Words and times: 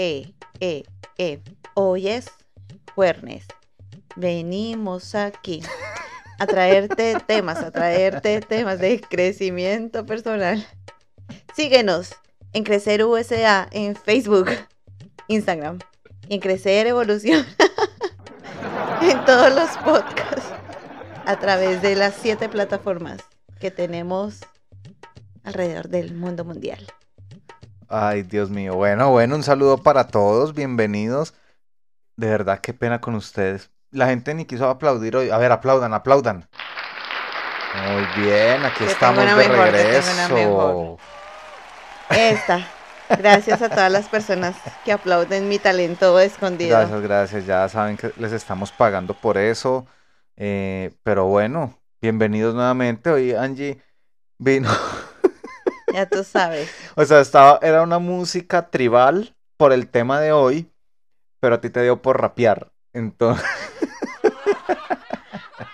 Eh, 0.00 0.32
eh, 0.60 0.84
eh. 1.18 1.42
Hoy 1.74 2.08
es 2.08 2.30
jueves. 2.94 3.44
Venimos 4.16 5.14
aquí 5.14 5.62
a 6.38 6.46
traerte 6.46 7.18
temas, 7.26 7.58
a 7.58 7.70
traerte 7.70 8.40
temas 8.40 8.78
de 8.78 8.98
crecimiento 8.98 10.06
personal. 10.06 10.66
Síguenos 11.54 12.14
en 12.54 12.64
Crecer 12.64 13.04
USA 13.04 13.68
en 13.72 13.94
Facebook, 13.94 14.48
Instagram 15.28 15.80
y 16.30 16.36
en 16.36 16.40
Crecer 16.40 16.86
Evolución 16.86 17.44
en 19.02 19.22
todos 19.26 19.54
los 19.54 19.68
podcasts 19.84 20.50
a 21.26 21.38
través 21.38 21.82
de 21.82 21.94
las 21.94 22.14
siete 22.14 22.48
plataformas 22.48 23.18
que 23.60 23.70
tenemos 23.70 24.40
alrededor 25.44 25.88
del 25.88 26.14
mundo 26.14 26.46
mundial. 26.46 26.86
Ay, 27.92 28.22
Dios 28.22 28.50
mío. 28.50 28.76
Bueno, 28.76 29.10
bueno, 29.10 29.34
un 29.34 29.42
saludo 29.42 29.78
para 29.78 30.06
todos, 30.06 30.54
bienvenidos. 30.54 31.34
De 32.16 32.28
verdad, 32.28 32.60
qué 32.60 32.72
pena 32.72 33.00
con 33.00 33.16
ustedes. 33.16 33.72
La 33.90 34.06
gente 34.06 34.32
ni 34.32 34.44
quiso 34.44 34.70
aplaudir 34.70 35.16
hoy. 35.16 35.30
A 35.30 35.38
ver, 35.38 35.50
aplaudan, 35.50 35.92
aplaudan. 35.92 36.48
Muy 37.88 38.22
bien, 38.22 38.64
aquí 38.64 38.84
Te 38.84 38.92
estamos 38.92 39.24
de 39.24 39.34
mejor, 39.34 39.72
regreso. 39.72 40.98
Esta. 42.10 42.64
Gracias 43.08 43.60
a 43.60 43.68
todas 43.68 43.90
las 43.90 44.08
personas 44.08 44.54
que 44.84 44.92
aplauden 44.92 45.48
mi 45.48 45.58
talento 45.58 46.20
escondido. 46.20 46.78
Gracias, 46.78 47.00
gracias. 47.00 47.46
Ya 47.46 47.68
saben 47.68 47.96
que 47.96 48.12
les 48.18 48.30
estamos 48.30 48.70
pagando 48.70 49.14
por 49.14 49.36
eso. 49.36 49.84
Eh, 50.36 50.92
pero 51.02 51.24
bueno, 51.24 51.76
bienvenidos 52.00 52.54
nuevamente. 52.54 53.10
Hoy 53.10 53.32
Angie 53.32 53.82
vino. 54.38 54.70
Ya 55.92 56.08
tú 56.08 56.24
sabes. 56.24 56.70
O 56.96 57.04
sea, 57.04 57.20
estaba, 57.20 57.58
era 57.62 57.82
una 57.82 57.98
música 57.98 58.70
tribal 58.70 59.34
por 59.56 59.72
el 59.72 59.88
tema 59.88 60.20
de 60.20 60.32
hoy, 60.32 60.70
pero 61.40 61.56
a 61.56 61.60
ti 61.60 61.70
te 61.70 61.82
dio 61.82 62.02
por 62.02 62.20
rapear. 62.20 62.72
Entonces, 62.92 63.44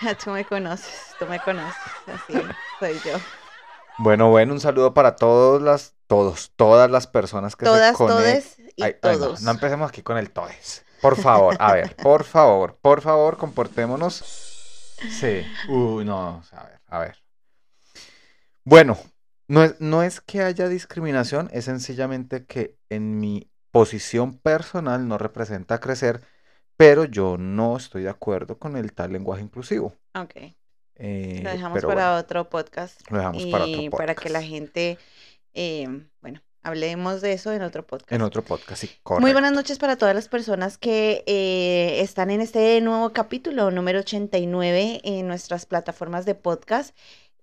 Tú 0.23 0.31
me 0.31 0.45
conoces, 0.45 1.15
tú 1.19 1.27
me 1.27 1.41
conoces. 1.41 1.75
Así 2.07 2.35
soy 2.79 3.01
yo. 3.05 3.19
bueno, 3.99 4.31
bueno, 4.31 4.53
un 4.53 4.61
saludo 4.61 4.95
para 4.95 5.17
todos 5.17 5.61
las, 5.63 5.95
todos, 6.07 6.53
todas 6.57 6.91
las 6.91 7.07
personas 7.07 7.57
que 7.57 7.65
Todas, 7.65 7.97
se 7.97 8.07
todes 8.07 8.59
y 8.77 8.83
Ay, 8.83 8.97
ay, 9.03 9.19
no, 9.19 9.35
no 9.41 9.51
empecemos 9.51 9.89
aquí 9.89 10.03
con 10.03 10.19
el 10.19 10.31
todes. 10.31 10.85
Por 11.01 11.17
favor, 11.17 11.57
a 11.59 11.73
ver, 11.73 11.97
por 11.97 12.25
favor, 12.25 12.79
por 12.81 13.01
favor, 13.01 13.37
comportémonos. 13.37 14.15
Sí. 15.11 15.47
Uy, 15.69 16.05
no, 16.05 16.43
a 16.53 16.65
ver, 16.65 16.81
a 16.89 16.99
ver. 16.99 17.17
Bueno, 18.65 18.99
no 19.49 19.63
es, 19.65 19.81
no 19.81 20.03
es 20.03 20.21
que 20.21 20.43
haya 20.43 20.69
discriminación, 20.69 21.49
es 21.53 21.67
sencillamente 21.67 22.47
que 22.47 22.77
en 22.91 23.19
mi 23.21 23.51
posición 23.71 24.39
personal 24.39 25.07
no 25.09 25.19
representa 25.19 25.81
crecer, 25.81 26.23
pero 26.77 27.05
yo 27.05 27.37
no 27.39 27.77
estoy 27.77 28.03
de 28.05 28.11
acuerdo 28.11 28.59
con 28.59 28.77
el 28.77 28.93
tal 28.93 29.13
lenguaje 29.13 29.43
inclusivo. 29.43 29.95
Ok. 30.15 30.35
Eh, 30.99 31.41
Lo 31.43 31.51
dejamos 31.51 31.83
para 31.83 31.95
bueno, 32.13 32.17
otro 32.19 32.49
podcast. 32.49 33.01
lo 33.11 33.19
dejamos 33.19 33.43
y 33.43 33.51
para 33.51 33.65
otro 33.67 33.91
para 33.91 34.15
que 34.15 34.29
la 34.31 34.39
podcast. 34.41 34.51
gente, 34.51 34.99
eh, 35.55 35.87
bueno, 36.23 36.41
hablemos 36.63 37.21
de 37.21 37.33
eso 37.35 37.53
en 37.53 37.63
otro 37.63 37.87
podcast. 37.87 38.13
En 38.13 38.23
otro 38.23 38.43
podcast, 38.43 38.81
sí, 38.81 38.89
Muy 39.19 39.33
buenas 39.33 39.51
correcto. 39.51 39.51
noches 39.53 39.79
para 39.79 39.97
todas 39.97 40.15
las 40.15 40.29
personas 40.29 40.79
que 40.79 41.23
eh, 41.27 42.01
están 42.01 42.31
en 42.31 42.41
este 42.41 42.81
nuevo 42.81 43.13
capítulo, 43.13 43.71
número 43.71 44.01
89, 44.01 45.01
en 45.05 45.29
nuestras 45.29 45.67
plataformas 45.67 46.25
de 46.25 46.35
podcast. 46.35 46.97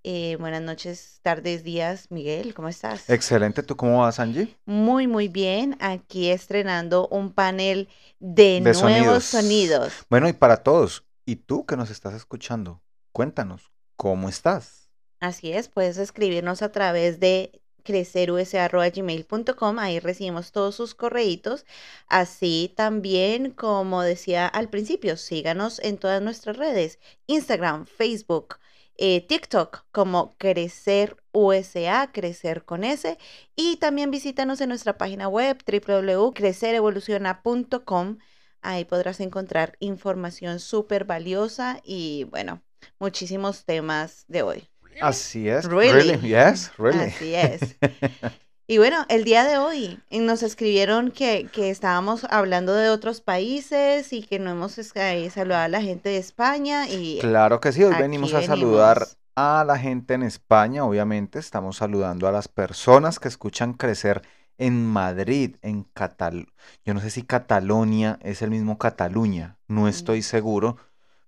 Eh, 0.05 0.35
buenas 0.37 0.61
noches, 0.61 1.19
tardes, 1.21 1.63
días. 1.63 2.11
Miguel, 2.11 2.53
¿cómo 2.53 2.67
estás? 2.67 3.09
Excelente, 3.09 3.63
¿tú 3.63 3.77
cómo 3.77 4.01
vas, 4.01 4.19
Angie? 4.19 4.57
Muy, 4.65 5.07
muy 5.07 5.29
bien. 5.29 5.77
Aquí 5.79 6.29
estrenando 6.29 7.07
un 7.07 7.31
panel 7.31 7.87
de, 8.19 8.59
De 8.61 8.73
nuevos 8.73 8.77
sonidos. 8.79 9.23
sonidos. 9.23 9.93
Bueno, 10.09 10.27
y 10.27 10.33
para 10.33 10.57
todos, 10.57 11.05
¿y 11.25 11.37
tú 11.37 11.65
que 11.65 11.77
nos 11.77 11.89
estás 11.89 12.13
escuchando? 12.15 12.81
Cuéntanos, 13.13 13.71
¿cómo 13.95 14.27
estás? 14.27 14.89
Así 15.21 15.53
es, 15.53 15.69
puedes 15.69 15.97
escribirnos 15.97 16.61
a 16.61 16.71
través 16.73 17.21
de 17.21 17.61
crecerusa.gmail.com, 17.83 19.79
ahí 19.79 19.99
recibimos 19.99 20.51
todos 20.51 20.75
sus 20.75 20.95
correitos, 20.95 21.65
así 22.07 22.73
también 22.75 23.51
como 23.51 24.01
decía 24.01 24.47
al 24.47 24.69
principio, 24.69 25.15
síganos 25.17 25.79
en 25.79 25.97
todas 25.97 26.21
nuestras 26.21 26.57
redes, 26.57 26.99
Instagram, 27.27 27.85
Facebook, 27.85 28.55
eh, 28.97 29.25
TikTok 29.25 29.85
como 29.91 30.35
Crecer 30.37 31.15
USA, 31.31 32.11
Crecer 32.11 32.65
con 32.65 32.83
S, 32.83 33.17
y 33.55 33.77
también 33.77 34.11
visítanos 34.11 34.59
en 34.61 34.69
nuestra 34.69 34.97
página 34.97 35.27
web 35.27 35.57
www.crecerevoluciona.com, 35.65 38.17
ahí 38.61 38.85
podrás 38.85 39.19
encontrar 39.19 39.75
información 39.79 40.59
súper 40.59 41.05
valiosa 41.05 41.81
y 41.83 42.25
bueno, 42.25 42.61
muchísimos 42.99 43.65
temas 43.65 44.25
de 44.27 44.43
hoy. 44.43 44.69
Así 45.01 45.49
es. 45.49 45.65
Really? 45.65 46.19
Yes, 46.19 46.71
really. 46.77 47.05
Así 47.05 47.33
es. 47.35 47.75
Y 48.73 48.79
bueno, 48.79 49.05
el 49.07 49.23
día 49.23 49.43
de 49.43 49.59
hoy 49.59 49.99
eh, 50.09 50.19
nos 50.19 50.41
escribieron 50.41 51.11
que, 51.11 51.47
que 51.53 51.69
estábamos 51.69 52.23
hablando 52.31 52.73
de 52.73 52.89
otros 52.89 53.21
países 53.21 54.11
y 54.13 54.23
que 54.23 54.39
no 54.39 54.49
hemos 54.49 54.79
es- 54.79 54.91
eh, 54.95 55.29
saludado 55.29 55.65
a 55.65 55.67
la 55.67 55.79
gente 55.79 56.09
de 56.09 56.17
España 56.17 56.89
y 56.89 57.19
Claro 57.21 57.59
que 57.59 57.71
sí, 57.71 57.83
hoy 57.83 57.93
venimos 57.93 58.33
a 58.33 58.41
saludar 58.41 59.05
a 59.35 59.63
la 59.63 59.77
gente 59.77 60.15
en 60.15 60.23
España, 60.23 60.85
obviamente 60.85 61.37
estamos 61.37 61.77
saludando 61.77 62.27
a 62.27 62.31
las 62.31 62.47
personas 62.47 63.19
que 63.19 63.27
escuchan 63.27 63.73
crecer 63.75 64.23
en 64.57 64.83
Madrid, 64.83 65.57
en 65.61 65.83
Cataluña. 65.83 66.47
Yo 66.83 66.95
no 66.95 66.99
sé 66.99 67.11
si 67.11 67.21
Catalonia 67.21 68.17
es 68.23 68.41
el 68.41 68.49
mismo 68.49 68.79
Cataluña, 68.79 69.59
no 69.67 69.87
estoy 69.87 70.21
Mm. 70.21 70.23
seguro. 70.23 70.77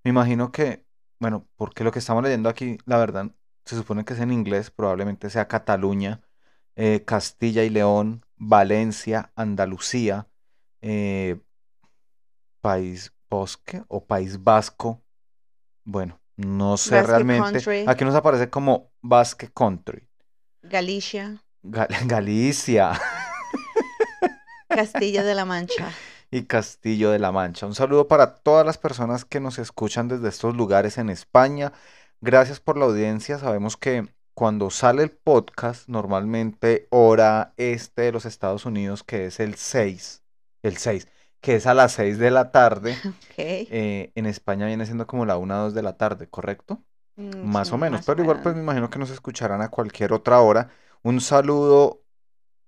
Me 0.04 0.10
imagino 0.10 0.52
que, 0.52 0.84
bueno, 1.20 1.46
porque 1.58 1.84
lo 1.84 1.92
que 1.92 2.00
estamos 2.00 2.24
leyendo 2.24 2.50
aquí, 2.50 2.80
la 2.88 2.98
verdad, 2.98 3.30
se 3.66 3.76
supone 3.76 4.04
que 4.04 4.14
es 4.16 4.20
en 4.20 4.32
inglés, 4.32 4.72
probablemente 4.72 5.30
sea 5.30 5.48
Cataluña, 5.48 6.22
eh, 6.76 7.04
Castilla 7.06 7.64
y 7.64 7.70
León, 7.70 8.26
Valencia, 8.38 9.32
Andalucía, 9.36 10.28
eh, 10.82 11.40
País 12.62 13.14
Bosque 13.30 13.84
o 13.88 14.06
País 14.06 14.44
Vasco. 14.44 15.04
Bueno, 15.84 16.20
no 16.36 16.78
sé 16.78 16.96
Basque 16.96 17.08
realmente. 17.12 17.52
Country. 17.60 17.86
Aquí 17.88 18.06
nos 18.06 18.16
aparece 18.16 18.50
como 18.50 18.92
Basque 19.02 19.50
Country. 19.54 20.10
Galicia, 20.64 21.44
Gal- 21.64 21.88
Galicia 22.08 23.00
Castilla 24.68 25.24
de 25.24 25.36
la 25.36 25.46
Mancha. 25.46 25.92
y 26.32 26.44
Castillo 26.46 27.12
de 27.12 27.20
la 27.20 27.32
Mancha. 27.32 27.66
Un 27.66 27.76
saludo 27.76 28.08
para 28.08 28.36
todas 28.36 28.66
las 28.66 28.78
personas 28.78 29.26
que 29.26 29.40
nos 29.40 29.60
escuchan 29.60 30.08
desde 30.08 30.28
estos 30.28 30.56
lugares 30.56 30.98
en 30.98 31.10
España. 31.10 31.72
Gracias 32.22 32.60
por 32.60 32.78
la 32.78 32.86
audiencia. 32.86 33.38
Sabemos 33.38 33.78
que 33.78 34.14
cuando 34.36 34.72
sale 34.72 35.04
el 35.04 35.12
podcast, 35.12 35.90
normalmente 35.90 36.88
hora 36.92 37.56
este 37.58 38.04
de 38.04 38.14
los 38.14 38.26
Estados 38.26 38.66
Unidos, 38.68 39.04
que 39.04 39.28
es 39.28 39.42
el 39.42 39.56
6, 39.56 40.24
el 40.64 40.78
6, 40.78 41.10
que 41.42 41.56
es 41.58 41.68
a 41.68 41.76
las 41.76 41.94
6 41.94 42.20
de 42.20 42.32
la 42.32 42.52
tarde, 42.54 43.04
eh, 43.70 44.12
en 44.16 44.26
España 44.28 44.68
viene 44.68 44.86
siendo 44.86 45.08
como 45.08 45.26
la 45.26 45.38
1 45.38 45.58
2 45.58 45.74
de 45.74 45.84
la 45.84 45.98
tarde, 45.98 46.30
¿correcto? 46.30 46.84
Mm, 47.18 47.42
Más 47.42 47.72
sí, 47.72 47.74
o 47.74 47.78
menos, 47.78 48.02
más 48.02 48.06
pero 48.06 48.22
igual 48.22 48.42
pues 48.42 48.56
me 48.56 48.62
imagino 48.62 48.90
que 48.90 49.00
nos 49.00 49.12
escucharán 49.12 49.62
a 49.62 49.70
cualquier 49.70 50.14
otra 50.14 50.42
hora. 50.42 50.72
Un 51.04 51.22
saludo 51.22 52.04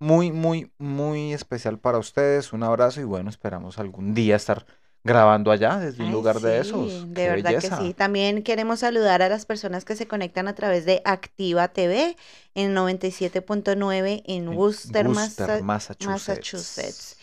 muy, 0.00 0.32
muy, 0.32 0.72
muy 0.78 1.32
especial 1.32 1.78
para 1.80 1.98
ustedes, 1.98 2.52
un 2.52 2.62
abrazo 2.62 3.00
y 3.00 3.04
bueno, 3.04 3.30
esperamos 3.30 3.78
algún 3.78 4.14
día 4.14 4.36
estar 4.36 4.66
grabando 5.04 5.50
allá 5.50 5.78
desde 5.78 6.02
un 6.02 6.12
lugar 6.12 6.40
de 6.40 6.58
esos. 6.60 7.08
de 7.08 7.14
¡Qué 7.14 7.28
verdad 7.30 7.50
belleza! 7.52 7.78
que 7.78 7.84
sí. 7.86 7.94
También 7.94 8.42
queremos 8.42 8.80
saludar 8.80 9.22
a 9.22 9.28
las 9.28 9.46
personas 9.46 9.84
que 9.84 9.96
se 9.96 10.06
conectan 10.06 10.48
a 10.48 10.54
través 10.54 10.84
de 10.84 11.00
Activa 11.04 11.68
TV 11.68 12.16
en 12.54 12.74
97.9 12.74 14.22
en 14.26 14.42
En 14.42 14.48
Worcester, 14.48 15.06
Worcester, 15.06 15.62
Massa- 15.62 15.62
Massachusetts. 15.64 16.06
Massachusetts. 16.08 17.16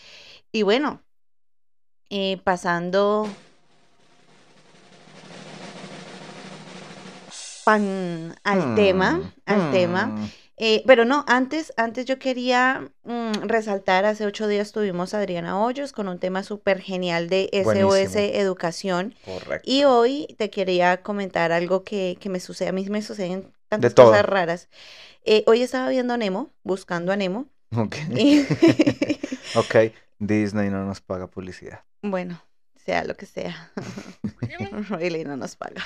Y 0.52 0.62
bueno, 0.62 1.00
eh, 2.10 2.40
pasando 2.44 3.28
pan 7.64 8.34
al 8.44 8.74
tema, 8.74 9.12
Hmm, 9.12 9.32
al 9.46 9.70
tema. 9.70 10.28
Hmm. 10.58 10.62
Eh, 10.64 10.82
pero 10.86 11.04
no, 11.04 11.24
antes, 11.28 11.72
antes 11.76 12.06
yo 12.06 12.18
quería 12.18 12.90
mm, 13.04 13.42
resaltar, 13.44 14.04
hace 14.04 14.24
ocho 14.26 14.48
días 14.48 14.72
tuvimos 14.72 15.12
a 15.14 15.18
Adriana 15.18 15.58
Hoyos 15.60 15.92
con 15.92 16.08
un 16.08 16.18
tema 16.18 16.42
súper 16.42 16.80
genial 16.80 17.28
de 17.28 17.48
SOS 17.52 17.64
Buenísimo. 17.64 18.24
Educación. 18.24 19.14
Correcto. 19.24 19.70
Y 19.70 19.84
hoy 19.84 20.34
te 20.38 20.50
quería 20.50 21.02
comentar 21.02 21.52
algo 21.52 21.84
que, 21.84 22.16
que 22.20 22.28
me 22.28 22.40
sucede, 22.40 22.68
a 22.70 22.72
mí 22.72 22.84
me 22.88 23.02
suceden 23.02 23.52
tantas 23.68 23.94
cosas 23.94 24.24
raras. 24.24 24.68
Eh, 25.24 25.42
hoy 25.46 25.62
estaba 25.62 25.88
viendo 25.88 26.16
Nemo, 26.16 26.50
buscando 26.62 27.12
a 27.12 27.16
Nemo. 27.16 27.46
Ok. 27.76 27.96
y- 28.16 28.46
ok. 29.56 29.92
Disney 30.18 30.70
no 30.70 30.84
nos 30.86 31.00
paga 31.00 31.26
publicidad. 31.26 31.80
bueno, 32.00 32.40
sea 32.76 33.04
lo 33.04 33.16
que 33.16 33.26
sea. 33.26 33.72
Really 34.88 35.24
no 35.24 35.36
nos 35.36 35.56
paga. 35.56 35.84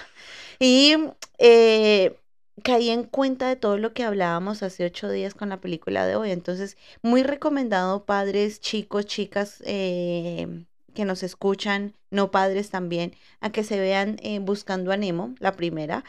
Y 0.59 0.95
eh, 1.39 2.17
caí 2.63 2.91
en 2.91 3.05
cuenta 3.05 3.49
de 3.49 3.57
todo 3.57 3.79
lo 3.79 3.93
que 3.93 4.05
hablábamos 4.05 4.63
hace 4.63 4.85
ocho 4.85 5.11
días 5.11 5.35
con 5.35 5.49
la 5.49 5.61
película 5.61 6.07
de 6.07 6.17
hoy. 6.17 6.31
Entonces, 6.31 6.77
muy 7.03 7.23
recomendado, 7.23 8.05
padres, 8.05 8.61
chicos, 8.61 9.07
chicas 9.07 9.63
eh, 9.67 10.65
que 10.95 11.05
nos 11.05 11.23
escuchan, 11.23 11.95
no 12.11 12.31
padres 12.31 12.71
también, 12.71 13.15
a 13.41 13.51
que 13.51 13.65
se 13.65 13.79
vean 13.79 14.17
eh, 14.23 14.39
Buscando 14.41 14.93
a 14.93 14.97
Nemo, 14.97 15.35
la 15.39 15.53
primera. 15.53 16.05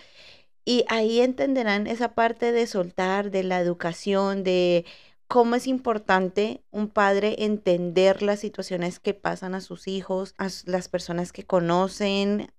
Y 0.65 0.86
ahí 0.89 1.21
entenderán 1.21 1.88
esa 1.88 2.13
parte 2.13 2.51
de 2.51 2.68
soltar, 2.68 3.31
de 3.31 3.44
la 3.44 3.59
educación, 3.59 4.44
de 4.44 4.86
cómo 5.27 5.56
es 5.56 5.65
importante 5.68 6.62
un 6.71 6.89
padre 6.89 7.36
entender 7.39 8.21
las 8.21 8.39
situaciones 8.39 9.00
que 9.00 9.13
pasan 9.13 9.56
a 9.56 9.62
sus 9.62 9.88
hijos, 9.88 10.36
a 10.38 10.50
las 10.65 10.89
personas 10.89 11.31
que 11.31 11.45
conocen, 11.45 12.51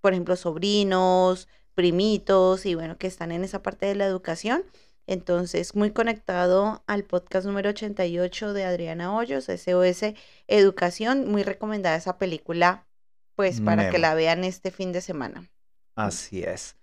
por 0.00 0.12
ejemplo, 0.12 0.36
sobrinos, 0.36 1.48
primitos, 1.74 2.66
y 2.66 2.74
bueno, 2.74 2.98
que 2.98 3.06
están 3.06 3.32
en 3.32 3.44
esa 3.44 3.62
parte 3.62 3.86
de 3.86 3.94
la 3.94 4.06
educación. 4.06 4.64
Entonces, 5.06 5.74
muy 5.74 5.90
conectado 5.90 6.84
al 6.86 7.04
podcast 7.04 7.46
número 7.46 7.70
88 7.70 8.52
de 8.52 8.64
Adriana 8.64 9.14
Hoyos, 9.16 9.46
SOS 9.46 10.14
Educación, 10.46 11.28
muy 11.28 11.42
recomendada 11.42 11.96
esa 11.96 12.16
película, 12.16 12.86
pues 13.34 13.60
para 13.60 13.90
que 13.90 13.98
la 13.98 14.14
vean 14.14 14.44
este 14.44 14.70
fin 14.70 14.92
de 14.92 15.00
semana. 15.00 15.50
Así 15.96 16.42
es. 16.42 16.76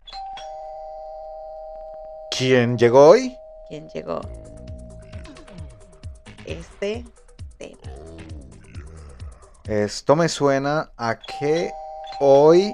¿Quién 2.38 2.78
llegó 2.78 3.10
hoy? 3.10 3.38
¿Quién 3.70 3.88
llegó? 3.90 4.22
Este 6.46 7.06
tema. 7.58 7.78
Esto 9.66 10.16
me 10.16 10.30
suena 10.30 10.92
a 10.98 11.18
que 11.20 11.72
hoy. 12.20 12.74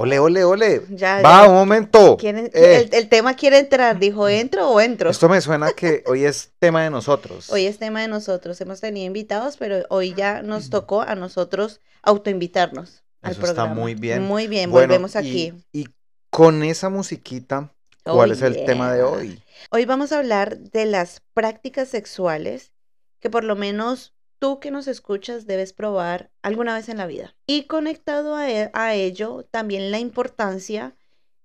Ole, 0.00 0.20
ole, 0.20 0.44
ole. 0.44 0.82
Ya, 0.90 1.20
Va, 1.22 1.42
ya. 1.42 1.48
un 1.48 1.56
momento. 1.56 2.16
¿Quieren- 2.18 2.52
Eh, 2.54 2.86
el, 2.88 2.94
el 2.94 3.08
tema 3.08 3.34
quiere 3.34 3.58
entrar, 3.58 3.98
dijo, 3.98 4.28
¿entro 4.28 4.70
o 4.70 4.80
entro? 4.80 5.10
Esto 5.10 5.28
me 5.28 5.40
suena 5.40 5.72
que 5.72 6.04
hoy 6.06 6.24
es 6.24 6.52
tema 6.60 6.84
de 6.84 6.90
nosotros. 6.90 7.50
Hoy 7.50 7.66
es 7.66 7.78
tema 7.78 8.00
de 8.02 8.06
nosotros. 8.06 8.60
Hemos 8.60 8.80
tenido 8.80 9.06
invitados, 9.08 9.56
pero 9.56 9.84
hoy 9.90 10.14
ya 10.14 10.40
nos 10.42 10.70
tocó 10.70 11.02
a 11.02 11.16
nosotros 11.16 11.80
autoinvitarnos 12.02 13.02
al 13.22 13.32
Eso 13.32 13.44
está 13.44 13.64
muy 13.66 13.96
bien. 13.96 14.22
Muy 14.22 14.46
bien, 14.46 14.70
Bueno, 14.70 14.86
volvemos 14.86 15.16
aquí. 15.16 15.52
Y, 15.72 15.88
con 16.30 16.62
esa 16.62 16.90
musiquita, 16.90 17.72
¿cuál 18.04 18.30
Oh, 18.30 18.32
es 18.34 18.42
el 18.42 18.64
tema 18.66 18.92
de 18.92 19.02
hoy? 19.02 19.42
Hoy 19.72 19.84
vamos 19.84 20.12
a 20.12 20.18
hablar 20.18 20.58
de 20.58 20.86
las 20.86 21.22
prácticas 21.34 21.88
sexuales 21.88 22.72
que 23.18 23.30
por 23.30 23.42
lo 23.42 23.56
menos 23.56 24.14
tú 24.38 24.60
que 24.60 24.70
nos 24.70 24.88
escuchas 24.88 25.46
debes 25.46 25.72
probar 25.72 26.30
alguna 26.42 26.74
vez 26.74 26.88
en 26.88 26.98
la 26.98 27.06
vida. 27.06 27.36
Y 27.46 27.64
conectado 27.64 28.34
a, 28.34 28.50
e- 28.50 28.70
a 28.72 28.94
ello, 28.94 29.46
también 29.50 29.90
la 29.90 29.98
importancia 29.98 30.96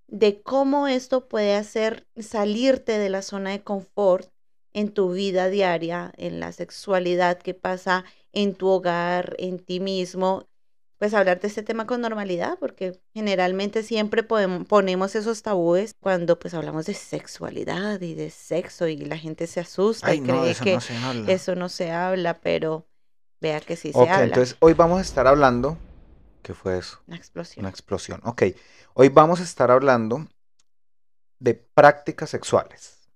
de 0.08 0.42
cómo 0.42 0.88
esto 0.88 1.28
puede 1.28 1.56
hacer 1.56 2.08
salirte 2.18 2.98
de 2.98 3.10
la 3.10 3.22
zona 3.22 3.52
de 3.52 3.64
confort 3.64 4.30
en 4.74 4.92
tu 4.94 5.12
vida 5.12 5.50
diaria, 5.50 6.12
en 6.18 6.40
la 6.40 6.52
sexualidad 6.52 7.38
que 7.38 7.54
pasa 7.54 8.06
en 8.32 8.56
tu 8.56 8.68
hogar, 8.68 9.36
en 9.40 9.60
ti 9.60 9.80
mismo. 9.80 10.48
Pues 11.04 11.14
hablar 11.14 11.42
de 11.42 11.50
este 11.50 11.64
tema 11.64 11.86
con 11.86 12.00
normalidad, 12.00 12.58
porque 12.62 12.98
generalmente 13.14 13.84
siempre 13.84 14.24
ponemos 14.24 15.16
esos 15.16 15.44
tabúes 15.44 15.98
cuando 16.00 16.40
pues 16.40 16.54
hablamos 16.54 16.86
de 16.86 16.94
sexualidad 16.94 18.00
y 18.00 18.14
de 18.14 18.30
sexo 18.30 18.88
y 18.88 18.96
la 18.96 19.18
gente 19.18 19.48
se 19.48 19.60
asusta 19.60 20.08
Ay, 20.08 20.20
y 20.20 20.22
no, 20.22 20.40
cree 20.40 20.52
eso 20.52 20.64
que 20.64 20.80
no 21.02 21.30
eso 21.30 21.56
no 21.56 21.68
se 21.68 21.92
habla, 21.92 22.40
pero 22.40 22.88
vea 23.42 23.60
que 23.60 23.76
sí 23.76 23.92
se 23.92 24.00
ok, 24.00 24.08
habla. 24.08 24.24
entonces 24.24 24.56
hoy 24.62 24.72
vamos 24.76 25.00
a 25.00 25.02
estar 25.02 25.28
hablando. 25.28 25.78
¿Qué 26.42 26.54
fue 26.54 26.78
eso? 26.78 27.02
Una 27.06 27.18
explosión. 27.18 27.64
Una 27.66 27.70
explosión. 27.70 28.22
Ok, 28.24 28.44
hoy 28.94 29.10
vamos 29.10 29.42
a 29.42 29.44
estar 29.44 29.72
hablando 29.72 30.26
de 31.38 31.54
prácticas 31.54 32.30
sexuales. 32.30 33.10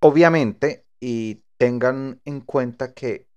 Obviamente, 0.00 0.86
y 1.00 1.42
tengan 1.58 2.22
en 2.24 2.40
cuenta 2.40 2.94
que, 2.94 3.28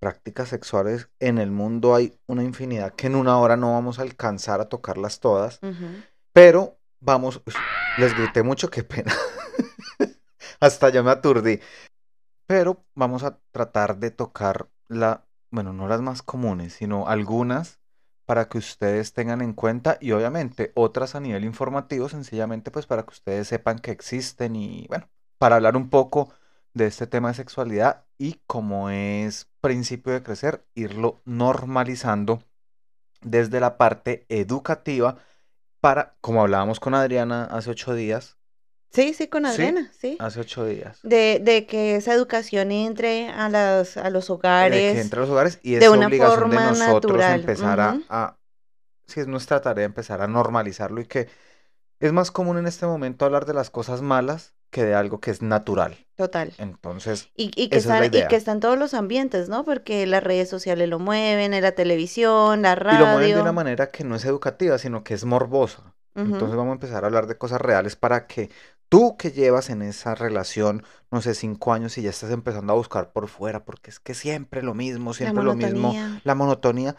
prácticas 0.00 0.48
sexuales 0.48 1.10
en 1.20 1.38
el 1.38 1.50
mundo 1.50 1.94
hay 1.94 2.18
una 2.26 2.42
infinidad 2.42 2.94
que 2.94 3.06
en 3.06 3.14
una 3.14 3.38
hora 3.38 3.56
no 3.56 3.72
vamos 3.74 3.98
a 3.98 4.02
alcanzar 4.02 4.60
a 4.60 4.68
tocarlas 4.68 5.20
todas, 5.20 5.60
pero 6.32 6.78
vamos, 7.00 7.42
les 7.98 8.16
grité 8.16 8.42
mucho, 8.42 8.70
qué 8.70 8.82
pena. 8.82 9.12
Hasta 10.60 10.88
yo 10.88 11.04
me 11.04 11.10
aturdí. 11.10 11.60
Pero 12.46 12.84
vamos 12.94 13.22
a 13.22 13.38
tratar 13.52 13.98
de 13.98 14.10
tocar 14.10 14.68
la, 14.88 15.26
bueno, 15.50 15.72
no 15.72 15.86
las 15.86 16.00
más 16.00 16.22
comunes, 16.22 16.72
sino 16.72 17.06
algunas 17.06 17.80
para 18.26 18.48
que 18.48 18.58
ustedes 18.58 19.12
tengan 19.12 19.40
en 19.40 19.52
cuenta 19.52 19.98
y 20.00 20.12
obviamente 20.12 20.72
otras 20.74 21.14
a 21.14 21.20
nivel 21.20 21.44
informativo, 21.44 22.08
sencillamente 22.08 22.70
pues 22.70 22.86
para 22.86 23.02
que 23.04 23.10
ustedes 23.10 23.48
sepan 23.48 23.78
que 23.78 23.90
existen 23.90 24.56
y 24.56 24.86
bueno, 24.88 25.08
para 25.38 25.56
hablar 25.56 25.76
un 25.76 25.90
poco 25.90 26.32
de 26.74 26.86
este 26.86 27.06
tema 27.06 27.28
de 27.28 27.34
sexualidad 27.34 28.04
y 28.18 28.40
como 28.46 28.90
es 28.90 29.48
principio 29.60 30.12
de 30.12 30.22
crecer, 30.22 30.64
irlo 30.74 31.20
normalizando 31.24 32.42
desde 33.22 33.60
la 33.60 33.76
parte 33.76 34.24
educativa 34.28 35.18
para, 35.80 36.16
como 36.20 36.42
hablábamos 36.42 36.80
con 36.80 36.94
Adriana 36.94 37.44
hace 37.44 37.70
ocho 37.70 37.94
días, 37.94 38.36
Sí, 38.92 39.14
sí, 39.14 39.28
con. 39.28 39.46
Adriana, 39.46 39.90
sí. 39.96 40.16
hace 40.18 40.40
ocho 40.40 40.64
días, 40.64 40.98
De, 41.04 41.40
de 41.42 41.64
que 41.66 41.94
esa 41.96 42.12
educación 42.12 42.72
entre 42.72 43.28
a, 43.28 43.48
las, 43.48 43.96
a 43.96 44.10
los 44.10 44.26
de 44.26 44.34
hogares. 44.34 44.92
que 44.92 45.00
entre 45.00 45.18
a 45.18 45.22
los 45.22 45.30
hogares 45.30 45.60
y 45.62 45.72
de 45.74 45.84
es 45.84 45.88
una 45.90 46.06
obligación 46.06 46.50
de 46.50 46.56
forma 46.56 46.70
nosotros 46.70 47.02
natural, 47.04 47.40
empezar 47.40 47.80
a- 47.80 48.00
a, 48.08 48.36
si 49.06 49.20
es 49.20 49.26
nuestra 49.28 49.60
tarea 49.60 49.84
empezar 49.84 50.22
a 50.22 50.26
normalizarlo 50.28 51.00
y 51.00 51.06
que 51.06 51.28
es 52.00 52.12
más 52.12 52.30
común 52.30 52.58
en 52.58 52.66
este 52.66 52.86
momento 52.86 53.24
hablar 53.24 53.46
de 53.46 53.54
las 53.54 53.70
cosas 53.70 54.02
malas 54.02 54.54
que 54.70 54.84
de 54.84 54.94
algo 54.94 55.20
que 55.20 55.30
es 55.30 55.42
natural. 55.42 55.96
Total. 56.16 56.52
Entonces, 56.58 57.30
Y, 57.36 57.50
y 57.56 57.68
que 57.68 57.76
Esa 57.78 57.94
es 57.96 58.00
la 58.00 58.06
está, 58.06 58.18
y 58.18 58.20
idea. 58.20 58.28
que 58.28 58.60
todos 58.60 58.78
los 58.78 58.94
ambientes, 58.94 59.48
¿no? 59.48 59.64
Porque 59.64 60.06
las 60.06 60.22
redes 60.22 60.48
sociales 60.48 60.88
lo 60.88 60.98
mueven, 60.98 61.54
en 61.54 61.62
la 61.62 61.72
televisión, 61.72 62.62
la 62.62 62.72
y 62.72 62.96
lo 62.96 63.06
mueven 63.06 63.28
de 63.28 63.34
radio. 63.34 63.42
una 63.42 63.52
manera 63.52 63.90
que 63.90 64.04
no 64.04 64.14
es 64.16 64.24
educativa, 64.24 64.78
sino 64.78 65.02
que 65.02 65.14
es 65.14 65.24
morbosa. 65.24 65.94
Ujú. 66.14 66.24
Entonces 66.24 66.56
vamos 66.56 66.72
a 66.72 66.74
empezar 66.74 67.04
a 67.04 67.06
hablar 67.06 67.26
de 67.26 67.38
cosas 67.38 67.60
reales 67.60 67.96
para 67.96 68.26
que 68.26 68.50
tú 68.88 69.16
que 69.16 69.30
llevas 69.30 69.70
en 69.70 69.82
esa 69.82 70.14
relación, 70.14 70.82
no 71.10 71.22
sé, 71.22 71.34
cinco 71.34 71.72
años 71.72 71.96
y 71.96 72.02
ya 72.02 72.10
estás 72.10 72.30
empezando 72.32 72.72
a 72.72 72.76
buscar 72.76 73.12
por 73.12 73.28
fuera, 73.28 73.64
porque 73.64 73.90
es 73.90 74.00
que 74.00 74.14
siempre 74.14 74.62
lo 74.62 74.74
mismo, 74.74 75.14
siempre 75.14 75.44
lo 75.44 75.54
mismo, 75.54 75.94
la 76.24 76.34
monotonía, 76.34 76.96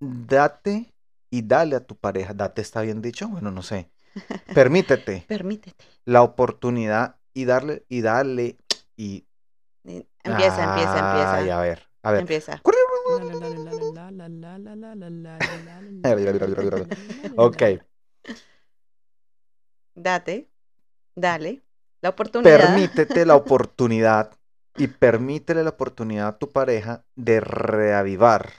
date 0.00 0.94
y 1.30 1.42
dale 1.42 1.76
a 1.76 1.86
tu 1.86 1.96
pareja, 1.96 2.34
date 2.34 2.62
está 2.62 2.80
bien 2.82 3.02
dicho, 3.02 3.28
bueno, 3.28 3.50
no 3.50 3.62
sé, 3.62 3.90
permítete 4.54 5.24
Permítete. 5.26 5.84
la 6.04 6.22
oportunidad 6.22 7.16
y 7.32 7.44
darle, 7.46 7.84
y 7.88 8.00
darle, 8.00 8.58
y... 8.96 9.26
Eh, 9.84 10.06
Empieza, 10.22 10.64
empieza, 10.64 11.34
Ay, 11.34 11.40
empieza. 11.40 11.58
a 11.58 11.60
ver, 11.60 11.88
a 12.02 12.12
ver. 12.12 12.20
Empieza. 12.20 12.62
Ok, 17.36 17.62
Date. 19.94 20.50
Dale. 21.14 21.62
La 22.02 22.10
oportunidad. 22.10 22.58
permítete 22.58 23.24
la 23.24 23.36
oportunidad 23.36 24.32
y 24.76 24.88
permítele 24.88 25.62
la 25.62 25.70
oportunidad 25.70 26.28
a 26.28 26.38
tu 26.38 26.50
pareja 26.50 27.04
de 27.14 27.40
reavivar 27.40 28.50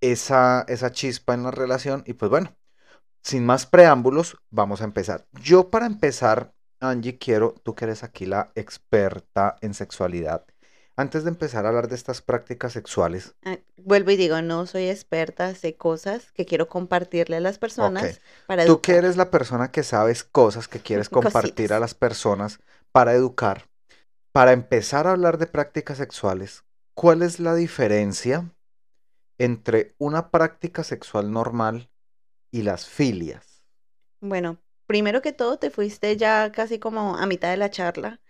esa, 0.00 0.64
esa 0.68 0.92
chispa 0.92 1.34
en 1.34 1.42
la 1.42 1.50
relación. 1.50 2.04
Y 2.06 2.12
pues 2.14 2.30
bueno, 2.30 2.54
sin 3.28 3.44
más 3.44 3.66
preámbulos, 3.66 4.38
vamos 4.50 4.80
a 4.80 4.84
empezar. 4.84 5.26
Yo 5.42 5.68
para 5.68 5.84
empezar, 5.84 6.54
Angie, 6.80 7.18
quiero, 7.18 7.54
tú 7.62 7.74
que 7.74 7.84
eres 7.84 8.02
aquí 8.02 8.24
la 8.24 8.50
experta 8.54 9.56
en 9.60 9.74
sexualidad, 9.74 10.46
antes 10.96 11.24
de 11.24 11.30
empezar 11.30 11.66
a 11.66 11.68
hablar 11.68 11.88
de 11.88 11.94
estas 11.94 12.22
prácticas 12.22 12.72
sexuales, 12.72 13.34
Ah, 13.44 13.58
Vuelvo 13.76 14.10
y 14.12 14.16
digo, 14.16 14.40
no 14.40 14.64
soy 14.66 14.88
experta, 14.88 15.54
sé 15.54 15.76
cosas 15.76 16.32
que 16.32 16.46
quiero 16.46 16.68
compartirle 16.68 17.36
a 17.36 17.40
las 17.40 17.58
personas 17.58 18.18
para 18.46 18.64
tú 18.64 18.80
que 18.80 18.96
eres 18.96 19.18
la 19.18 19.30
persona 19.30 19.70
que 19.70 19.82
sabes 19.82 20.24
cosas 20.24 20.66
que 20.66 20.80
quieres 20.80 21.08
compartir 21.10 21.74
a 21.74 21.80
las 21.80 21.92
personas 21.92 22.60
para 22.92 23.12
educar, 23.12 23.68
para 24.32 24.52
empezar 24.52 25.06
a 25.06 25.10
hablar 25.10 25.36
de 25.36 25.46
prácticas 25.46 25.98
sexuales, 25.98 26.64
¿cuál 26.94 27.22
es 27.22 27.40
la 27.40 27.54
diferencia 27.54 28.50
entre 29.36 29.94
una 29.98 30.30
práctica 30.30 30.82
sexual 30.82 31.30
normal 31.30 31.90
y 32.50 32.62
las 32.62 32.86
filias? 32.86 33.62
Bueno, 34.20 34.58
primero 34.86 35.22
que 35.22 35.32
todo 35.32 35.58
te 35.58 35.70
fuiste 35.70 36.16
ya 36.16 36.50
casi 36.52 36.78
como 36.78 37.16
a 37.16 37.26
mitad 37.26 37.50
de 37.50 37.56
la 37.56 37.70
charla. 37.70 38.20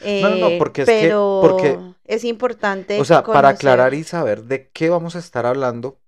No, 0.00 0.30
no, 0.30 0.36
no, 0.36 0.46
eh, 0.46 0.58
porque 0.58 0.82
es 0.82 0.88
que- 0.88 1.14
porque- 1.40 1.78
es 2.04 2.24
importante 2.24 3.00
O 3.00 3.04
sea, 3.04 3.22
para 3.24 3.50
aclarar 3.50 3.94
y 3.94 4.04
saber 4.04 4.44
de 4.44 4.70
qué 4.70 4.90
vamos 4.90 5.16
a 5.16 5.18
estar 5.18 5.46
hablando 5.46 6.00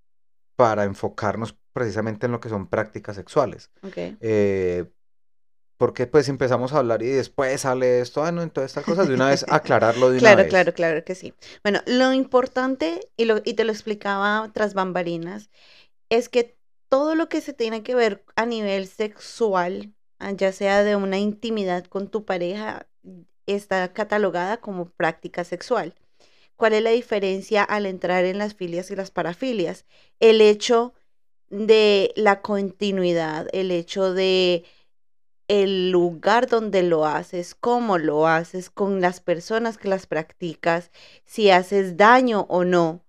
para 0.56 0.84
enfocarnos 0.84 1.56
precisamente 1.72 2.26
en 2.26 2.32
lo 2.32 2.40
que 2.40 2.48
son 2.48 2.68
prácticas 2.68 3.16
sexuales. 3.16 3.70
Ok. 3.82 3.96
Eh, 4.20 4.84
porque 5.78 6.06
pues 6.06 6.28
empezamos 6.28 6.72
a 6.74 6.78
hablar 6.78 7.02
y 7.02 7.06
después 7.08 7.62
sale 7.62 8.00
esto, 8.00 8.22
ah, 8.22 8.32
no, 8.32 8.42
entonces 8.42 8.74
tal 8.74 8.84
cosa, 8.84 9.04
de 9.04 9.14
una 9.14 9.30
vez 9.30 9.46
aclararlo 9.48 10.10
de 10.10 10.18
una 10.18 10.20
Claro, 10.20 10.42
vez. 10.42 10.50
claro, 10.50 10.74
claro 10.74 11.04
que 11.04 11.14
sí. 11.14 11.32
Bueno, 11.62 11.80
lo 11.86 12.12
importante, 12.12 13.00
y, 13.16 13.24
lo, 13.24 13.38
y 13.44 13.54
te 13.54 13.64
lo 13.64 13.72
explicaba 13.72 14.50
tras 14.52 14.74
bambalinas, 14.74 15.50
es 16.10 16.28
que 16.28 16.58
todo 16.90 17.14
lo 17.14 17.28
que 17.30 17.40
se 17.40 17.54
tiene 17.54 17.82
que 17.82 17.94
ver 17.94 18.24
a 18.36 18.46
nivel 18.46 18.86
sexual, 18.88 19.94
ah, 20.18 20.32
ya 20.32 20.52
sea 20.52 20.84
de 20.84 20.96
una 20.96 21.18
intimidad 21.18 21.84
con 21.86 22.08
tu 22.08 22.26
pareja, 22.26 22.88
está 23.46 23.92
catalogada 23.94 24.58
como 24.60 24.90
práctica 24.90 25.44
sexual. 25.44 25.94
¿Cuál 26.56 26.74
es 26.74 26.82
la 26.82 26.90
diferencia 26.90 27.62
al 27.64 27.86
entrar 27.86 28.24
en 28.26 28.38
las 28.38 28.54
filias 28.54 28.90
y 28.90 28.96
las 28.96 29.10
parafilias? 29.10 29.86
El 30.18 30.40
hecho 30.42 30.94
de 31.48 32.12
la 32.16 32.42
continuidad, 32.42 33.48
el 33.52 33.70
hecho 33.70 34.12
de 34.12 34.64
el 35.48 35.90
lugar 35.90 36.48
donde 36.48 36.82
lo 36.82 37.06
haces, 37.06 37.54
cómo 37.54 37.98
lo 37.98 38.26
haces, 38.26 38.70
con 38.70 39.00
las 39.00 39.20
personas 39.20 39.78
que 39.78 39.88
las 39.88 40.06
practicas, 40.06 40.90
si 41.24 41.50
haces 41.50 41.96
daño 41.96 42.46
o 42.48 42.64
no. 42.64 43.04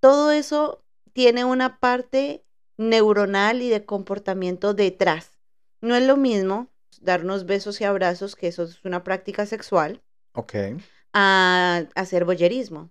Todo 0.00 0.30
eso 0.30 0.84
tiene 1.12 1.44
una 1.44 1.80
parte 1.80 2.45
neuronal 2.76 3.62
y 3.62 3.68
de 3.70 3.84
comportamiento 3.84 4.74
detrás. 4.74 5.38
No 5.80 5.94
es 5.96 6.06
lo 6.06 6.16
mismo 6.16 6.68
darnos 7.00 7.46
besos 7.46 7.80
y 7.80 7.84
abrazos, 7.84 8.36
que 8.36 8.48
eso 8.48 8.64
es 8.64 8.84
una 8.84 9.04
práctica 9.04 9.46
sexual, 9.46 10.02
Ok. 10.34 10.54
a 11.12 11.84
hacer 11.94 12.24
boyerismo, 12.24 12.90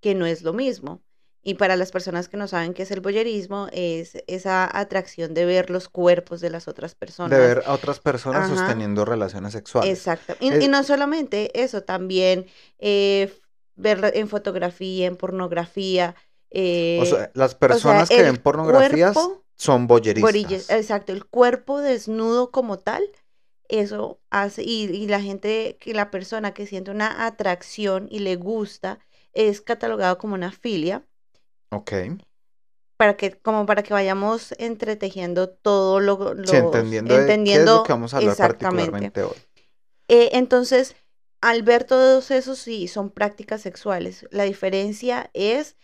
que 0.00 0.14
no 0.14 0.26
es 0.26 0.42
lo 0.42 0.52
mismo. 0.52 1.02
Y 1.42 1.54
para 1.54 1.76
las 1.76 1.90
personas 1.90 2.28
que 2.28 2.36
no 2.36 2.48
saben 2.48 2.74
qué 2.74 2.82
es 2.82 2.90
el 2.90 3.00
boyerismo, 3.00 3.68
es 3.72 4.18
esa 4.26 4.68
atracción 4.78 5.32
de 5.32 5.46
ver 5.46 5.70
los 5.70 5.88
cuerpos 5.88 6.40
de 6.42 6.50
las 6.50 6.68
otras 6.68 6.94
personas. 6.94 7.30
De 7.30 7.38
ver 7.46 7.62
a 7.66 7.72
otras 7.72 7.98
personas 7.98 8.44
Ajá. 8.44 8.56
sosteniendo 8.56 9.04
relaciones 9.06 9.52
sexuales. 9.52 9.98
Exacto. 9.98 10.34
Y, 10.40 10.48
Es- 10.50 10.64
y 10.64 10.68
no 10.68 10.84
solamente 10.84 11.50
eso, 11.58 11.82
también 11.82 12.46
eh, 12.78 13.32
ver 13.76 14.12
en 14.14 14.28
fotografía, 14.28 15.06
en 15.06 15.16
pornografía. 15.16 16.14
Eh, 16.50 17.00
O 17.02 17.04
sea, 17.04 17.30
las 17.34 17.54
personas 17.54 18.08
que 18.08 18.22
ven 18.22 18.36
pornografías 18.36 19.14
cuerpo 19.14 19.44
son 19.56 19.86
boyeristas. 19.86 20.70
exacto, 20.70 21.12
el 21.12 21.24
cuerpo 21.26 21.80
desnudo 21.80 22.50
como 22.50 22.78
tal, 22.78 23.02
eso 23.68 24.20
hace, 24.30 24.62
y, 24.64 24.84
y 24.84 25.06
la 25.06 25.20
gente, 25.20 25.76
que 25.80 25.94
la 25.94 26.10
persona 26.10 26.52
que 26.54 26.66
siente 26.66 26.90
una 26.90 27.26
atracción 27.26 28.08
y 28.10 28.20
le 28.20 28.36
gusta, 28.36 28.98
es 29.32 29.60
catalogado 29.60 30.18
como 30.18 30.34
una 30.34 30.52
filia, 30.52 31.04
Ok. 31.70 31.92
para 32.96 33.16
que, 33.16 33.32
como 33.32 33.66
para 33.66 33.82
que 33.82 33.94
vayamos 33.94 34.52
entretejiendo 34.58 35.48
todo 35.48 36.00
lo, 36.00 36.34
Sí, 36.44 36.56
entendiendo, 36.56 37.14
qué 37.14 37.56
es 37.56 37.64
lo 37.64 37.82
que 37.82 37.92
vamos 37.92 38.14
a 38.14 38.18
hablar 38.18 38.36
particularmente 38.36 39.22
hoy. 39.22 39.36
Eh, 40.08 40.30
entonces, 40.32 40.96
al 41.40 41.62
ver 41.62 41.84
todos 41.84 42.30
esos, 42.30 42.58
sí, 42.58 42.88
son 42.88 43.10
prácticas 43.10 43.62
sexuales. 43.62 44.26
La 44.30 44.44
diferencia 44.44 45.30
es 45.32 45.76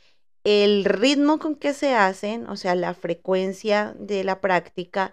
el 0.46 0.84
ritmo 0.86 1.38
con 1.40 1.56
que 1.56 1.74
se 1.74 1.94
hacen, 1.94 2.48
o 2.48 2.56
sea, 2.56 2.74
la 2.76 2.94
frecuencia 2.94 3.94
de 3.98 4.24
la 4.24 4.40
práctica, 4.40 5.12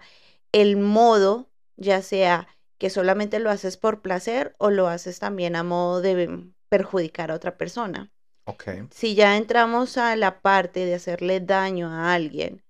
el 0.52 0.76
modo, 0.78 1.50
ya 1.76 2.02
sea 2.02 2.48
que 2.78 2.90
solamente 2.90 3.40
lo 3.40 3.50
haces 3.50 3.76
por 3.76 4.02
placer 4.02 4.54
o 4.58 4.70
lo 4.70 4.88
haces 4.88 5.18
también 5.20 5.56
a 5.56 5.64
modo 5.64 6.00
de 6.02 6.28
mm, 6.28 6.54
perjudicar 6.70 7.30
a 7.32 7.34
otra 7.36 7.56
persona. 7.58 8.12
Ok. 8.46 8.68
Si 8.90 9.14
ya 9.14 9.36
entramos 9.36 9.98
a 9.98 10.16
la 10.16 10.40
parte 10.40 10.84
de 10.86 10.94
hacerle 10.94 11.40
daño 11.40 11.88
a 11.90 12.14
alguien 12.14 12.64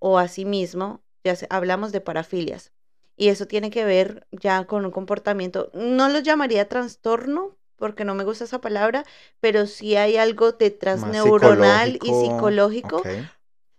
o 0.00 0.18
a 0.18 0.28
sí 0.28 0.44
mismo, 0.44 1.04
ya 1.24 1.36
se- 1.36 1.46
hablamos 1.50 1.92
de 1.92 2.00
parafilias. 2.00 2.72
Y 3.16 3.28
eso 3.28 3.46
tiene 3.46 3.70
que 3.70 3.84
ver 3.84 4.26
ya 4.30 4.66
con 4.66 4.84
un 4.84 4.90
comportamiento, 4.92 5.70
no 5.74 6.08
lo 6.08 6.20
llamaría 6.20 6.68
trastorno, 6.68 7.56
porque 7.76 8.04
no 8.04 8.14
me 8.14 8.24
gusta 8.24 8.44
esa 8.44 8.60
palabra, 8.60 9.04
pero 9.40 9.66
sí 9.66 9.96
hay 9.96 10.16
algo 10.16 10.52
detrás 10.52 11.00
Más 11.00 11.12
neuronal 11.12 11.98
y 12.02 12.08
psicológico, 12.08 13.02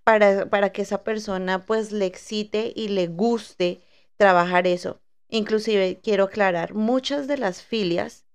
para, 0.04 0.50
para 0.50 0.72
que 0.72 0.84
esa 0.84 1.04
persona 1.04 1.66
pues 1.66 1.92
le 1.92 2.06
excite 2.06 2.72
y 2.76 2.90
le 2.90 3.08
guste 3.08 3.82
trabajar 4.16 4.68
eso. 4.68 5.02
Inclusive 5.30 6.00
quiero 6.02 6.26
aclarar, 6.26 6.74
muchas 6.74 7.28
de 7.28 7.38
las 7.38 7.62
filias, 7.62 8.26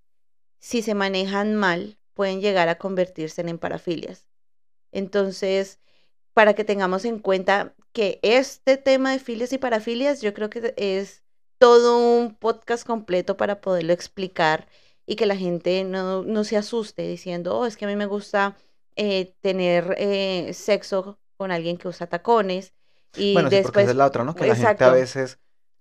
si 0.59 0.81
se 0.81 0.93
manejan 0.93 1.55
mal, 1.55 1.97
pueden 2.13 2.41
llegar 2.41 2.69
a 2.69 2.77
convertirse 2.77 3.41
en 3.41 3.57
parafilias. 3.57 4.27
Entonces, 4.91 5.79
para 6.33 6.53
que 6.53 6.63
tengamos 6.63 7.05
en 7.05 7.19
cuenta 7.19 7.73
que 7.91 8.19
este 8.21 8.77
tema 8.77 9.11
de 9.11 9.19
filias 9.19 9.53
y 9.53 9.57
parafilias, 9.57 10.21
yo 10.21 10.33
creo 10.33 10.49
que 10.49 10.73
es 10.77 11.23
todo 11.57 11.97
un 11.97 12.35
podcast 12.35 12.85
completo 12.85 13.37
para 13.37 13.61
poderlo 13.61 13.93
explicar 13.93 14.67
y 15.05 15.15
que 15.15 15.25
la 15.25 15.35
gente 15.35 15.83
no, 15.83 16.23
no 16.23 16.43
se 16.43 16.57
asuste 16.57 17.03
diciendo, 17.07 17.57
oh, 17.57 17.65
es 17.65 17.77
que 17.77 17.85
a 17.85 17.87
mí 17.87 17.95
me 17.95 18.05
gusta 18.05 18.55
eh, 18.95 19.35
tener 19.41 19.95
eh, 19.97 20.53
sexo 20.53 21.19
con 21.37 21.51
alguien 21.51 21.77
que 21.77 21.87
usa 21.87 22.07
tacones 22.07 22.73
y 23.15 23.33
Bueno, 23.33 23.49
sí, 23.49 23.55
porque 23.61 23.79
después 23.79 23.83
esa 23.83 23.91
es 23.91 23.97
la 23.97 24.05
otra, 24.07 24.23
¿no? 24.23 24.35
Que 24.35 24.45
la 24.45 24.55
gente 24.55 24.83
a 24.83 24.89
veces 24.89 25.39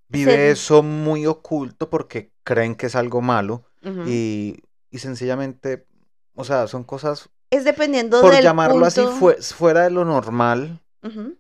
vive 0.08 0.32
Se- 0.34 0.50
eso 0.50 0.82
muy 0.82 1.26
oculto 1.26 1.88
porque 1.90 2.32
creen 2.44 2.74
que 2.74 2.86
es 2.86 2.94
algo 2.96 3.20
malo 3.20 3.64
y, 4.04 4.56
y 4.90 4.98
sencillamente, 4.98 5.86
o 6.34 6.44
sea, 6.44 6.66
son 6.66 6.84
cosas, 6.84 7.30
es 7.50 7.64
dependiendo 7.64 8.20
por 8.20 8.32
del 8.34 8.42
llamarlo 8.44 8.84
así, 8.86 9.06
fue- 9.06 9.36
fuera 9.42 9.82
de 9.84 9.90
lo 9.90 10.04
normal, 10.04 10.80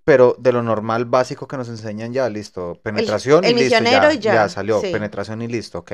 pero 0.04 0.36
de 0.38 0.52
lo 0.52 0.62
normal 0.62 1.04
básico 1.06 1.46
que 1.48 1.56
nos 1.56 1.68
enseñan 1.68 2.12
ya, 2.12 2.28
listo, 2.28 2.80
penetración 2.82 3.44
el 3.44 3.54
y 3.56 3.58
listo, 3.64 3.84
ya, 3.84 3.90
y 4.14 4.18
ya, 4.20 4.32
ya 4.32 4.48
salió, 4.48 4.80
sí. 4.80 4.92
penetración 4.92 5.42
y 5.42 5.48
listo, 5.48 5.78
ok. 5.80 5.92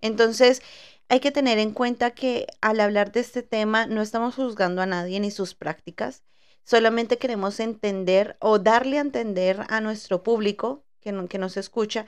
Entonces, 0.00 0.62
hay 1.08 1.20
que 1.20 1.32
tener 1.32 1.58
en 1.58 1.72
cuenta 1.72 2.12
que 2.12 2.46
al 2.60 2.80
hablar 2.80 3.12
de 3.12 3.20
este 3.20 3.42
tema 3.42 3.86
no 3.86 4.02
estamos 4.02 4.34
juzgando 4.36 4.82
a 4.82 4.86
nadie 4.86 5.20
ni 5.20 5.30
sus 5.30 5.54
prácticas, 5.54 6.24
solamente 6.64 7.18
queremos 7.18 7.60
entender 7.60 8.36
o 8.40 8.58
darle 8.58 8.98
a 8.98 9.02
entender 9.02 9.64
a 9.68 9.80
nuestro 9.80 10.22
público 10.22 10.84
que, 11.00 11.12
no- 11.12 11.28
que 11.28 11.38
nos 11.38 11.56
escucha 11.56 12.06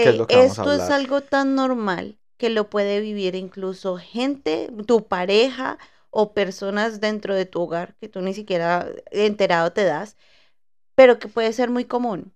¿Qué 0.00 0.10
que 0.10 0.10
es 0.10 0.22
que 0.26 0.44
esto 0.44 0.72
es 0.72 0.90
algo 0.90 1.22
tan 1.22 1.54
normal 1.54 2.18
que 2.36 2.50
lo 2.50 2.70
puede 2.70 3.00
vivir 3.00 3.34
incluso 3.34 3.96
gente, 3.98 4.70
tu 4.86 5.08
pareja 5.08 5.78
o 6.10 6.34
personas 6.34 7.00
dentro 7.00 7.34
de 7.34 7.46
tu 7.46 7.62
hogar 7.62 7.96
que 8.00 8.08
tú 8.08 8.20
ni 8.20 8.34
siquiera 8.34 8.88
enterado 9.10 9.72
te 9.72 9.84
das, 9.84 10.16
pero 10.94 11.18
que 11.18 11.28
puede 11.28 11.52
ser 11.52 11.70
muy 11.70 11.84
común 11.84 12.34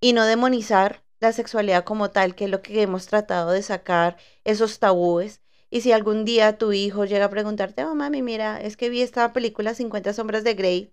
y 0.00 0.12
no 0.14 0.26
demonizar 0.26 1.04
la 1.20 1.32
sexualidad 1.32 1.84
como 1.84 2.10
tal, 2.10 2.34
que 2.34 2.44
es 2.46 2.50
lo 2.50 2.62
que 2.62 2.82
hemos 2.82 3.06
tratado 3.06 3.50
de 3.52 3.62
sacar 3.62 4.16
esos 4.44 4.78
tabúes. 4.78 5.42
Y 5.70 5.82
si 5.82 5.92
algún 5.92 6.24
día 6.24 6.58
tu 6.58 6.72
hijo 6.72 7.04
llega 7.04 7.26
a 7.26 7.30
preguntarte, 7.30 7.84
oh 7.84 7.94
mami, 7.94 8.22
mira, 8.22 8.60
es 8.60 8.76
que 8.76 8.88
vi 8.90 9.02
esta 9.02 9.32
película 9.32 9.74
50 9.74 10.12
sombras 10.12 10.44
de 10.44 10.54
Grey 10.54 10.90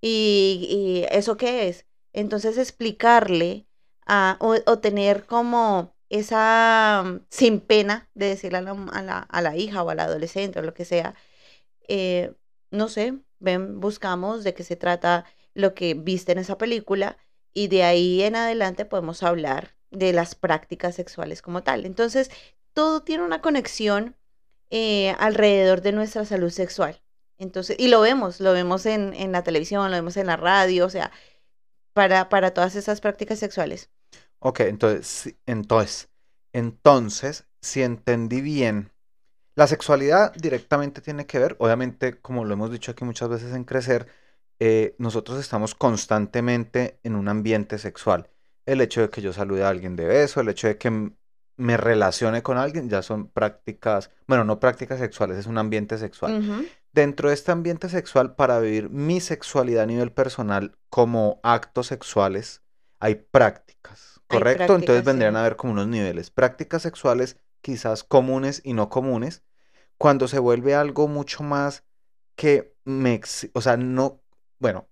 y, 0.00 1.04
¿eso 1.10 1.36
qué 1.36 1.68
es? 1.68 1.86
Entonces 2.12 2.58
explicarle 2.58 3.66
a- 4.06 4.36
o, 4.40 4.78
tener 4.80 5.26
como 5.26 5.94
esa 6.08 7.02
mm, 7.04 7.26
sin 7.30 7.60
pena 7.60 8.08
de 8.14 8.26
decirle 8.26 8.58
a 8.58 8.62
la, 8.62 8.72
a 8.92 9.02
la- 9.02 9.18
a 9.20 9.42
la 9.42 9.56
hija 9.56 9.82
o 9.82 9.90
al 9.90 10.00
adolescente 10.00 10.58
o 10.58 10.62
lo 10.62 10.74
que 10.74 10.84
sea, 10.84 11.14
eh, 11.88 12.34
no 12.70 12.88
sé, 12.88 13.18
ven, 13.38 13.80
buscamos 13.80 14.44
de 14.44 14.54
qué 14.54 14.62
se 14.64 14.76
trata 14.76 15.24
lo 15.54 15.74
que 15.74 15.94
viste 15.94 16.32
en 16.32 16.38
esa 16.38 16.58
película 16.58 17.18
y 17.54 17.68
de 17.68 17.84
ahí 17.84 18.22
en 18.22 18.36
adelante 18.36 18.84
podemos 18.84 19.22
hablar 19.22 19.76
de 19.90 20.12
las 20.12 20.34
prácticas 20.34 20.94
sexuales 20.94 21.42
como 21.42 21.62
tal. 21.62 21.86
Entonces, 21.86 22.30
todo 22.72 23.02
tiene 23.02 23.24
una 23.24 23.40
conexión 23.40 24.16
eh, 24.70 25.10
alrededor 25.18 25.80
de 25.82 25.92
nuestra 25.92 26.24
salud 26.24 26.50
sexual. 26.50 27.02
Entonces, 27.38 27.76
y 27.78 27.88
lo 27.88 28.00
vemos, 28.00 28.40
lo 28.40 28.52
vemos 28.52 28.86
en, 28.86 29.14
en 29.14 29.32
la 29.32 29.42
televisión, 29.42 29.90
lo 29.90 29.96
vemos 29.96 30.16
en 30.16 30.26
la 30.26 30.36
radio, 30.36 30.86
o 30.86 30.90
sea, 30.90 31.10
para, 31.92 32.28
para 32.28 32.52
todas 32.52 32.76
esas 32.76 33.00
prácticas 33.00 33.38
sexuales. 33.38 33.90
Ok, 34.38 34.60
entonces, 34.60 35.34
entonces, 35.46 36.08
entonces, 36.52 37.46
si 37.60 37.82
entendí 37.82 38.40
bien, 38.40 38.92
la 39.54 39.66
sexualidad 39.66 40.32
directamente 40.34 41.00
tiene 41.00 41.26
que 41.26 41.38
ver, 41.38 41.56
obviamente, 41.58 42.18
como 42.20 42.44
lo 42.44 42.54
hemos 42.54 42.70
dicho 42.70 42.92
aquí 42.92 43.04
muchas 43.04 43.28
veces 43.28 43.54
en 43.54 43.64
Crecer, 43.64 44.06
eh, 44.60 44.94
nosotros 44.98 45.40
estamos 45.40 45.74
constantemente 45.74 47.00
en 47.02 47.16
un 47.16 47.28
ambiente 47.28 47.78
sexual. 47.78 48.28
El 48.66 48.82
hecho 48.82 49.00
de 49.00 49.10
que 49.10 49.22
yo 49.22 49.32
salude 49.32 49.64
a 49.64 49.68
alguien 49.68 49.96
de 49.96 50.04
beso, 50.06 50.40
el 50.40 50.50
hecho 50.50 50.68
de 50.68 50.76
que 50.76 51.10
me 51.56 51.76
relacione 51.76 52.42
con 52.42 52.58
alguien, 52.58 52.88
ya 52.88 53.02
son 53.02 53.28
prácticas, 53.28 54.10
bueno, 54.26 54.44
no 54.44 54.60
prácticas 54.60 54.98
sexuales, 54.98 55.38
es 55.38 55.46
un 55.46 55.58
ambiente 55.58 55.98
sexual. 55.98 56.68
Dentro 56.92 57.28
de 57.28 57.34
este 57.34 57.52
ambiente 57.52 57.88
sexual, 57.88 58.34
para 58.34 58.60
vivir 58.60 58.90
mi 58.90 59.20
sexualidad 59.20 59.84
a 59.84 59.86
nivel 59.86 60.12
personal 60.12 60.76
como 60.90 61.40
actos 61.42 61.86
sexuales, 61.86 62.62
hay 62.98 63.14
prácticas. 63.14 64.20
Hay 64.28 64.38
¿correcto? 64.38 64.74
Entonces 64.74 65.04
vendrían 65.04 65.32
sí. 65.32 65.36
a 65.36 65.40
haber 65.40 65.56
como 65.56 65.72
unos 65.72 65.88
niveles. 65.88 66.30
Prácticas 66.30 66.82
sexuales 66.82 67.36
quizás 67.62 68.04
comunes 68.04 68.60
y 68.64 68.74
no 68.74 68.88
comunes, 68.88 69.42
cuando 69.98 70.28
se 70.28 70.38
vuelve 70.38 70.74
algo 70.74 71.08
mucho 71.08 71.42
más 71.42 71.84
que 72.36 72.74
me, 72.84 73.20
o 73.52 73.60
sea, 73.60 73.76
no, 73.76 74.22
bueno, 74.60 74.88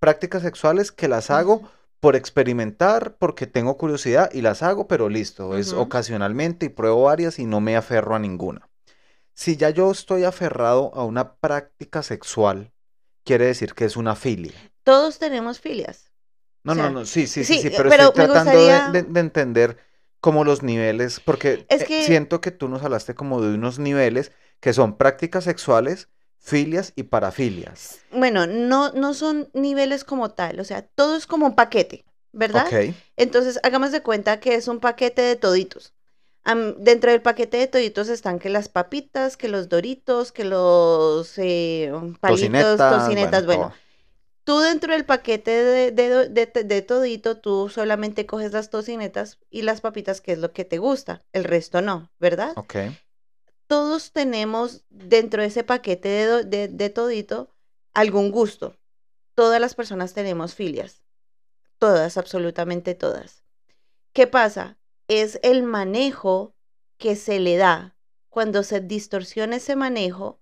prácticas 0.00 0.42
sexuales 0.42 0.92
que 0.92 1.08
las 1.08 1.30
hago 1.30 1.70
por 2.00 2.14
experimentar, 2.14 3.16
porque 3.16 3.46
tengo 3.46 3.76
curiosidad 3.76 4.30
y 4.32 4.42
las 4.42 4.62
hago, 4.62 4.86
pero 4.86 5.08
listo, 5.08 5.56
es 5.56 5.72
ocasionalmente 5.72 6.66
y 6.66 6.68
pruebo 6.68 7.04
varias 7.04 7.38
y 7.38 7.46
no 7.46 7.60
me 7.60 7.76
aferro 7.76 8.14
a 8.14 8.18
ninguna. 8.18 8.68
Si 9.34 9.56
ya 9.56 9.70
yo 9.70 9.90
estoy 9.90 10.24
aferrado 10.24 10.92
a 10.94 11.04
una 11.04 11.34
práctica 11.36 12.02
sexual, 12.02 12.72
quiere 13.24 13.46
decir 13.46 13.74
que 13.74 13.84
es 13.84 13.96
una 13.96 14.14
filia. 14.14 14.52
Todos 14.84 15.18
tenemos 15.18 15.60
filias. 15.60 16.12
No, 16.64 16.72
O 16.72 16.74
sea, 16.74 16.90
no, 16.90 17.00
no, 17.00 17.04
sí, 17.06 17.26
sí, 17.26 17.44
sí, 17.44 17.54
sí, 17.54 17.62
sí, 17.62 17.70
pero, 17.76 17.88
pero 17.88 18.04
estoy 18.08 18.26
tratando 18.26 18.52
gustaría- 18.58 18.90
de, 18.90 19.02
de 19.02 19.20
entender 19.20 19.78
como 20.20 20.44
los 20.44 20.62
niveles, 20.62 21.20
porque 21.20 21.66
Es 21.68 21.82
eh, 21.82 21.86
que- 21.86 22.02
siento 22.02 22.40
que 22.40 22.50
tú 22.50 22.68
nos 22.68 22.82
hablaste 22.82 23.14
como 23.14 23.40
de 23.40 23.54
unos 23.54 23.78
niveles 23.78 24.32
que 24.60 24.72
son 24.72 24.96
prácticas 24.96 25.44
sexuales, 25.44 26.08
filias 26.38 26.92
y 26.96 27.04
parafilias. 27.04 28.00
Bueno, 28.10 28.46
no, 28.46 28.92
no 28.92 29.14
son 29.14 29.48
niveles 29.54 30.04
como 30.04 30.30
tal, 30.30 30.60
o 30.60 30.64
sea, 30.64 30.82
todo 30.82 31.16
es 31.16 31.26
como 31.26 31.46
un 31.46 31.54
paquete, 31.54 32.04
¿verdad? 32.32 32.66
Ok, 32.66 32.94
Entonces, 33.16 33.60
hagamos 33.62 33.92
de 33.92 34.02
cuenta 34.02 34.40
que 34.40 34.54
es 34.54 34.68
un 34.68 34.80
paquete 34.80 35.22
de 35.22 35.36
toditos. 35.36 35.92
Am, 36.44 36.76
dentro 36.78 37.10
del 37.10 37.20
paquete 37.20 37.58
de 37.58 37.66
toditos 37.66 38.08
están 38.08 38.38
que 38.38 38.48
las 38.48 38.68
papitas, 38.68 39.36
que 39.36 39.48
los 39.48 39.68
doritos, 39.68 40.32
que 40.32 40.44
los 40.44 41.36
eh, 41.38 41.90
palitos, 42.20 42.20
tocinetas, 42.20 42.88
tocinetas, 42.88 43.46
bueno. 43.46 43.72
Tú 44.44 44.60
dentro 44.60 44.94
del 44.94 45.04
paquete 45.04 45.50
de, 45.50 45.92
de, 45.92 46.08
do- 46.08 46.28
de- 46.28 46.46
de 46.64 46.82
todito, 46.82 47.36
tú 47.38 47.68
solamente 47.68 48.24
coges 48.24 48.52
las 48.52 48.70
tocinetas 48.70 49.38
y 49.50 49.62
las 49.62 49.82
papitas, 49.82 50.20
que 50.22 50.32
es 50.32 50.38
lo 50.38 50.52
que 50.52 50.64
te 50.64 50.78
gusta, 50.78 51.22
el 51.34 51.44
resto 51.44 51.82
no, 51.82 52.10
¿verdad? 52.18 52.56
Ok, 52.56 52.76
Todos 53.68 54.12
tenemos 54.12 54.84
dentro 54.88 55.42
de 55.42 55.48
ese 55.48 55.62
paquete 55.62 56.08
de, 56.08 56.26
do- 56.26 56.42
de, 56.44 56.68
de 56.68 56.90
todito 56.90 57.54
algún 57.94 58.30
gusto. 58.32 58.76
Todas 59.34 59.60
las 59.60 59.74
personas 59.74 60.14
tenemos 60.14 60.54
filias. 60.54 61.04
Todas, 61.78 62.16
absolutamente 62.16 62.94
todas. 62.96 63.44
¿Qué 64.12 64.26
pasa? 64.26 64.78
Es 65.06 65.38
el 65.42 65.62
manejo 65.62 66.56
que 66.96 67.14
se 67.14 67.38
le 67.38 67.56
da. 67.56 67.94
Cuando 68.30 68.62
se 68.62 68.80
distorsiona 68.80 69.56
ese 69.56 69.76
manejo 69.76 70.40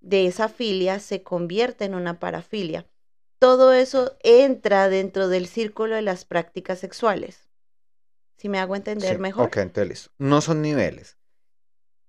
de 0.00 0.26
esa 0.26 0.48
filia, 0.48 0.98
se 0.98 1.22
convierte 1.22 1.84
en 1.84 1.94
una 1.94 2.18
parafilia. 2.18 2.86
Todo 3.38 3.72
eso 3.72 4.16
entra 4.22 4.88
dentro 4.88 5.28
del 5.28 5.46
círculo 5.46 5.94
de 5.96 6.02
las 6.02 6.24
prácticas 6.24 6.78
sexuales. 6.78 7.50
Si 8.36 8.48
me 8.48 8.58
hago 8.58 8.74
entender 8.74 9.16
sí, 9.16 9.20
mejor, 9.20 9.48
ok, 9.48 9.56
entonces. 9.58 10.10
No 10.18 10.40
son 10.40 10.60
niveles. 10.62 11.18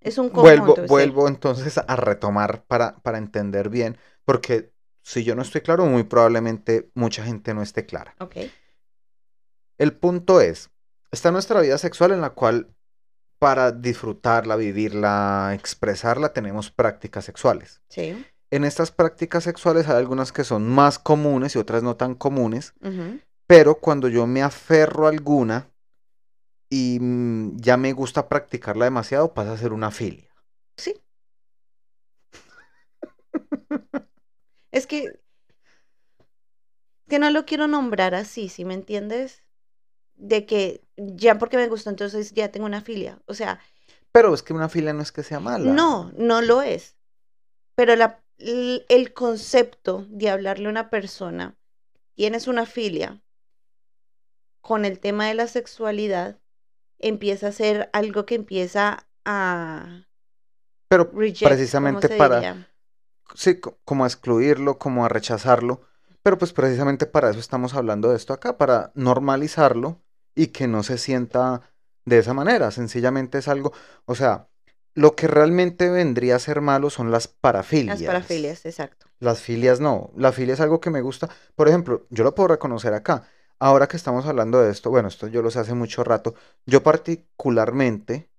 Es 0.06 0.18
un 0.18 0.32
Vuelvo, 0.32 0.68
conjunto. 0.68 0.82
sí. 0.84 0.88
vuelvo 0.88 1.28
entonces 1.28 1.78
a 1.78 1.96
retomar 1.96 2.64
para, 2.66 2.98
para 3.00 3.18
entender 3.18 3.70
bien, 3.70 3.98
porque 4.24 4.72
si 5.02 5.24
yo 5.24 5.36
no 5.36 5.42
estoy 5.42 5.62
claro, 5.62 5.86
muy 5.86 6.04
probablemente 6.04 6.90
mucha 6.96 7.24
gente 7.24 7.54
no 7.54 7.62
esté 7.62 7.86
clara. 7.86 8.16
Ok. 8.20 8.38
El 9.78 9.94
punto 9.94 10.42
es, 10.42 10.70
está 11.12 11.32
nuestra 11.32 11.62
vida 11.62 11.78
sexual 11.78 12.12
en 12.12 12.22
la 12.22 12.32
cual 12.32 12.70
para 13.40 13.72
disfrutarla, 13.72 14.56
vivirla, 14.56 15.52
expresarla, 15.54 16.34
tenemos 16.34 16.72
prácticas 16.72 17.26
sexuales. 17.26 17.82
Sí. 17.90 18.26
En 18.52 18.64
estas 18.64 18.92
prácticas 18.92 19.44
sexuales 19.44 19.90
hay 19.90 19.98
algunas 19.98 20.32
que 20.32 20.44
son 20.44 20.70
más 20.70 20.98
comunes 21.00 21.56
y 21.56 21.60
otras 21.60 21.84
no 21.84 21.96
tan 21.98 22.16
comunes, 22.16 22.74
pero 23.48 23.76
cuando 23.76 24.08
yo 24.08 24.26
me 24.28 24.42
aferro 24.42 25.06
a 25.06 25.10
alguna 25.10 25.68
y 26.76 27.00
mm, 27.00 27.58
ya 27.58 27.78
me 27.78 27.94
gusta 27.94 28.28
practicarla 28.28 28.84
demasiado, 28.86 29.34
pasa 29.34 29.54
a 29.54 29.58
ser 29.58 29.72
una 29.72 29.92
filia. 29.92 30.30
Sí. 30.76 30.94
Es 34.72 34.86
que, 34.88 35.18
que 37.08 37.18
no 37.20 37.30
lo 37.30 37.46
quiero 37.46 37.68
nombrar 37.68 38.14
así, 38.14 38.50
¿sí 38.50 38.66
me 38.66 38.74
entiendes? 38.74 39.42
De 40.16 40.46
que 40.46 40.82
ya 40.98 41.38
porque 41.38 41.56
me 41.56 41.70
gustó, 41.70 41.90
entonces 41.90 42.34
ya 42.34 42.52
tengo 42.52 42.66
una 42.66 42.82
filia. 42.82 43.22
O 43.26 43.34
sea, 43.34 43.62
Pero 44.12 44.34
es 44.34 44.44
que 44.44 44.52
una 44.54 44.68
filia 44.68 44.92
no 44.92 45.02
es 45.02 45.14
que 45.14 45.24
sea 45.24 45.40
mala. 45.40 45.72
no, 45.72 46.12
no 46.18 46.42
lo 46.42 46.62
es. 46.62 46.96
Pero 47.76 47.96
la, 47.96 48.22
el 48.38 49.14
concepto 49.14 50.06
de 50.10 50.30
hablarle 50.30 50.68
a 50.68 50.72
una 50.72 50.90
persona, 50.90 51.56
tienes 52.16 52.48
una 52.48 52.66
filia, 52.66 53.22
con 54.62 54.84
el 54.84 55.00
tema 55.00 55.28
de 55.28 55.36
la 55.36 55.48
sexualidad, 55.48 56.40
empieza 57.00 57.48
a 57.48 57.52
ser 57.52 57.90
algo 57.94 58.26
que 58.26 58.36
empieza 58.36 59.08
a 59.26 60.06
Pero 60.88 61.12
reject, 61.12 61.40
¿cómo 61.42 61.50
precisamente 61.50 62.10
para, 62.10 62.36
diría? 62.40 62.72
sí, 63.36 63.60
co- 63.60 63.80
como 63.86 64.04
a 64.04 64.08
excluirlo, 64.08 64.78
como 64.78 65.06
a 65.06 65.10
rechazarlo, 65.10 65.82
pero 66.24 66.38
pues 66.38 66.54
precisamente 66.54 67.06
para 67.06 67.30
eso 67.30 67.40
estamos 67.40 67.74
hablando 67.74 68.10
de 68.10 68.16
esto 68.18 68.34
acá, 68.34 68.58
para 68.58 68.92
normalizarlo 68.96 70.02
y 70.36 70.48
que 70.48 70.68
no 70.68 70.84
se 70.84 70.98
sienta 70.98 71.62
de 72.06 72.20
esa 72.20 72.34
manera. 72.34 72.72
Sencillamente 72.72 73.38
es 73.40 73.48
algo, 73.48 73.74
o 74.06 74.16
sea, 74.16 74.50
lo 74.94 75.16
que 75.16 75.28
realmente 75.28 75.90
vendría 75.90 76.36
a 76.38 76.40
ser 76.40 76.62
malo 76.62 76.90
son 76.90 77.12
las 77.12 77.28
parafilias. 77.28 78.00
Las 78.00 78.04
parafilias, 78.04 78.66
exacto. 78.66 79.08
Las 79.20 79.42
filias 79.42 79.80
no. 79.80 80.12
La 80.16 80.32
filia 80.32 80.54
es 80.54 80.62
algo 80.62 80.80
que 80.80 80.90
me 80.90 81.02
gusta. 81.02 81.30
Por 81.56 81.68
ejemplo, 81.68 82.06
yo 82.10 82.24
lo 82.24 82.36
puedo 82.36 82.50
reconocer 82.50 82.94
acá. 82.94 83.28
Ahora 83.60 83.88
que 83.88 83.98
estamos 83.98 84.26
hablando 84.26 84.62
de 84.62 84.72
esto, 84.72 84.90
bueno, 84.90 85.08
esto 85.08 85.28
yo 85.28 85.42
lo 85.42 85.50
sé 85.52 85.60
hace 85.60 85.74
mucho 85.74 86.04
rato. 86.04 86.36
Yo 86.66 86.84
particularmente, 86.84 88.30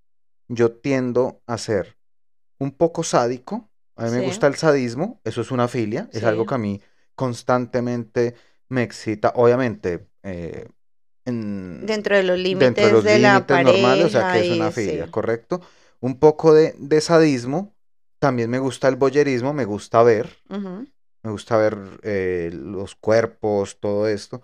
yo 0.48 0.72
tiendo 0.72 1.42
a 1.46 1.58
ser 1.58 1.96
un 2.58 2.72
poco 2.72 3.02
sádico. 3.02 3.70
A 3.96 4.04
mí 4.04 4.10
me 4.10 4.20
gusta 4.26 4.46
el 4.46 4.56
sadismo. 4.56 5.20
Eso 5.24 5.40
es 5.40 5.50
una 5.50 5.68
filia. 5.68 6.08
Es 6.12 6.24
algo 6.24 6.46
que 6.46 6.54
a 6.54 6.58
mí 6.58 6.82
constantemente 7.14 8.34
me 8.68 8.82
excita. 8.82 9.32
Obviamente, 9.36 10.08
eh, 10.22 10.68
en- 11.24 11.86
Dentro 11.86 12.16
de 12.16 12.22
los 12.24 12.38
límites 12.38 12.60
dentro 12.60 12.86
de 12.86 12.92
los 12.92 13.04
de 13.04 13.18
la 13.18 13.32
límites 13.34 13.64
normales, 13.64 14.06
o 14.06 14.10
sea, 14.10 14.22
pareja 14.26 14.46
que 14.46 14.52
es 14.52 14.58
una 14.60 14.70
filia, 14.70 15.06
sí. 15.06 15.10
¿correcto? 15.10 15.60
Un 16.00 16.18
poco 16.18 16.52
de, 16.52 16.74
de 16.78 17.00
sadismo. 17.00 17.74
También 18.18 18.50
me 18.50 18.58
gusta 18.58 18.88
el 18.88 18.96
boyerismo, 18.96 19.52
me 19.52 19.64
gusta 19.64 20.02
ver. 20.02 20.28
Me 21.22 21.30
gusta 21.30 21.56
ver 21.56 21.76
eh, 22.02 22.50
los 22.52 22.94
cuerpos, 22.94 23.78
todo 23.80 24.06
esto. 24.08 24.42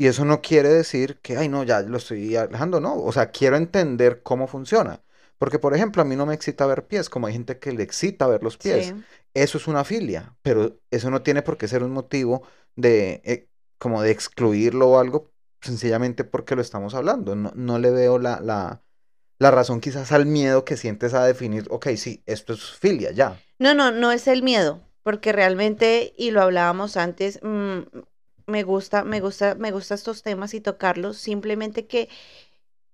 Y 0.00 0.06
eso 0.06 0.24
no 0.24 0.40
quiere 0.40 0.70
decir 0.70 1.20
que, 1.20 1.36
ay, 1.36 1.50
no, 1.50 1.62
ya 1.62 1.82
lo 1.82 1.98
estoy 1.98 2.34
alejando, 2.34 2.80
no. 2.80 2.96
O 3.02 3.12
sea, 3.12 3.30
quiero 3.30 3.58
entender 3.58 4.22
cómo 4.22 4.46
funciona. 4.46 5.02
Porque, 5.36 5.58
por 5.58 5.74
ejemplo, 5.74 6.00
a 6.00 6.06
mí 6.06 6.16
no 6.16 6.24
me 6.24 6.32
excita 6.32 6.64
ver 6.64 6.86
pies, 6.86 7.10
como 7.10 7.26
hay 7.26 7.34
gente 7.34 7.58
que 7.58 7.70
le 7.72 7.82
excita 7.82 8.26
ver 8.26 8.42
los 8.42 8.56
pies. 8.56 8.86
Sí. 8.86 8.94
Eso 9.34 9.58
es 9.58 9.68
una 9.68 9.84
filia, 9.84 10.34
pero 10.40 10.80
eso 10.90 11.10
no 11.10 11.20
tiene 11.20 11.42
por 11.42 11.58
qué 11.58 11.68
ser 11.68 11.82
un 11.82 11.92
motivo 11.92 12.44
de, 12.76 13.20
eh, 13.26 13.50
como 13.76 14.00
de 14.00 14.10
excluirlo 14.10 14.88
o 14.88 14.98
algo, 14.98 15.32
sencillamente 15.60 16.24
porque 16.24 16.56
lo 16.56 16.62
estamos 16.62 16.94
hablando. 16.94 17.36
No, 17.36 17.52
no 17.54 17.78
le 17.78 17.90
veo 17.90 18.18
la, 18.18 18.40
la, 18.40 18.80
la 19.38 19.50
razón 19.50 19.82
quizás 19.82 20.12
al 20.12 20.24
miedo 20.24 20.64
que 20.64 20.78
sientes 20.78 21.12
a 21.12 21.26
definir, 21.26 21.66
ok, 21.68 21.88
sí, 21.96 22.22
esto 22.24 22.54
es 22.54 22.70
filia, 22.72 23.10
ya. 23.10 23.38
No, 23.58 23.74
no, 23.74 23.90
no 23.90 24.12
es 24.12 24.28
el 24.28 24.42
miedo, 24.42 24.80
porque 25.02 25.32
realmente, 25.32 26.14
y 26.16 26.30
lo 26.30 26.40
hablábamos 26.40 26.96
antes, 26.96 27.38
mm, 27.42 27.80
me 28.50 28.62
gusta, 28.64 29.04
me 29.04 29.20
gusta, 29.20 29.54
me 29.56 29.72
gusta 29.72 29.94
estos 29.94 30.22
temas 30.22 30.54
y 30.54 30.60
tocarlos, 30.60 31.16
simplemente 31.18 31.86
que 31.86 32.08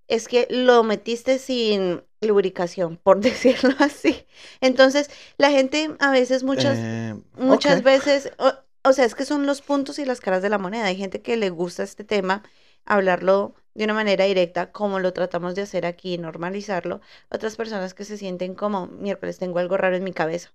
es 0.09 0.29
que 0.29 0.47
lo 0.51 0.85
metiste 0.85 1.38
sin 1.38 2.03
lubricación, 2.21 2.97
por 2.99 3.21
decirlo 3.21 3.71
así. 3.79 4.27
Entonces, 4.61 5.11
la 5.38 5.51
gente 5.51 5.97
a 6.01 6.11
veces, 6.11 6.42
muchas, 6.45 6.79
Eh, 6.79 7.14
muchas 7.37 7.83
veces, 7.83 8.33
o, 8.38 8.53
o 8.85 8.92
sea, 8.92 9.05
es 9.05 9.14
que 9.14 9.25
son 9.25 9.47
los 9.47 9.62
puntos 9.62 9.99
y 9.99 10.05
las 10.05 10.21
caras 10.21 10.42
de 10.42 10.49
la 10.51 10.59
moneda. 10.59 10.87
Hay 10.87 10.97
gente 10.97 11.23
que 11.23 11.37
le 11.37 11.51
gusta 11.51 11.83
este 11.83 12.05
tema, 12.05 12.42
hablarlo 12.85 13.55
de 13.75 13.85
una 13.85 13.95
manera 13.95 14.25
directa, 14.25 14.73
como 14.73 15.01
lo 15.01 15.12
tratamos 15.12 15.55
de 15.55 15.62
hacer 15.62 15.87
aquí, 15.87 16.19
normalizarlo. 16.19 17.01
Otras 17.31 17.57
personas 17.57 17.95
que 17.95 18.05
se 18.05 18.16
sienten 18.19 18.55
como, 18.55 18.87
miércoles, 18.88 19.38
tengo 19.38 19.59
algo 19.59 19.77
raro 19.77 19.97
en 19.97 20.05
mi 20.05 20.12
cabeza. 20.12 20.53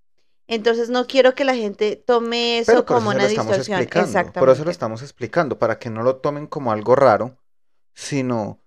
Entonces, 0.51 0.89
no 0.89 1.07
quiero 1.07 1.33
que 1.33 1.45
la 1.45 1.55
gente 1.55 1.95
tome 1.95 2.59
eso 2.59 2.71
Pero 2.73 2.85
por 2.85 2.97
como 2.97 3.09
eso 3.09 3.15
una 3.17 3.27
distorsión. 3.27 3.79
explicando. 3.79 4.03
Por 4.11 4.19
eso 4.21 4.31
Exactamente. 4.31 4.65
lo 4.65 4.71
estamos 4.71 5.01
explicando, 5.01 5.57
para 5.59 5.79
que 5.79 5.89
no 5.89 6.03
lo 6.03 6.17
tomen 6.17 6.47
como 6.47 6.71
algo 6.71 6.95
raro, 6.95 7.37
sino 7.93 8.59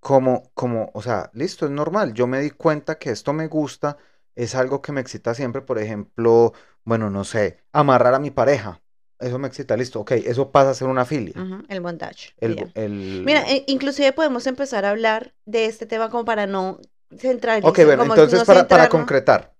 como, 0.00 0.50
como, 0.54 0.90
o 0.94 1.02
sea, 1.02 1.30
listo, 1.34 1.66
es 1.66 1.72
normal. 1.72 2.14
Yo 2.14 2.26
me 2.26 2.40
di 2.40 2.50
cuenta 2.50 2.98
que 2.98 3.10
esto 3.10 3.32
me 3.32 3.46
gusta, 3.46 3.96
es 4.34 4.54
algo 4.54 4.82
que 4.82 4.92
me 4.92 5.00
excita 5.00 5.34
siempre. 5.34 5.62
Por 5.62 5.78
ejemplo, 5.78 6.52
bueno, 6.84 7.10
no 7.10 7.24
sé, 7.24 7.58
amarrar 7.72 8.14
a 8.14 8.18
mi 8.18 8.30
pareja. 8.30 8.82
Eso 9.18 9.38
me 9.38 9.48
excita, 9.48 9.76
listo, 9.76 10.00
ok, 10.00 10.12
eso 10.12 10.50
pasa 10.50 10.70
a 10.70 10.74
ser 10.74 10.88
una 10.88 11.04
filia. 11.04 11.34
El 11.68 11.80
bondage. 11.80 12.34
El, 12.40 12.70
el- 12.74 13.22
Mira, 13.24 13.42
e- 13.48 13.64
inclusive 13.68 14.12
podemos 14.12 14.46
empezar 14.46 14.84
a 14.84 14.90
hablar 14.90 15.32
de 15.46 15.66
este 15.66 15.86
tema 15.86 16.10
como 16.10 16.24
para 16.24 16.46
no 16.46 16.78
centralizar. 17.16 17.70
Ok, 17.70 17.84
bueno, 17.86 18.02
entonces 18.04 18.40
no 18.40 18.44
para, 18.44 18.68
para 18.68 18.88
concretar. 18.88 19.53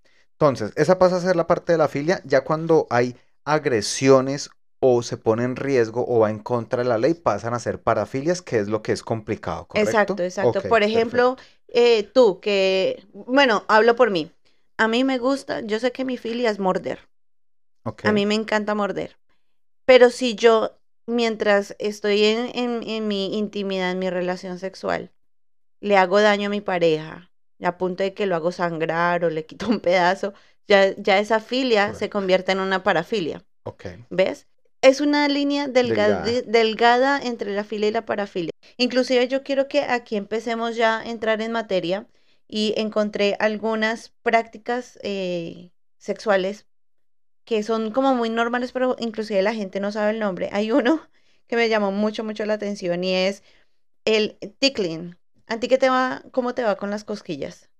Entonces, 0.48 0.72
esa 0.76 0.98
pasa 0.98 1.16
a 1.16 1.20
ser 1.20 1.36
la 1.36 1.46
parte 1.46 1.72
de 1.72 1.78
la 1.78 1.88
filia 1.88 2.20
ya 2.24 2.44
cuando 2.44 2.86
hay 2.90 3.16
agresiones 3.44 4.50
o 4.80 5.02
se 5.02 5.16
pone 5.16 5.44
en 5.44 5.56
riesgo 5.56 6.04
o 6.06 6.20
va 6.20 6.30
en 6.30 6.38
contra 6.40 6.82
de 6.82 6.88
la 6.88 6.98
ley, 6.98 7.14
pasan 7.14 7.54
a 7.54 7.58
ser 7.58 7.82
parafilias, 7.82 8.42
que 8.42 8.58
es 8.58 8.68
lo 8.68 8.82
que 8.82 8.92
es 8.92 9.02
complicado, 9.02 9.66
¿correcto? 9.66 9.90
Exacto, 9.90 10.22
exacto. 10.22 10.62
Por 10.68 10.82
ejemplo, 10.82 11.36
eh, 11.68 12.04
tú 12.04 12.40
que, 12.40 13.04
bueno, 13.12 13.64
hablo 13.68 13.96
por 13.96 14.10
mí. 14.10 14.30
A 14.76 14.88
mí 14.88 15.04
me 15.04 15.18
gusta, 15.18 15.60
yo 15.60 15.78
sé 15.78 15.92
que 15.92 16.04
mi 16.04 16.16
filia 16.16 16.50
es 16.50 16.58
morder. 16.58 17.00
perfecto. 17.82 18.08
A 18.08 18.12
mí 18.12 18.26
me 18.26 18.34
encanta 18.34 18.74
morder. 18.74 19.16
Pero 19.86 20.10
si 20.10 20.34
yo, 20.36 20.72
mientras 21.06 21.76
estoy 21.78 22.24
en, 22.24 22.50
en- 22.56 22.88
en 22.88 23.08
mi 23.08 23.38
intimidad, 23.38 23.92
en 23.92 23.98
mi 24.00 24.10
relación 24.10 24.58
sexual, 24.58 25.12
le 25.80 25.96
hago 25.98 26.20
daño 26.20 26.48
a 26.48 26.50
mi 26.50 26.60
pareja, 26.60 27.32
a 27.66 27.78
punto 27.78 28.02
de 28.02 28.14
que 28.14 28.26
lo 28.26 28.36
hago 28.36 28.52
sangrar 28.52 29.24
o 29.24 29.30
le 29.30 29.46
quito 29.46 29.68
un 29.68 29.80
pedazo, 29.80 30.34
ya, 30.66 30.94
ya 30.96 31.18
esa 31.18 31.40
filia 31.40 31.94
se 31.94 32.10
convierte 32.10 32.52
en 32.52 32.60
una 32.60 32.82
parafilia. 32.82 33.44
Ok. 33.64 33.86
¿Ves? 34.10 34.46
Es 34.82 35.00
una 35.00 35.28
línea 35.28 35.66
delga- 35.66 36.08
Delgada. 36.22 36.24
de- 36.24 36.42
delgada 36.42 37.20
entre 37.22 37.54
la 37.54 37.64
filia 37.64 37.88
y 37.88 37.92
la 37.92 38.04
parafilia. 38.04 38.50
Inclusive 38.76 39.28
yo 39.28 39.42
quiero 39.42 39.66
que 39.68 39.80
aquí 39.82 40.16
empecemos 40.16 40.76
ya 40.76 41.00
a 41.00 41.04
entrar 41.08 41.40
en 41.40 41.52
materia 41.52 42.06
y 42.48 42.74
encontré 42.76 43.36
algunas 43.40 44.10
prácticas 44.22 44.98
eh, 45.02 45.70
sexuales 45.98 46.66
que 47.44 47.62
son 47.62 47.90
como 47.90 48.14
muy 48.14 48.30
normales, 48.30 48.72
pero 48.72 48.96
inclusive 48.98 49.42
la 49.42 49.54
gente 49.54 49.80
no 49.80 49.92
sabe 49.92 50.12
el 50.12 50.18
nombre. 50.18 50.48
Hay 50.52 50.72
uno 50.72 51.00
que 51.46 51.56
me 51.56 51.68
llamó 51.68 51.90
mucho, 51.92 52.24
mucho 52.24 52.44
la 52.46 52.54
atención 52.54 53.04
y 53.04 53.14
es 53.14 53.42
el 54.04 54.38
tickling. 54.58 55.16
¿A 55.46 55.58
ti 55.58 55.68
qué 55.68 55.78
te 55.78 55.88
va, 55.88 56.22
cómo 56.32 56.54
te 56.54 56.64
va 56.64 56.76
con 56.76 56.90
las 56.90 57.04
cosquillas? 57.04 57.70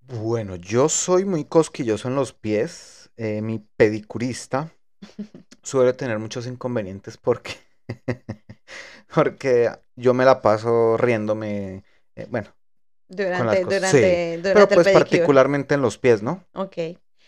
Bueno, 0.00 0.56
yo 0.56 0.88
soy 0.88 1.24
muy 1.24 1.44
cosquilloso 1.44 2.08
en 2.08 2.14
los 2.16 2.32
pies. 2.32 3.10
eh, 3.16 3.42
mi 3.42 3.58
pedicurista 3.76 4.72
suele 5.62 5.92
tener 5.94 6.18
muchos 6.18 6.46
inconvenientes 6.46 7.16
porque, 7.18 7.54
porque 9.14 9.70
yo 9.96 10.14
me 10.14 10.24
la 10.24 10.42
paso 10.42 10.96
riéndome, 10.96 11.84
eh, 12.16 12.26
bueno, 12.30 12.54
Durante, 13.08 13.56
cosas, 13.60 13.72
durante, 13.72 14.08
sí, 14.08 14.24
durante 14.38 14.68
pero 14.68 14.72
pues 14.72 14.88
particularmente 14.88 15.74
en 15.74 15.82
los 15.82 15.98
pies, 15.98 16.22
¿no? 16.22 16.44
Ok. 16.54 16.76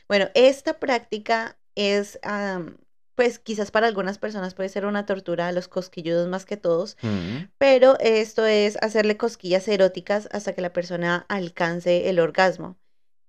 Bueno, 0.09 0.29
esta 0.35 0.79
práctica 0.79 1.59
es, 1.75 2.19
am, 2.23 2.77
pues 3.23 3.39
quizás 3.39 3.71
para 3.71 3.87
algunas 3.87 4.19
personas 4.19 4.53
puede 4.55 4.69
ser 4.69 4.85
una 4.85 5.07
tortura 5.07 5.47
a 5.47 5.53
los 5.53 5.69
cosquilludos 5.69 6.27
más 6.27 6.45
que 6.45 6.57
todos, 6.57 6.97
Mm, 7.03 7.45
pero 7.57 7.97
esto 8.01 8.47
es 8.47 8.77
hacerle 8.83 9.17
cosquillas 9.17 9.69
eróticas 9.69 10.29
hasta 10.33 10.55
que 10.55 10.61
la 10.61 10.73
persona 10.73 11.25
alcance 11.29 12.09
el 12.09 12.19
orgasmo. 12.19 12.77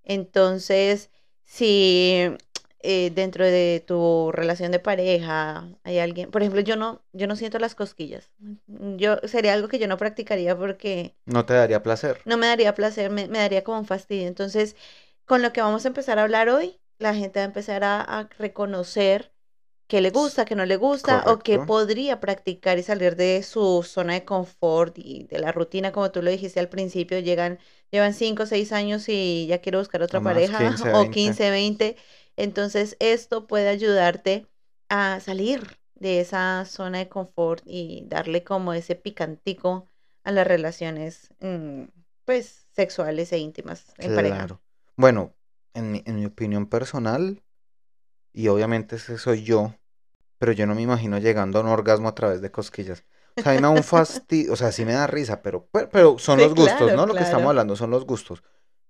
Entonces, 0.03 1.11
si 1.45 2.35
eh, 2.79 3.11
dentro 3.13 3.45
de 3.45 3.83
tu 3.85 4.31
relación 4.33 4.71
de 4.71 4.79
pareja 4.79 5.69
hay 5.83 5.99
alguien, 5.99 6.31
por 6.31 6.41
ejemplo, 6.41 6.61
yo 6.61 6.75
no, 6.75 7.03
yo 7.13 7.27
no 7.27 7.35
siento 7.35 7.59
las 7.59 7.75
cosquillas. 7.75 8.31
Yo 8.97 9.17
sería 9.25 9.53
algo 9.53 9.67
que 9.67 9.77
yo 9.77 9.87
no 9.87 9.97
practicaría 9.97 10.57
porque 10.57 11.15
No 11.25 11.45
te 11.45 11.53
daría 11.53 11.83
placer. 11.83 12.19
no 12.25 12.37
me 12.37 12.47
daría 12.47 12.73
placer, 12.73 13.11
me, 13.11 13.27
me 13.27 13.37
daría 13.37 13.63
como 13.63 13.77
un 13.77 13.85
fastidio. 13.85 14.27
Entonces, 14.27 14.75
con 15.25 15.43
lo 15.43 15.53
que 15.53 15.61
vamos 15.61 15.85
a 15.85 15.89
empezar 15.89 16.17
a 16.17 16.23
hablar 16.23 16.49
hoy, 16.49 16.79
la 16.97 17.13
gente 17.13 17.39
va 17.39 17.43
a 17.43 17.47
empezar 17.47 17.83
a, 17.83 18.01
a 18.01 18.27
reconocer 18.39 19.32
qué 19.87 20.01
le 20.01 20.09
gusta, 20.11 20.45
qué 20.45 20.55
no 20.55 20.65
le 20.65 20.77
gusta, 20.77 21.23
o 21.27 21.39
Correcto. 21.39 21.65
podría 21.65 22.19
practicar 22.19 22.77
y 22.79 22.83
salir 22.83 23.15
de 23.15 23.43
su 23.43 23.83
zona 23.83 24.13
de 24.13 24.25
confort 24.25 24.97
y 24.97 25.25
de 25.25 25.39
la 25.39 25.51
rutina, 25.51 25.91
como 25.91 26.11
tú 26.11 26.21
lo 26.21 26.31
dijiste 26.31 26.59
al 26.59 26.69
principio, 26.69 27.19
llegan, 27.19 27.59
llevan 27.91 28.13
5 28.13 28.43
o 28.43 28.45
6 28.45 28.71
años 28.71 29.07
y 29.09 29.45
ya 29.47 29.59
quiero 29.61 29.79
buscar 29.79 30.01
otra 30.01 30.19
O 30.21 30.23
pareja, 30.23 30.57
15, 30.57 30.89
o 30.93 30.99
20. 30.99 31.13
15, 31.13 31.49
20. 31.51 31.95
Entonces, 32.37 32.95
esto 32.99 33.47
puede 33.47 33.69
ayudarte 33.69 34.47
a 34.89 35.19
salir 35.19 35.77
de 35.95 36.19
esa 36.19 36.65
zona 36.65 36.99
de 36.99 37.09
confort 37.09 37.63
y 37.65 38.03
darle 38.07 38.43
como 38.43 38.73
ese 38.73 38.95
picantico 38.95 39.87
a 40.23 40.31
las 40.31 40.47
relaciones, 40.47 41.29
mm, 41.39 41.83
pues, 42.25 42.67
sexuales 42.71 43.31
e 43.33 43.37
íntimas 43.37 43.93
en 43.97 44.13
pareja. 44.13 44.37
Claro. 44.37 44.61
Bueno, 44.95 45.33
en 45.73 45.91
mi, 45.91 46.03
en 46.05 46.15
mi 46.15 46.25
opinión 46.25 46.67
personal, 46.67 47.41
y 48.33 48.47
obviamente 48.49 48.97
ese 48.97 49.17
soy 49.17 49.43
yo, 49.43 49.75
pero 50.37 50.51
yo 50.51 50.67
no 50.67 50.75
me 50.75 50.81
imagino 50.81 51.19
llegando 51.19 51.59
a 51.59 51.61
un 51.63 51.67
orgasmo 51.69 52.09
a 52.09 52.15
través 52.15 52.41
de 52.41 52.51
cosquillas. 52.51 53.05
O 53.37 53.41
sea, 53.43 53.51
a 53.53 53.55
mí 53.55 53.59
me 53.61 53.67
da 53.67 53.71
un 53.71 53.83
fastidio, 53.83 54.53
o 54.53 54.55
sea, 54.55 54.71
sí 54.71 54.85
me 54.85 54.93
da 54.93 55.07
risa, 55.07 55.41
pero, 55.41 55.67
pero, 55.91 56.17
son 56.19 56.39
Sí, 56.39 56.41
los 56.41 56.55
gustos, 56.55 56.93
claro, 56.93 56.97
¿no? 56.97 57.05
Lo 57.05 57.15
que 57.15 57.23
estamos 57.23 57.49
hablando 57.49 57.75
son 57.75 57.91
los 57.91 58.05
gustos. 58.05 58.43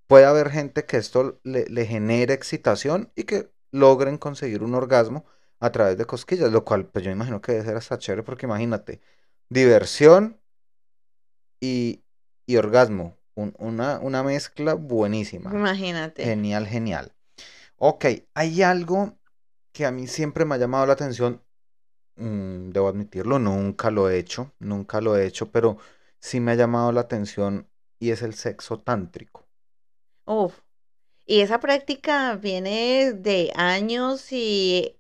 Puede 0.08 0.25
haber 0.25 0.51
gente 0.51 0.86
que 0.86 0.97
esto 0.97 1.39
le, 1.43 1.65
le 1.67 1.86
genere 1.86 2.34
excitación 2.34 3.12
y 3.15 3.23
que 3.25 3.51
logren 3.71 4.17
conseguir 4.17 4.63
un 4.63 4.75
orgasmo 4.75 5.25
a 5.60 5.71
través 5.71 5.97
de 5.97 6.06
cosquillas, 6.06 6.51
lo 6.51 6.65
cual, 6.65 6.88
pues 6.88 7.06
yo 7.06 7.10
me 7.12 7.15
imagino 7.15 7.41
que 7.41 7.53
debe 7.53 7.65
ser 7.65 7.77
hasta 7.77 7.97
chévere, 7.97 8.23
porque 8.23 8.45
imagínate, 8.47 9.01
diversión 9.49 10.39
y, 11.60 12.03
y 12.45 12.56
orgasmo, 12.58 13.17
un- 13.36 13.56
una, 13.60 13.99
una 13.99 14.23
mezcla 14.23 14.73
buenísima. 14.75 15.51
Imagínate. 15.51 16.23
Genial, 16.23 16.67
genial. 16.67 17.13
Ok, 17.77 18.06
hay 18.36 18.63
algo 18.63 19.17
que 19.74 19.86
a 19.88 19.92
mí 19.92 20.08
siempre 20.08 20.46
me 20.46 20.56
ha 20.56 20.60
llamado 20.60 20.88
la 20.88 20.94
atención. 20.94 21.44
mm, 22.18 22.72
debo 22.72 22.90
admitirlo, 22.90 23.40
nunca 23.40 23.92
lo 23.92 24.10
he 24.10 24.18
hecho, 24.20 24.54
nunca 24.60 25.02
lo 25.02 25.18
he 25.18 25.26
hecho, 25.28 25.52
pero 25.52 25.78
sí 26.20 26.40
me 26.42 26.54
ha 26.54 26.56
llamado 26.56 26.92
la 26.94 27.02
atención 27.02 27.70
y 28.00 28.12
es 28.12 28.22
el 28.24 28.34
sexo 28.36 28.80
tántrico. 28.82 29.48
Uf. 30.26 30.62
Y 31.26 31.42
esa 31.42 31.60
práctica 31.62 32.36
viene 32.38 33.14
de 33.14 33.52
años 33.56 34.32
y, 34.32 35.00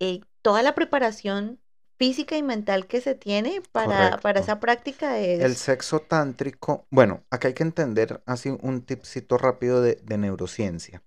y 0.00 0.24
toda 0.42 0.62
la 0.62 0.74
preparación 0.74 1.60
física 1.98 2.36
y 2.38 2.42
mental 2.44 2.86
que 2.88 3.00
se 3.02 3.14
tiene 3.16 3.62
para, 3.72 4.20
para 4.20 4.40
esa 4.40 4.60
práctica 4.60 5.18
El 5.38 5.54
es... 5.54 5.56
sexo 5.56 6.00
tántrico, 6.00 6.88
bueno, 6.90 7.24
acá 7.30 7.46
hay 7.46 7.54
que 7.54 7.62
entender 7.62 8.20
así 8.26 8.48
un 8.62 8.82
tipcito 8.84 9.38
rápido 9.38 9.80
de, 9.80 9.94
de 10.02 10.18
neurociencia. 10.18 11.04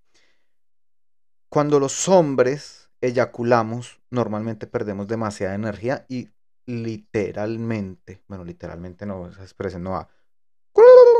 Cuando 1.49 1.79
los 1.79 2.07
hombres 2.09 2.76
eyaculamos, 3.01 3.99
normalmente 4.09 4.67
perdemos 4.67 5.07
demasiada 5.07 5.55
energía 5.55 6.05
y 6.09 6.29
literalmente, 6.65 8.23
bueno, 8.27 8.43
literalmente 8.43 9.05
no, 9.05 9.29
esa 9.29 9.41
expresión 9.41 9.83
no 9.83 9.91
va. 9.91 10.09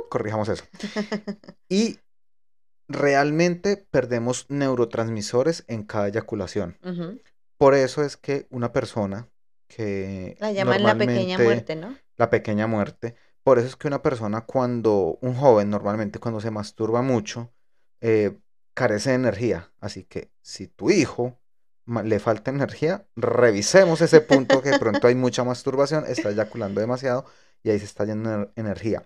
Corrijamos 0.09 0.49
eso. 0.49 0.63
Y 1.69 1.99
realmente 2.87 3.75
perdemos 3.77 4.45
neurotransmisores 4.49 5.65
en 5.67 5.83
cada 5.83 6.07
eyaculación. 6.07 6.77
Por 7.57 7.73
eso 7.73 8.03
es 8.03 8.17
que 8.17 8.47
una 8.49 8.71
persona 8.71 9.27
que 9.67 10.37
La 10.39 10.51
llaman 10.51 10.83
la 10.83 10.97
pequeña 10.97 11.37
muerte, 11.37 11.75
¿no? 11.75 11.97
la 12.15 12.29
pequeña 12.29 12.67
muerte. 12.67 13.15
Por 13.43 13.59
eso 13.59 13.67
es 13.67 13.75
que 13.75 13.87
una 13.87 14.01
persona 14.01 14.41
cuando, 14.41 15.17
un 15.21 15.33
joven 15.33 15.69
normalmente 15.69 16.19
cuando 16.19 16.39
se 16.39 16.51
masturba 16.51 17.01
mucho, 17.01 17.51
eh, 18.01 18.37
carece 18.73 19.09
de 19.11 19.15
energía. 19.15 19.71
Así 19.79 20.03
que 20.03 20.31
si 20.41 20.67
tu 20.67 20.89
hijo 20.89 21.39
le 22.03 22.19
falta 22.19 22.51
energía, 22.51 23.07
revisemos 23.15 24.01
ese 24.01 24.21
punto 24.21 24.61
que 24.61 24.71
de 24.71 24.79
pronto 24.79 25.07
hay 25.07 25.15
mucha 25.15 25.43
masturbación, 25.43 26.05
está 26.07 26.29
eyaculando 26.29 26.81
demasiado 26.81 27.25
y 27.63 27.69
ahí 27.69 27.79
se 27.79 27.85
está 27.85 28.05
yendo 28.05 28.29
ener- 28.29 28.51
energía. 28.55 29.03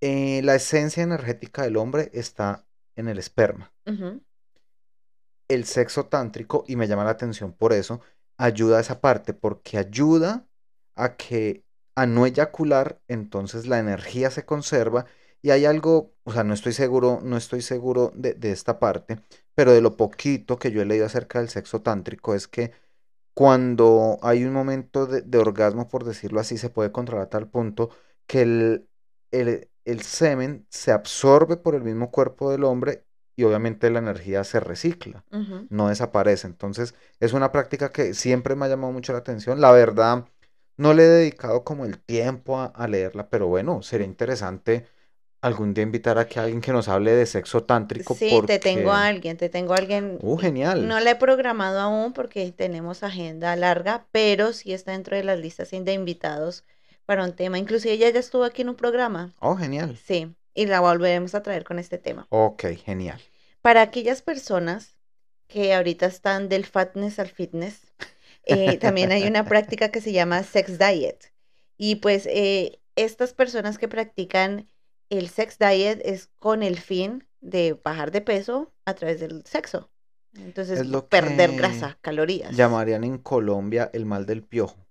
Eh, 0.00 0.40
la 0.42 0.54
esencia 0.54 1.02
energética 1.02 1.62
del 1.62 1.76
hombre 1.76 2.10
está 2.12 2.64
en 2.96 3.08
el 3.08 3.18
esperma 3.18 3.72
el 5.48 5.64
sexo 5.64 6.06
tántrico, 6.06 6.64
y 6.66 6.76
me 6.76 6.88
llama 6.88 7.04
la 7.04 7.10
atención 7.10 7.52
por 7.52 7.74
eso, 7.74 8.00
ayuda 8.38 8.78
a 8.78 8.80
esa 8.80 9.00
parte, 9.00 9.34
porque 9.34 9.76
ayuda 9.76 10.46
a 10.94 11.16
que 11.16 11.64
a 11.94 12.06
no 12.06 12.24
eyacular, 12.24 13.00
entonces 13.06 13.66
la 13.66 13.78
energía 13.78 14.30
se 14.30 14.46
conserva 14.46 15.04
y 15.42 15.50
hay 15.50 15.64
algo, 15.66 16.14
o 16.24 16.32
sea, 16.32 16.44
no 16.44 16.54
estoy 16.54 16.72
seguro, 16.72 17.20
no 17.22 17.36
estoy 17.36 17.62
seguro 17.62 18.12
de, 18.14 18.34
de 18.34 18.52
esta 18.52 18.78
parte, 18.78 19.18
pero 19.54 19.72
de 19.72 19.80
lo 19.82 19.96
poquito 19.96 20.58
que 20.58 20.70
yo 20.72 20.82
he 20.82 20.86
leído 20.86 21.06
acerca 21.06 21.40
del 21.40 21.48
sexo 21.50 21.82
tántrico 21.82 22.34
es 22.34 22.48
que 22.48 22.72
cuando 23.34 24.18
hay 24.22 24.44
un 24.44 24.52
momento 24.52 25.06
de, 25.06 25.22
de 25.22 25.38
orgasmo, 25.38 25.88
por 25.88 26.04
decirlo 26.04 26.40
así, 26.40 26.58
se 26.58 26.70
puede 26.70 26.92
controlar 26.92 27.26
a 27.26 27.30
tal 27.30 27.48
punto 27.48 27.90
que 28.26 28.42
el, 28.42 28.88
el, 29.30 29.70
el 29.84 30.02
semen 30.02 30.66
se 30.70 30.92
absorbe 30.92 31.56
por 31.56 31.74
el 31.74 31.82
mismo 31.82 32.10
cuerpo 32.10 32.50
del 32.50 32.64
hombre 32.64 33.06
y 33.36 33.44
obviamente 33.44 33.90
la 33.90 34.00
energía 34.00 34.44
se 34.44 34.60
recicla, 34.60 35.24
no 35.68 35.88
desaparece. 35.88 36.46
Entonces, 36.46 36.94
es 37.20 37.32
una 37.32 37.50
práctica 37.52 37.90
que 37.92 38.14
siempre 38.14 38.54
me 38.56 38.66
ha 38.66 38.68
llamado 38.68 38.92
mucho 38.92 39.12
la 39.12 39.18
atención. 39.20 39.60
La 39.60 39.72
verdad, 39.72 40.26
no 40.76 40.92
le 40.94 41.04
he 41.04 41.08
dedicado 41.08 41.64
como 41.64 41.84
el 41.86 41.98
tiempo 42.00 42.58
a, 42.58 42.66
a 42.66 42.88
leerla, 42.88 43.28
pero 43.30 43.46
bueno, 43.48 43.82
sería 43.82 44.06
interesante 44.06 44.86
algún 45.42 45.74
día 45.74 45.82
invitar 45.82 46.18
a 46.18 46.26
que 46.26 46.40
alguien 46.40 46.60
que 46.60 46.72
nos 46.72 46.88
hable 46.88 47.10
de 47.12 47.26
sexo 47.26 47.64
tántrico 47.64 48.14
Sí, 48.14 48.28
porque... 48.30 48.58
te 48.58 48.58
tengo 48.60 48.92
a 48.92 49.06
alguien, 49.06 49.36
te 49.36 49.48
tengo 49.48 49.74
a 49.74 49.76
alguien. 49.76 50.18
Uh, 50.22 50.38
genial. 50.38 50.88
No 50.88 50.98
la 51.00 51.10
he 51.10 51.16
programado 51.16 51.80
aún 51.80 52.12
porque 52.12 52.50
tenemos 52.52 53.02
agenda 53.02 53.54
larga, 53.56 54.06
pero 54.12 54.52
sí 54.52 54.72
está 54.72 54.92
dentro 54.92 55.16
de 55.16 55.24
las 55.24 55.38
listas 55.38 55.70
de 55.70 55.92
invitados 55.92 56.64
para 57.04 57.24
un 57.24 57.32
tema. 57.32 57.58
Inclusive 57.58 57.94
ella 57.94 58.08
ya 58.10 58.20
estuvo 58.20 58.44
aquí 58.44 58.62
en 58.62 58.70
un 58.70 58.76
programa. 58.76 59.34
Oh, 59.40 59.56
genial. 59.56 59.98
Sí, 60.02 60.32
y 60.54 60.66
la 60.66 60.80
volveremos 60.80 61.34
a 61.34 61.42
traer 61.42 61.64
con 61.64 61.78
este 61.80 61.98
tema. 61.98 62.26
Ok, 62.30 62.64
genial. 62.84 63.20
Para 63.60 63.82
aquellas 63.82 64.22
personas 64.22 64.96
que 65.48 65.74
ahorita 65.74 66.06
están 66.06 66.48
del 66.48 66.64
fatness 66.64 67.18
al 67.18 67.28
fitness, 67.28 67.80
eh, 68.44 68.76
también 68.78 69.10
hay 69.10 69.24
una 69.24 69.44
práctica 69.44 69.90
que 69.90 70.00
se 70.00 70.12
llama 70.12 70.44
sex 70.44 70.78
diet. 70.78 71.32
Y 71.76 71.96
pues 71.96 72.26
eh, 72.26 72.80
estas 72.94 73.32
personas 73.32 73.76
que 73.76 73.88
practican 73.88 74.68
el 75.18 75.28
sex 75.28 75.58
diet 75.58 76.00
es 76.04 76.30
con 76.38 76.62
el 76.62 76.78
fin 76.78 77.26
de 77.40 77.78
bajar 77.84 78.10
de 78.12 78.22
peso 78.22 78.72
a 78.86 78.94
través 78.94 79.20
del 79.20 79.44
sexo. 79.44 79.90
Entonces, 80.34 80.80
Es 80.80 80.86
lo 80.86 81.06
perder 81.06 81.54
grasa, 81.54 81.98
calorías. 82.00 82.56
Llamarían 82.56 83.04
en 83.04 83.18
Colombia 83.18 83.90
el 83.92 84.06
mal 84.06 84.24
del 84.24 84.42
piojo. 84.42 84.86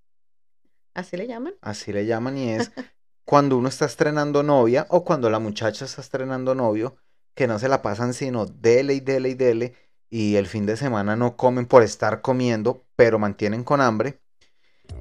¿Así 0.93 1.17
le 1.17 1.25
llaman? 1.25 1.55
Así 1.61 1.91
le 1.91 2.05
llaman 2.05 2.37
y 2.37 2.51
es 2.51 2.71
cuando 3.25 3.57
uno 3.57 3.69
está 3.69 3.85
estrenando 3.85 4.43
novia 4.43 4.85
o 4.89 5.03
cuando 5.03 5.29
la 5.31 5.39
muchacha 5.39 5.85
está 5.85 6.01
estrenando 6.01 6.53
novio, 6.53 6.97
que 7.33 7.47
no 7.47 7.57
se 7.57 7.69
la 7.69 7.81
pasan 7.81 8.13
sino 8.13 8.45
dele 8.45 8.93
y 8.93 8.99
dele 8.99 9.29
y 9.29 9.33
dele 9.33 9.73
y 10.09 10.35
el 10.35 10.45
fin 10.45 10.67
de 10.67 10.77
semana 10.77 11.15
no 11.15 11.35
comen 11.35 11.65
por 11.65 11.81
estar 11.81 12.21
comiendo, 12.21 12.85
pero 12.95 13.17
mantienen 13.17 13.63
con 13.63 13.81
hambre. 13.81 14.19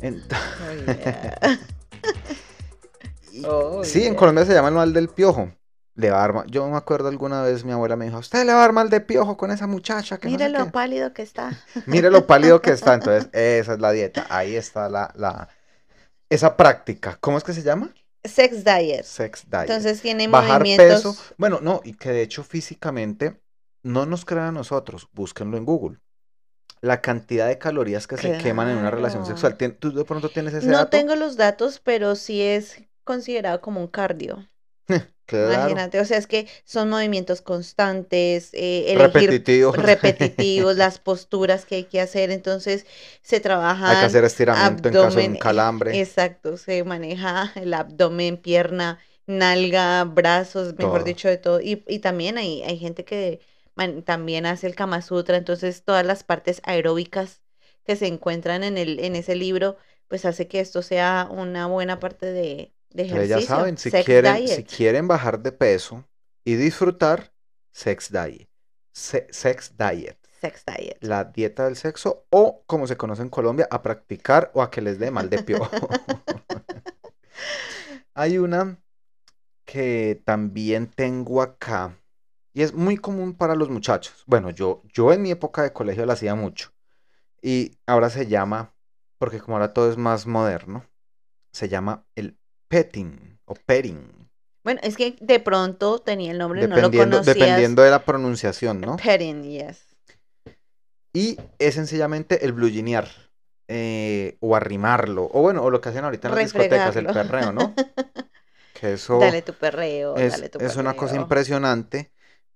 Oh, 0.03 0.73
yeah. 0.87 1.59
Oh, 3.47 3.85
sí, 3.85 4.05
en. 4.07 4.15
Colombia 4.15 4.45
se 4.45 4.55
llama 4.55 4.69
el 4.69 4.75
mal 4.75 4.93
del 4.93 5.09
piojo. 5.09 5.53
Le 5.95 6.11
va 6.11 6.19
a 6.19 6.21
dar 6.21 6.33
ma- 6.33 6.47
Yo 6.47 6.67
me 6.69 6.77
acuerdo 6.77 7.09
alguna 7.09 7.43
vez 7.43 7.65
mi 7.65 7.73
abuela 7.73 7.97
me 7.97 8.07
dijo, 8.07 8.19
usted 8.19 8.45
le 8.47 8.53
va 8.53 8.59
a 8.59 8.63
dar 8.63 8.73
mal 8.73 8.89
de 8.91 9.01
piojo 9.01 9.37
con 9.37 9.51
esa 9.51 9.67
muchacha 9.67 10.19
que 10.19 10.29
no 10.29 10.39
sé 10.39 10.45
Mira 10.45 10.49
lo 10.49 10.67
qué". 10.67 10.73
pálido 10.73 11.13
que 11.13 11.23
está. 11.23 11.53
Mire 11.87 12.11
lo 12.11 12.27
pálido 12.27 12.61
que 12.63 12.71
está. 12.71 12.95
Entonces, 12.95 13.29
esa 13.33 13.75
es 13.75 13.81
la 13.81 13.93
dieta. 13.93 14.27
Ahí 14.31 14.57
está 14.57 14.89
la, 14.89 15.13
la, 15.17 15.49
esa 16.31 16.57
práctica. 16.57 17.19
¿Cómo 17.21 17.39
es 17.39 17.45
que 17.45 17.53
se 17.53 17.63
llama? 17.63 17.91
Sex 18.25 18.65
diet. 18.65 19.05
Sex 19.05 19.45
diet. 19.51 19.63
Entonces 19.63 20.01
tiene 20.03 20.29
Bajar 20.29 20.61
movimientos. 20.61 21.03
peso. 21.17 21.17
Bueno, 21.39 21.59
no, 21.63 21.81
y 21.85 21.95
que 21.95 22.11
de 22.11 22.23
hecho 22.23 22.45
físicamente, 22.45 23.41
no 23.83 24.07
nos 24.07 24.25
crean 24.25 24.47
a 24.49 24.53
nosotros, 24.53 25.09
búsquenlo 25.13 25.57
en 25.57 25.65
Google. 25.65 25.99
La 26.83 27.03
cantidad 27.03 27.47
de 27.49 27.59
calorías 27.59 28.07
que 28.07 28.17
se 28.17 28.39
queman 28.39 28.69
en 28.71 28.79
una 28.79 28.91
relación 28.91 29.27
sexual. 29.27 29.57
¿Tú 29.57 29.93
de 29.93 30.05
pronto 30.05 30.31
tienes 30.31 30.55
ese 30.55 30.67
No 30.69 30.79
dato? 30.79 30.91
tengo 30.97 31.15
los 31.17 31.37
datos, 31.37 31.79
pero 31.79 32.15
sí 32.15 32.41
es 32.41 32.77
considerado 33.05 33.61
como 33.61 33.81
un 33.81 33.89
cardio. 33.89 34.49
Claro. 35.27 35.75
Imagínate, 35.75 36.01
o 36.01 36.05
sea, 36.05 36.19
es 36.19 36.27
que 36.27 36.49
son 36.65 36.91
movimientos 36.91 37.41
constantes, 37.41 38.51
eh, 38.53 38.93
elegir 38.93 39.31
Repetitivo. 39.31 39.73
repetitivos, 39.77 40.77
las 40.77 40.99
posturas 40.99 41.65
que 41.65 41.77
hay 41.77 41.85
que 41.85 42.01
hacer, 42.01 42.31
entonces 42.31 42.85
se 43.23 43.41
trabajan. 43.41 43.91
Hay 43.93 43.97
que 44.01 44.07
hacer 44.07 44.25
estiramiento 44.25 44.89
en 44.89 44.95
caso 44.97 45.19
de 45.19 45.27
un 45.29 45.37
eh, 45.37 45.39
calambre. 45.39 45.93
Exacto, 46.01 46.57
se 46.59 46.85
maneja 46.85 47.53
el 47.57 47.73
abdomen, 47.75 48.37
pierna, 48.37 48.99
nalga, 49.27 50.05
brazos, 50.05 50.75
mejor 50.77 51.01
Todo. 51.01 51.05
dicho, 51.05 51.29
de 51.29 51.39
todo. 51.39 51.61
Y, 51.61 51.85
y 51.89 52.01
también 52.01 52.37
hay, 52.39 52.63
hay 52.63 52.79
gente 52.79 53.05
que 53.05 53.41
man- 53.75 54.03
también 54.03 54.45
hace 54.47 54.67
el 54.67 54.75
Kama 54.75 55.01
Sutra, 55.03 55.37
entonces 55.39 55.85
todas 55.85 56.05
las 56.05 56.23
partes 56.25 56.61
aeróbicas 56.65 57.41
que 57.85 57.97
se 57.97 58.07
encuentran 58.07 58.63
en 58.65 58.77
el, 58.79 59.01
en 59.01 59.17
ese 59.17 59.35
libro, 59.37 59.77
pues 60.09 60.25
hace 60.25 60.49
que 60.49 60.61
esto 60.61 60.83
sea 60.83 61.29
una 61.31 61.67
buena 61.67 61.99
parte 62.01 62.27
de, 62.27 62.75
de 62.93 63.29
ya 63.29 63.41
saben, 63.41 63.79
si 63.79 63.91
Sex 63.91 64.05
quieren, 64.05 64.49
si 64.49 64.65
quieren 64.65 65.09
bajar 65.09 65.41
de 65.41 65.53
peso 65.53 66.05
y 66.45 66.55
disfrutar, 66.55 67.33
sex 67.73 68.11
diet. 68.11 68.49
Se- 68.93 69.29
sex 69.31 69.77
diet. 69.77 70.19
Sex 70.41 70.65
diet. 70.67 70.99
La 71.01 71.25
dieta 71.25 71.67
del 71.67 71.77
sexo 71.77 72.27
o, 72.31 72.63
como 72.67 72.87
se 72.87 72.97
conoce 72.97 73.23
en 73.23 73.29
Colombia, 73.29 73.69
a 73.71 73.83
practicar 73.83 74.51
o 74.55 74.63
a 74.63 74.71
que 74.71 74.81
les 74.81 74.99
dé 74.99 75.11
mal 75.11 75.31
de 75.31 75.43
piojo. 75.43 75.71
Hay 78.15 78.39
una 78.39 78.79
que 79.65 80.21
también 80.25 80.91
tengo 80.91 81.43
acá 81.43 81.97
y 82.53 82.63
es 82.63 82.75
muy 82.75 82.97
común 82.97 83.35
para 83.35 83.55
los 83.55 83.71
muchachos. 83.71 84.25
Bueno, 84.27 84.51
yo, 84.51 84.83
yo 84.93 85.13
en 85.13 85.23
mi 85.23 85.31
época 85.31 85.63
de 85.63 85.73
colegio 85.73 86.05
la 86.07 86.15
hacía 86.15 86.35
mucho 86.35 86.73
y 87.43 87.79
ahora 87.87 88.11
se 88.11 88.27
llama, 88.27 88.75
porque 89.19 89.41
como 89.41 89.57
ahora 89.57 89.73
todo 89.73 89.91
es 89.91 89.97
más 89.97 90.27
moderno, 90.27 90.85
se 91.53 91.69
llama 91.69 92.05
el 92.17 92.39
petting 92.71 93.39
o 93.47 93.55
petting. 93.55 94.01
Bueno, 94.65 94.81
es 94.83 94.97
que 94.97 95.17
de 95.21 95.41
pronto 95.41 96.01
tenía 96.01 96.33
el 96.33 96.39
nombre, 96.39 96.67
no 96.67 96.79
lo 96.79 96.93
conocías. 96.93 97.25
dependiendo 97.25 97.83
de 97.83 97.91
la 97.91 98.05
pronunciación, 98.05 98.85
¿no? 98.85 98.97
Petting, 98.97 99.43
yes. 99.45 99.97
Y 101.13 101.39
es 101.59 101.75
sencillamente 101.75 102.45
el 102.45 102.53
bluginear. 102.53 103.09
eh, 103.73 104.37
o 104.41 104.57
arrimarlo. 104.57 105.29
O 105.33 105.43
bueno, 105.43 105.63
o 105.63 105.71
lo 105.71 105.81
que 105.81 105.91
hacen 105.91 106.05
ahorita 106.05 106.29
en 106.29 106.33
las 106.33 106.41
discotecas, 106.41 106.97
el 106.97 107.09
perreo, 107.09 107.53
¿no? 107.53 107.75
Que 108.73 108.95
eso 108.95 109.19
Dale 109.19 109.43
tu 109.43 109.55
perreo, 109.55 110.17
es, 110.17 110.33
dale 110.33 110.49
tu 110.49 110.59
es 110.59 110.77
una 110.77 110.95
cosa 110.95 111.13
perreo. 111.15 111.23
impresionante. 111.23 112.13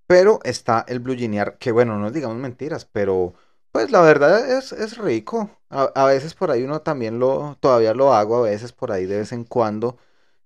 Pero 0.06 0.40
está 0.44 0.84
el 0.88 1.00
bluginear, 1.00 1.58
que 1.58 1.72
bueno, 1.72 1.98
no 1.98 2.10
digamos 2.10 2.36
mentiras, 2.38 2.84
pero 2.86 3.34
pues 3.72 3.90
la 3.90 4.02
verdad 4.02 4.58
es, 4.58 4.72
es 4.72 4.98
rico. 4.98 5.50
A, 5.74 5.84
a 5.94 6.06
veces 6.06 6.34
por 6.34 6.50
ahí 6.50 6.62
uno 6.62 6.82
también 6.82 7.18
lo, 7.18 7.56
todavía 7.60 7.94
lo 7.94 8.12
hago, 8.14 8.38
a 8.38 8.50
veces 8.50 8.72
por 8.72 8.92
ahí 8.92 9.06
de 9.06 9.18
vez 9.18 9.32
en 9.32 9.44
cuando. 9.44 9.98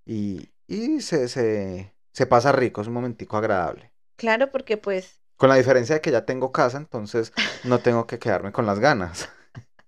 Y, 0.05 0.49
y 0.67 1.01
se, 1.01 1.27
se, 1.27 1.93
se 2.13 2.27
pasa 2.27 2.51
rico, 2.51 2.81
es 2.81 2.87
un 2.87 2.93
momentico 2.93 3.37
agradable. 3.37 3.93
Claro, 4.17 4.51
porque 4.51 4.77
pues 4.77 5.21
Con 5.37 5.49
la 5.49 5.55
diferencia 5.55 5.95
de 5.95 6.01
que 6.01 6.11
ya 6.11 6.25
tengo 6.25 6.51
casa, 6.51 6.77
entonces 6.77 7.33
no 7.63 7.81
tengo 7.81 8.07
que 8.07 8.19
quedarme 8.19 8.51
con 8.51 8.65
las 8.65 8.79
ganas. 8.79 9.29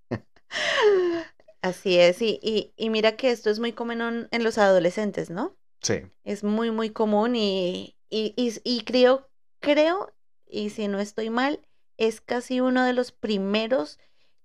así 1.61 1.97
es. 1.99 2.21
Y, 2.21 2.39
y, 2.41 2.73
y 2.77 2.89
mira 2.89 3.15
que 3.15 3.31
esto 3.31 3.49
es 3.49 3.59
muy 3.59 3.73
común 3.73 4.27
en, 4.31 4.43
los 4.43 4.57
adolescentes, 4.57 5.29
¿no? 5.29 5.57
Sí. 5.81 6.03
Es 6.23 6.43
muy, 6.43 6.71
muy 6.71 6.91
común 6.91 7.35
y, 7.35 7.97
y, 8.09 8.33
y, 8.37 8.53
y 8.63 8.83
creo, 8.83 9.29
creo, 9.59 10.13
y 10.45 10.69
si 10.69 10.87
no 10.87 10.99
estoy 10.99 11.29
mal, 11.29 11.61
es 11.97 12.21
casi 12.21 12.61
uno 12.61 12.83
de 12.85 12.93
los 12.93 13.11
primeros 13.11 13.99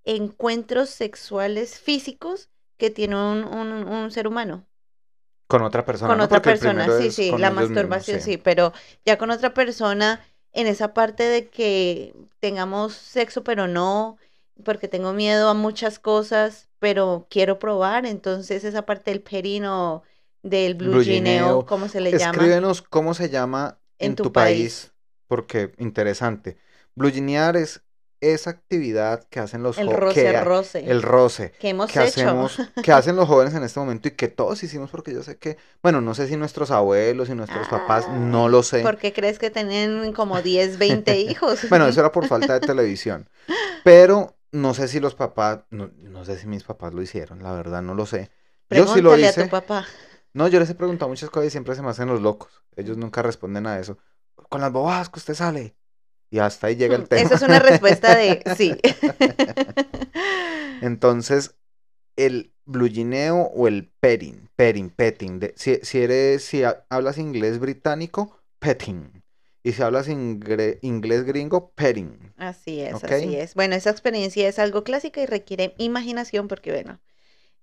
encuentros 0.06 0.90
sexuales 0.90 1.80
físicos 1.80 2.50
que 2.78 2.90
tiene 2.90 3.16
un, 3.16 3.44
un, 3.44 3.72
un 3.88 4.12
ser 4.12 4.28
humano. 4.28 4.66
Con 5.48 5.62
otra 5.62 5.84
persona, 5.84 6.14
con 6.14 6.20
¿no? 6.20 6.26
otra 6.26 6.42
Porque 6.42 6.42
persona, 6.42 6.90
sí, 6.90 7.10
sí, 7.10 7.36
la 7.36 7.50
mismos, 7.50 7.50
masturbación, 7.50 8.20
sí. 8.20 8.36
pero 8.38 8.72
ya 9.04 9.18
con 9.18 9.30
otra 9.30 9.54
persona, 9.54 10.24
en 10.52 10.66
esa 10.68 10.94
parte 10.94 11.24
de 11.24 11.48
que 11.50 12.14
tengamos 12.40 12.94
sexo, 12.94 13.42
pero 13.44 13.66
no, 13.68 14.18
porque 14.64 14.88
tengo 14.88 15.12
miedo 15.12 15.48
a 15.48 15.54
muchas 15.54 15.98
cosas, 15.98 16.68
pero 16.78 17.26
quiero 17.30 17.58
probar, 17.58 18.06
entonces 18.06 18.64
esa 18.64 18.86
parte 18.86 19.10
del 19.10 19.22
perino, 19.22 20.02
del 20.42 20.74
blue 20.74 20.96
gineo, 20.96 21.64
Blugineo. 21.64 21.66
¿cómo 21.66 21.88
se 21.88 22.00
le 22.00 22.14
llama? 22.14 22.54
Escríbenos 22.54 22.82
cómo 22.82 23.14
se 23.14 23.28
llama 23.30 23.80
en, 23.98 24.14
En 24.14 24.16
tu 24.16 24.32
país, 24.32 24.94
porque 25.26 25.72
interesante. 25.78 26.58
Bluginear 26.94 27.56
es 27.56 27.84
esa 28.20 28.50
actividad 28.50 29.24
que 29.30 29.40
hacen 29.40 29.62
los 29.62 29.78
El 29.78 29.86
jo- 29.86 29.96
roce, 29.96 30.22
que- 30.22 30.40
roce, 30.40 30.90
el 30.90 31.02
roce 31.02 31.52
que 31.58 31.68
hemos 31.70 31.90
que 31.92 32.00
hecho. 32.00 32.20
hacemos, 32.22 32.56
que 32.82 32.92
hacen 32.92 33.16
los 33.16 33.28
jóvenes 33.28 33.54
en 33.54 33.62
este 33.64 33.78
momento 33.80 34.08
y 34.08 34.12
que 34.12 34.28
todos 34.28 34.62
hicimos 34.62 34.90
porque 34.90 35.12
yo 35.12 35.22
sé 35.22 35.38
que, 35.38 35.56
bueno, 35.82 36.00
no 36.00 36.14
sé 36.14 36.26
si 36.28 36.36
nuestros 36.36 36.70
abuelos 36.70 37.28
y 37.28 37.34
nuestros 37.34 37.68
papás, 37.68 38.08
no 38.08 38.48
lo 38.48 38.62
sé. 38.62 38.82
¿Por 38.82 38.98
qué 38.98 39.12
crees 39.12 39.38
que 39.38 39.50
tienen 39.50 40.12
como 40.12 40.40
10, 40.42 40.78
20 40.78 41.18
hijos? 41.20 41.60
Bueno, 41.68 41.86
eso 41.86 42.00
era 42.00 42.12
por 42.12 42.26
falta 42.26 42.54
de 42.58 42.60
televisión. 42.60 43.28
Pero 43.84 44.36
no 44.52 44.74
sé 44.74 44.88
si 44.88 45.00
los 45.00 45.14
papás, 45.14 45.60
no, 45.70 45.90
no 45.98 46.24
sé 46.24 46.38
si 46.38 46.46
mis 46.46 46.64
papás 46.64 46.94
lo 46.94 47.02
hicieron, 47.02 47.42
la 47.42 47.52
verdad 47.52 47.82
no 47.82 47.94
lo 47.94 48.06
sé. 48.06 48.30
Yo 48.70 48.86
sí 48.86 49.00
lo 49.00 49.16
Pregúntale 49.16 49.26
a 49.28 49.30
hice. 49.30 49.44
tu 49.44 49.50
papá. 49.50 49.86
No, 50.34 50.48
yo 50.48 50.58
les 50.60 50.68
he 50.70 50.74
preguntado 50.74 51.08
muchas 51.08 51.30
cosas 51.30 51.48
y 51.48 51.50
siempre 51.50 51.74
se 51.74 51.82
me 51.82 51.90
hacen 51.90 52.08
los 52.08 52.20
locos. 52.20 52.62
Ellos 52.76 52.96
nunca 52.96 53.22
responden 53.22 53.66
a 53.66 53.78
eso. 53.78 53.98
Con 54.48 54.60
las 54.60 54.72
bobadas 54.72 55.08
que 55.08 55.18
usted 55.18 55.34
sale. 55.34 55.76
Y 56.30 56.38
hasta 56.40 56.66
ahí 56.66 56.76
llega 56.76 56.96
el 56.96 57.08
tema. 57.08 57.22
Esa 57.22 57.36
es 57.36 57.42
una 57.42 57.58
respuesta 57.58 58.16
de 58.16 58.42
sí. 58.56 58.74
Entonces, 60.82 61.54
el 62.16 62.52
blugineo 62.64 63.42
o 63.54 63.68
el 63.68 63.88
petting, 64.00 64.48
petting, 64.56 64.90
petting. 64.90 65.38
de- 65.40 65.54
si, 65.56 65.76
si 65.82 65.98
eres, 66.00 66.44
si 66.44 66.64
ha- 66.64 66.84
hablas 66.90 67.18
inglés 67.18 67.58
británico, 67.58 68.42
petting. 68.58 69.22
Y 69.62 69.72
si 69.72 69.82
hablas 69.82 70.08
ingre- 70.08 70.78
inglés 70.82 71.24
gringo, 71.24 71.72
petting. 71.74 72.32
Así 72.36 72.80
es, 72.80 72.94
¿Ok? 72.94 73.04
así 73.04 73.36
es. 73.36 73.54
Bueno, 73.54 73.74
esa 73.74 73.90
experiencia 73.90 74.48
es 74.48 74.58
algo 74.58 74.84
clásica 74.84 75.20
y 75.20 75.26
requiere 75.26 75.74
imaginación 75.78 76.48
porque, 76.48 76.72
bueno, 76.72 77.00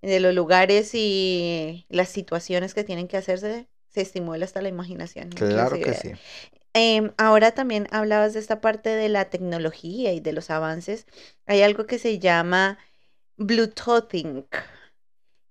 de 0.02 0.20
los 0.20 0.34
lugares 0.36 0.92
y 0.94 1.86
las 1.90 2.10
situaciones 2.10 2.74
que 2.74 2.84
tienen 2.84 3.08
que 3.08 3.18
hacerse, 3.18 3.68
se 3.88 4.02
estimula 4.02 4.44
hasta 4.46 4.62
la 4.62 4.70
imaginación. 4.70 5.30
Claro 5.30 5.72
que 5.76 5.80
inclusive. 5.80 6.16
sí. 6.16 6.60
Em, 6.74 7.12
ahora 7.18 7.52
también 7.52 7.88
hablabas 7.92 8.34
de 8.34 8.40
esta 8.40 8.60
parte 8.60 8.90
de 8.90 9.08
la 9.08 9.30
tecnología 9.30 10.12
y 10.12 10.20
de 10.20 10.34
los 10.34 10.50
avances. 10.50 11.06
Hay 11.46 11.62
algo 11.62 11.86
que 11.86 12.00
se 12.00 12.20
llama 12.20 12.80
Bluetoothing. 13.38 14.46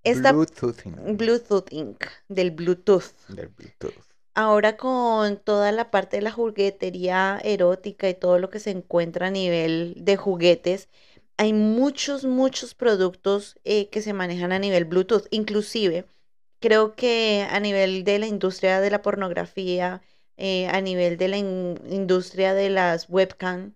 Esta 0.02 0.32
Bluetoothing. 0.32 1.16
Bluetoothing, 1.16 1.96
del 2.28 2.50
Bluetooth. 2.50 3.12
Del 3.28 3.48
Bluetooth. 3.48 3.94
Ahora 4.34 4.76
con 4.76 5.36
toda 5.36 5.72
la 5.72 5.90
parte 5.90 6.16
de 6.16 6.22
la 6.22 6.32
juguetería 6.32 7.38
erótica 7.44 8.08
y 8.08 8.14
todo 8.14 8.38
lo 8.38 8.50
que 8.50 8.60
se 8.60 8.70
encuentra 8.70 9.28
a 9.28 9.30
nivel 9.30 9.94
de 9.98 10.16
juguetes, 10.16 10.88
hay 11.36 11.52
muchos, 11.52 12.24
muchos 12.24 12.74
productos 12.74 13.58
eh, 13.64 13.88
que 13.90 14.02
se 14.02 14.12
manejan 14.12 14.52
a 14.52 14.58
nivel 14.58 14.86
Bluetooth. 14.86 15.26
Inclusive, 15.30 16.06
creo 16.60 16.94
que 16.96 17.46
a 17.50 17.60
nivel 17.60 18.04
de 18.04 18.18
la 18.18 18.26
industria 18.26 18.80
de 18.80 18.90
la 18.90 19.02
pornografía, 19.02 20.02
eh, 20.42 20.66
a 20.68 20.80
nivel 20.80 21.16
de 21.18 21.28
la 21.28 21.36
in- 21.38 21.78
industria 21.90 22.54
de 22.54 22.70
las 22.70 23.08
webcam, 23.08 23.74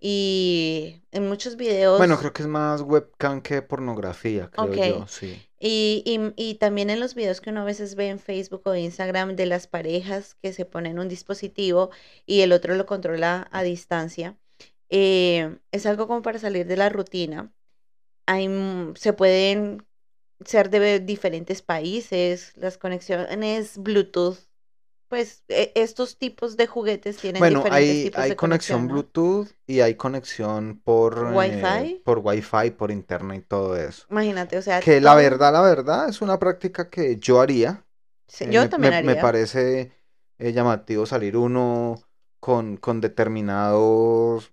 Y 0.00 1.02
en 1.12 1.28
muchos 1.28 1.56
videos... 1.56 1.98
Bueno, 1.98 2.16
creo 2.18 2.32
que 2.32 2.42
es 2.42 2.48
más 2.48 2.82
webcam 2.82 3.40
que 3.42 3.62
pornografía, 3.62 4.50
creo 4.50 4.74
yo, 4.76 5.06
sí. 5.08 5.36
Y, 5.60 6.02
y, 6.06 6.20
y 6.50 6.54
también 6.54 6.90
en 6.90 7.00
los 7.00 7.14
videos 7.16 7.40
que 7.40 7.50
uno 7.50 7.62
a 7.62 7.64
veces 7.64 7.96
ve 7.96 8.08
en 8.08 8.20
Facebook 8.20 8.62
o 8.66 8.74
Instagram 8.76 9.34
de 9.36 9.46
las 9.46 9.66
parejas 9.66 10.36
que 10.40 10.52
se 10.52 10.64
ponen 10.64 10.98
un 11.00 11.08
dispositivo 11.08 11.90
y 12.26 12.42
el 12.42 12.52
otro 12.52 12.76
lo 12.76 12.86
controla 12.86 13.48
a 13.50 13.62
distancia, 13.64 14.36
eh, 14.90 15.58
es 15.72 15.86
algo 15.86 16.06
como 16.06 16.22
para 16.22 16.38
salir 16.38 16.66
de 16.66 16.76
la 16.76 16.88
rutina. 16.90 17.52
Hay, 18.26 18.44
m- 18.46 18.94
se 18.96 19.12
pueden 19.12 19.86
ser 20.44 20.70
de 20.70 21.00
diferentes 21.00 21.62
países, 21.62 22.52
las 22.56 22.78
conexiones 22.78 23.78
Bluetooth, 23.78 24.38
pues 25.08 25.44
e- 25.48 25.72
estos 25.76 26.18
tipos 26.18 26.56
de 26.56 26.66
juguetes 26.66 27.20
tienen 27.20 27.46
Bueno, 27.46 27.48
diferentes 27.48 27.62
hay, 27.70 28.00
tipos 28.00 28.26
hay 28.26 28.32
de 28.32 28.36
conexión 28.36 28.88
¿no? 28.88 28.88
Bluetooth 28.88 29.48
y 29.66 29.80
hay 29.80 29.94
conexión 29.94 30.80
por 30.82 31.28
eh, 31.32 31.88
¿Wi-Fi? 31.88 32.02
por 32.02 32.18
Wi-Fi, 32.18 32.72
por 32.72 32.90
internet 32.90 33.42
y 33.44 33.46
todo 33.46 33.76
eso. 33.76 34.06
Imagínate, 34.10 34.56
o 34.58 34.62
sea, 34.62 34.78
Que 34.78 35.00
la 35.00 35.14
verdad, 35.16 35.52
la 35.52 35.62
verdad, 35.62 36.08
es 36.08 36.22
una 36.22 36.38
práctica 36.38 36.90
que 36.90 37.16
yo 37.18 37.40
haría. 37.40 37.86
sí, 38.26 38.46
Eh, 38.46 38.50
yo 38.50 38.68
me, 38.68 38.68
también 38.68 38.94
me- 38.94 38.96
me 39.00 39.16
haría. 39.16 39.16
parece 39.16 39.92
eh, 40.38 40.52
llamativo 40.52 41.06
salir 41.06 41.36
uno 41.36 41.96
con, 42.40 42.76
con 42.78 43.00
determinados 43.00 44.52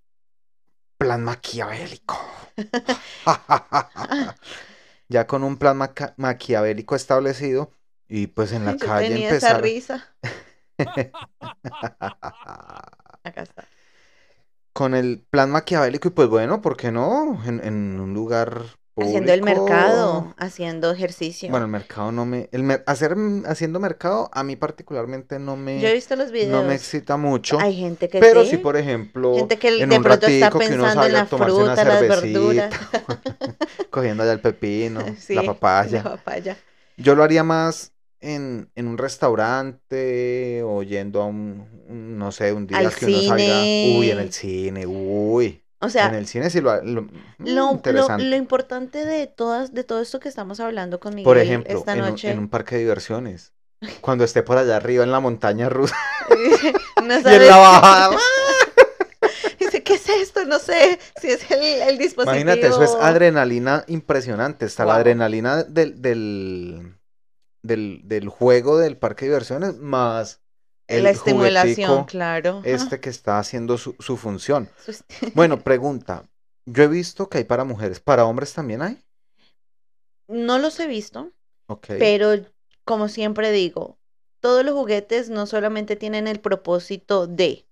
plan 0.98 1.24
maquiavélico. 1.24 2.16
ya 5.10 5.28
con 5.28 5.44
un 5.44 5.58
plan 5.58 5.78
maquiavélico 6.18 6.96
establecido 6.96 7.72
y 8.08 8.28
pues 8.28 8.52
en 8.52 8.66
la 8.66 8.78
Yo 8.78 8.78
calle 8.80 8.94
tenía 8.94 9.30
esa 9.30 9.54
empezar. 9.54 9.54
risa. 9.54 10.18
Acá 13.24 13.42
está. 13.44 13.66
con 14.74 14.94
el 14.94 15.26
plan 15.30 15.52
maquiavélico 15.52 16.10
y 16.10 16.12
pues 16.12 16.28
bueno, 16.28 16.62
¿por 16.62 16.76
qué 16.78 16.92
no? 16.92 17.42
En, 17.46 17.62
en 17.64 18.00
un 18.00 18.14
lugar 18.14 18.62
Haciendo 18.98 19.34
el 19.34 19.40
público. 19.42 19.66
mercado, 19.66 20.34
haciendo 20.38 20.92
ejercicio. 20.92 21.50
Bueno, 21.50 21.66
el 21.66 21.72
mercado 21.72 22.12
no 22.14 22.26
me... 22.26 22.48
El 22.54 22.64
mer- 22.64 22.82
hacer, 22.88 23.16
haciendo 23.46 23.80
mercado 23.82 24.30
a 24.34 24.42
mí 24.44 24.56
particularmente 24.56 25.38
no 25.38 25.58
me, 25.58 25.82
Yo 25.82 25.90
he 25.90 25.94
visto 25.94 26.16
los 26.16 26.28
no 26.28 26.34
videos. 26.34 26.66
me 26.66 26.76
excita 26.76 27.18
mucho. 27.18 27.60
Hay 27.60 27.76
gente 27.76 28.08
que 28.08 28.20
Pero 28.20 28.44
sí. 28.46 28.52
si 28.52 28.58
por 28.58 28.78
ejemplo, 28.78 29.36
gente 29.36 29.58
que 29.60 29.82
en 29.82 29.90
de 29.90 29.98
un 29.98 30.04
pronto 30.04 30.28
está 30.28 30.50
ratico 30.50 30.60
que 30.60 30.76
uno 30.76 30.84
pensando 30.86 31.06
en 31.08 31.14
la 31.14 31.26
fruta, 31.26 31.84
las 31.84 32.02
verduras. 32.02 32.74
cogiendo 33.92 34.24
allá 34.24 34.32
el 34.34 34.40
pepino, 34.42 35.02
Sí, 35.20 35.36
la 35.36 35.44
papaya. 35.44 35.98
la 36.04 36.12
papaya. 36.16 36.58
Yo 36.98 37.16
lo 37.16 37.24
haría 37.24 37.44
más 37.44 37.92
en, 38.22 38.72
en 38.76 38.88
un 38.88 38.98
restaurante 38.98 40.62
o 40.64 40.84
yendo 40.84 41.22
a 41.22 41.26
un, 41.26 41.68
un, 41.88 42.18
no 42.18 42.32
sé, 42.32 42.54
un 42.54 42.68
día 42.68 42.80
Al 42.80 42.94
que 42.94 43.06
uno 43.06 43.22
salga, 43.22 43.70
uy, 43.84 44.10
en 44.12 44.18
cine. 44.18 44.22
el 44.22 44.34
cine, 44.34 44.86
uy. 44.88 45.62
O 45.80 45.90
sea, 45.90 46.08
en 46.08 46.16
el 46.16 46.26
cine 46.28 46.50
sí 46.50 46.62
lo, 46.62 46.72
mm, 46.82 47.10
lo, 47.40 47.82
lo, 47.84 48.18
lo 48.18 48.36
importante 48.36 49.06
de 49.06 49.28
todas, 49.28 49.74
de 49.74 49.84
todo 49.84 50.02
esto 50.02 50.20
que 50.20 50.30
estamos 50.30 50.60
hablando 50.60 51.00
con 51.00 51.14
Miguel 51.14 51.26
Por 51.26 51.38
ejemplo, 51.38 51.78
esta 51.78 51.94
en 51.94 52.02
un, 52.02 52.10
noche. 52.10 52.32
en 52.32 52.40
un 52.40 52.50
parque 52.50 52.76
de 52.76 52.82
diversiones. 52.82 53.54
Cuando 54.02 54.24
esté 54.24 54.42
por 54.44 54.58
allá 54.58 54.78
arriba 54.78 55.04
en 55.04 55.12
la 55.12 55.20
montaña 55.20 55.70
rusa 55.70 55.96
no 57.04 57.14
y 57.30 57.34
en 57.34 57.48
la 57.48 57.58
bajada. 57.58 58.18
Dice, 59.60 59.84
¿qué 59.84 59.94
es 59.96 60.10
esto? 60.10 60.46
No 60.46 60.60
sé 60.60 61.00
si 61.22 61.28
es 61.30 61.50
el, 61.52 61.62
el 61.90 61.98
dispositivo. 61.98 62.42
Imagínate, 62.42 62.68
eso 62.68 62.84
es 62.84 62.96
adrenalina 62.96 63.84
impresionante. 63.88 64.66
Está 64.66 64.86
la 64.86 64.96
adrenalina 64.96 65.64
del, 65.64 66.02
del, 66.02 66.95
del, 67.68 68.02
del 68.06 68.30
juego 68.30 68.78
del 68.78 68.98
parque 68.98 69.26
de 69.26 69.32
diversiones 69.32 69.78
más 69.78 70.42
el 70.88 71.04
La 71.04 71.10
estimulación, 71.10 72.06
claro. 72.06 72.62
este 72.64 73.00
que 73.00 73.10
está 73.10 73.40
haciendo 73.40 73.78
su, 73.78 73.96
su 74.00 74.18
función. 74.18 74.70
Bueno, 75.36 75.60
pregunta. 75.64 76.30
Yo 76.66 76.84
he 76.84 76.88
visto 76.88 77.30
que 77.30 77.40
hay 77.40 77.44
para 77.44 77.64
mujeres. 77.64 78.00
¿Para 78.00 78.26
hombres 78.26 78.54
también 78.54 78.82
hay? 78.82 79.04
No 80.28 80.58
los 80.58 80.80
he 80.80 80.88
visto, 80.88 81.32
Ok. 81.68 81.90
pero 81.98 82.30
como 82.86 83.10
siempre 83.10 83.52
digo, 83.52 84.00
todos 84.40 84.66
los 84.66 84.74
juguetes 84.76 85.30
no 85.30 85.46
solamente 85.48 85.96
tienen 85.96 86.28
el 86.28 86.40
propósito 86.40 87.28
de, 87.28 87.68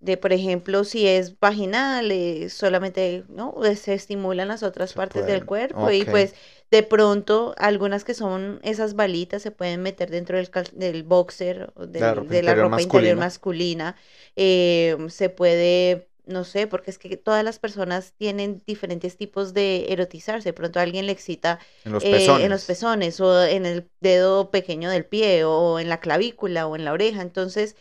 de 0.00 0.16
por 0.18 0.32
ejemplo, 0.32 0.84
si 0.84 1.06
es 1.08 1.38
vaginal, 1.40 2.10
eh, 2.12 2.50
solamente 2.50 3.24
no 3.28 3.54
se 3.76 3.94
estimulan 3.94 4.48
las 4.48 4.62
otras 4.62 4.90
Se 4.90 4.96
partes 4.96 5.22
pueden, 5.22 5.26
del 5.26 5.46
cuerpo 5.46 5.90
y 5.90 6.04
pues 6.04 6.34
de 6.72 6.82
pronto 6.82 7.54
algunas 7.58 8.04
que 8.04 8.14
son 8.14 8.60
esas 8.64 8.94
balitas 8.96 9.42
se 9.42 9.50
pueden 9.52 9.82
meter 9.82 10.10
dentro 10.10 10.36
del, 10.38 10.50
del 10.74 11.02
boxer 11.04 11.72
del- 11.76 12.00
La 12.00 12.14
de 12.14 12.42
la 12.42 12.54
ropa 12.54 12.82
interior 12.82 13.16
masculina. 13.16 13.96
eh, 14.36 14.96
se 15.10 15.28
puede, 15.30 16.08
no 16.26 16.44
sé, 16.44 16.66
porque 16.66 16.90
es 16.90 16.98
que 16.98 17.16
todas 17.18 17.44
las 17.44 17.58
personas 17.58 18.14
tienen 18.16 18.62
diferentes 18.66 19.16
tipos 19.18 19.54
de 19.54 19.86
erotizarse. 19.92 20.48
De 20.50 20.52
pronto 20.54 20.78
a 20.80 20.82
alguien 20.82 21.06
le 21.06 21.12
excita 21.12 21.58
En 21.84 21.92
los 21.92 22.04
eh, 22.04 22.10
pezones. 22.12 22.44
en 22.44 22.50
los 22.50 22.64
pezones 22.64 23.20
o 23.20 23.44
en 23.44 23.66
el 23.66 23.90
dedo 24.00 24.50
pequeño 24.50 24.90
del 24.90 25.04
pie 25.06 25.44
o 25.44 25.78
en 25.78 25.88
la 25.90 26.00
clavícula 26.00 26.66
o 26.66 26.76
en 26.76 26.84
la 26.86 26.92
oreja. 26.92 27.22
Entonces, 27.22 27.76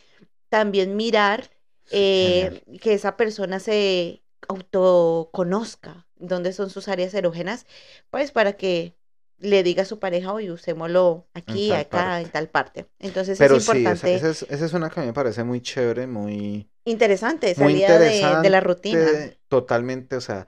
también 0.49 0.95
mirar 0.97 1.49
eh, 1.91 2.63
que 2.82 2.93
esa 2.93 3.17
persona 3.17 3.60
se 3.60 4.23
autoconozca 4.47 6.08
dónde 6.21 6.53
son 6.53 6.69
sus 6.69 6.88
áreas 6.88 7.13
erógenas, 7.13 7.65
pues 8.10 8.31
para 8.31 8.53
que 8.53 8.95
le 9.39 9.63
diga 9.63 9.84
a 9.84 9.86
su 9.86 9.99
pareja, 9.99 10.34
oye, 10.34 10.51
usémoslo 10.51 11.25
aquí, 11.34 11.73
acá, 11.73 11.99
parte. 12.13 12.27
en 12.27 12.31
tal 12.31 12.49
parte. 12.49 12.88
Entonces 12.99 13.39
Pero 13.39 13.60
es 13.60 13.67
sí, 13.67 13.86
esa, 13.86 14.07
importante, 14.07 14.15
esa 14.15 14.29
es, 14.29 14.43
esa 14.43 14.65
es 14.65 14.73
una 14.73 14.89
que 14.89 14.99
a 14.99 15.03
mí 15.03 15.07
me 15.07 15.13
parece 15.13 15.43
muy 15.43 15.62
chévere, 15.62 16.07
muy, 16.07 16.69
interesante, 16.86 17.55
muy 17.55 17.73
salida 17.73 17.99
de, 17.99 18.38
de 18.41 18.49
la 18.49 18.60
rutina. 18.62 19.07
Totalmente, 19.49 20.15
o 20.15 20.21
sea, 20.21 20.47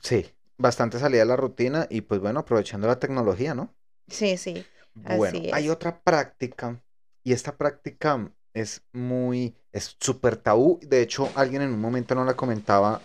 sí, 0.00 0.26
bastante 0.58 0.98
salida 0.98 1.20
de 1.20 1.26
la 1.26 1.36
rutina 1.36 1.86
y 1.90 2.02
pues 2.02 2.20
bueno, 2.20 2.40
aprovechando 2.40 2.86
la 2.86 2.98
tecnología, 2.98 3.54
¿no? 3.54 3.74
Sí, 4.08 4.36
sí. 4.36 4.64
Bueno, 4.94 5.38
Así 5.38 5.50
hay 5.52 5.68
otra 5.70 6.00
práctica 6.02 6.80
y 7.24 7.32
esta 7.32 7.56
práctica 7.56 8.30
es 8.54 8.82
muy, 8.92 9.54
es 9.72 9.96
súper 10.00 10.36
tabú. 10.36 10.78
De 10.82 11.00
hecho, 11.00 11.28
alguien 11.34 11.62
en 11.62 11.72
un 11.72 11.80
momento 11.80 12.14
no 12.14 12.24
la 12.24 12.34
comentaba. 12.34 13.00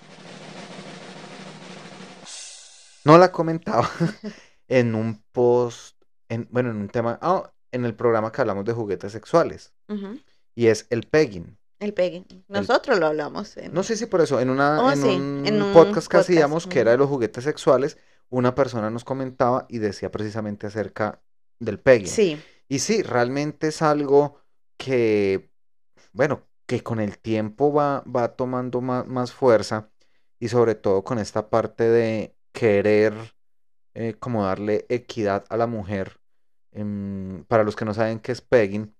No 3.07 3.17
la 3.17 3.31
comentaba 3.31 3.89
en 4.67 4.95
un 4.95 5.23
post, 5.31 6.01
en, 6.29 6.47
bueno, 6.51 6.69
en 6.71 6.77
un 6.77 6.89
tema, 6.89 7.17
ah, 7.21 7.51
en 7.71 7.85
el 7.85 7.95
programa 7.95 8.31
que 8.31 8.41
hablamos 8.41 8.65
de 8.65 8.73
juguetes 8.73 9.11
sexuales 9.11 9.73
y 10.55 10.67
es 10.67 10.87
el 10.89 11.03
pegging. 11.03 11.57
El 11.79 11.93
pegue. 11.93 12.25
Nosotros 12.47 12.99
lo 12.99 13.05
hablamos. 13.07 13.55
en- 13.57 13.73
No 13.73 13.83
sé 13.83 13.95
si 13.97 14.07
por 14.07 14.21
eso, 14.21 14.39
en, 14.39 14.49
una, 14.49 14.81
Oh, 14.83 14.91
en, 14.91 14.97
sí, 15.01 15.07
un 15.15 15.43
en 15.45 15.61
un 15.61 15.73
podcast 15.73 16.07
que 16.09 16.17
hacíamos 16.17 16.65
que 16.65 16.79
era 16.79 16.91
de 16.91 16.97
los 16.97 17.07
juguetes 17.07 17.43
sexuales, 17.43 17.97
una 18.29 18.55
persona 18.55 18.89
nos 18.89 19.03
comentaba 19.03 19.65
y 19.69 19.77
decía 19.77 20.11
precisamente 20.11 20.65
acerca 20.67 21.21
del 21.59 21.79
pegging. 21.79 22.07
Sí, 22.07 22.41
Y 22.67 22.79
sí, 22.79 23.03
realmente 23.03 23.67
es 23.67 23.81
algo 23.83 24.39
que, 24.77 25.51
bueno, 26.13 26.43
que 26.65 26.81
con 26.83 26.99
el 26.99 27.19
tiempo 27.19 27.71
va, 27.71 28.01
va 28.03 28.35
tomando 28.35 28.81
más, 28.81 29.05
más 29.07 29.31
fuerza 29.31 29.89
y 30.39 30.49
sobre 30.49 30.75
todo 30.75 31.03
con 31.03 31.19
esta 31.19 31.49
parte 31.49 31.83
de 31.89 32.36
querer 32.57 33.13
eh, 33.93 34.15
como 34.19 34.45
darle 34.45 34.87
equidad 34.89 35.45
a 35.49 35.57
la 35.57 35.67
mujer. 35.67 36.19
Em, 36.71 37.43
para 37.45 37.63
los 37.63 37.75
que 37.75 37.85
no 37.85 37.93
saben 37.93 38.19
qué 38.19 38.31
es 38.31 38.41
pegging, 38.41 38.95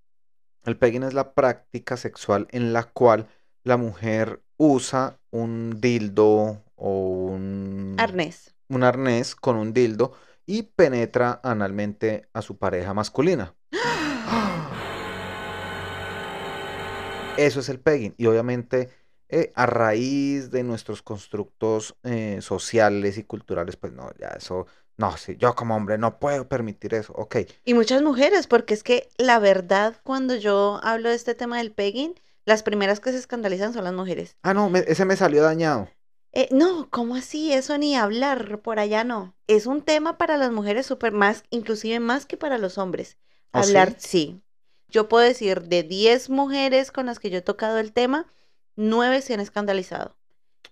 el 0.64 0.78
pegging 0.78 1.02
es 1.02 1.16
la 1.16 1.34
práctica 1.34 1.98
sexual 1.98 2.48
en 2.52 2.72
la 2.72 2.84
cual 2.84 3.28
la 3.64 3.78
mujer 3.78 4.44
usa 4.58 5.20
un 5.32 5.82
dildo 5.82 6.64
o 6.76 7.30
un 7.32 7.96
arnés. 7.98 8.54
un 8.70 8.84
arnés 8.84 9.36
con 9.36 9.56
un 9.56 9.74
dildo 9.74 10.14
y 10.46 10.62
penetra 10.64 11.40
analmente 11.44 12.30
a 12.34 12.44
su 12.44 12.60
pareja 12.60 12.94
masculina. 12.94 13.56
Eso 17.38 17.60
es 17.60 17.70
el 17.70 17.80
pegging. 17.80 18.14
Y 18.18 18.28
obviamente, 18.28 18.92
eh, 19.30 19.52
a 19.56 19.66
raíz 19.66 20.52
de 20.52 20.64
nuestros 20.64 21.02
constructos 21.02 21.96
eh, 22.04 22.40
sociales 22.42 23.18
y 23.18 23.24
culturales, 23.24 23.76
pues 23.78 23.94
no, 23.94 24.12
ya 24.20 24.28
eso, 24.30 24.68
no, 24.98 25.16
sí, 25.18 25.36
yo 25.38 25.56
como 25.56 25.76
hombre 25.76 25.98
no 25.98 26.20
puedo 26.20 26.48
permitir 26.48 26.94
eso. 26.94 27.14
Ok, 27.14 27.38
Y 27.66 27.74
muchas 27.76 28.02
mujeres, 28.02 28.48
porque 28.48 28.74
es 28.74 28.84
que 28.84 29.10
la 29.18 29.38
verdad, 29.40 29.98
cuando 30.04 30.36
yo 30.36 30.80
hablo 30.84 31.10
de 31.10 31.16
este 31.16 31.36
tema 31.36 31.58
del 31.58 31.72
pegging, 31.72 32.16
las 32.46 32.64
primeras 32.64 33.00
que 33.00 33.12
se 33.12 33.18
escandalizan 33.18 33.74
son 33.74 33.84
las 33.84 33.94
mujeres. 33.94 34.38
ah, 34.44 34.54
no, 34.54 34.70
me- 34.70 34.84
ese 34.88 35.06
me 35.06 35.16
salió 35.16 35.44
dañado. 35.44 35.88
Eh, 36.34 36.50
no, 36.52 36.90
¿cómo 36.92 37.16
así? 37.16 37.52
Eso 37.54 37.78
ni 37.78 37.96
hablar, 37.96 38.62
por 38.62 38.80
allá 38.80 39.04
no. 39.04 39.36
Es 39.48 39.66
un 39.66 39.82
tema 39.82 40.18
para 40.18 40.38
las 40.38 40.52
mujeres 40.52 40.86
súper 40.86 41.12
más, 41.12 41.44
inclusive 41.50 42.00
más 42.00 42.26
que 42.26 42.38
para 42.38 42.58
los 42.58 42.78
hombres. 42.78 43.18
¿Oh, 43.54 43.64
sí? 43.64 43.64
Hablar, 43.64 43.96
sí. 44.00 44.42
Yo 44.90 45.08
puedo 45.10 45.24
decir, 45.26 45.64
de 45.64 45.84
10 45.84 46.30
mujeres 46.30 46.92
con 46.92 47.08
las 47.08 47.20
que 47.20 47.30
yo 47.30 47.40
he 47.40 47.42
tocado 47.42 47.80
el 47.80 47.92
tema, 47.94 48.32
9 48.78 49.22
se 49.24 49.36
han 49.36 49.42
escandalizado. 49.42 50.18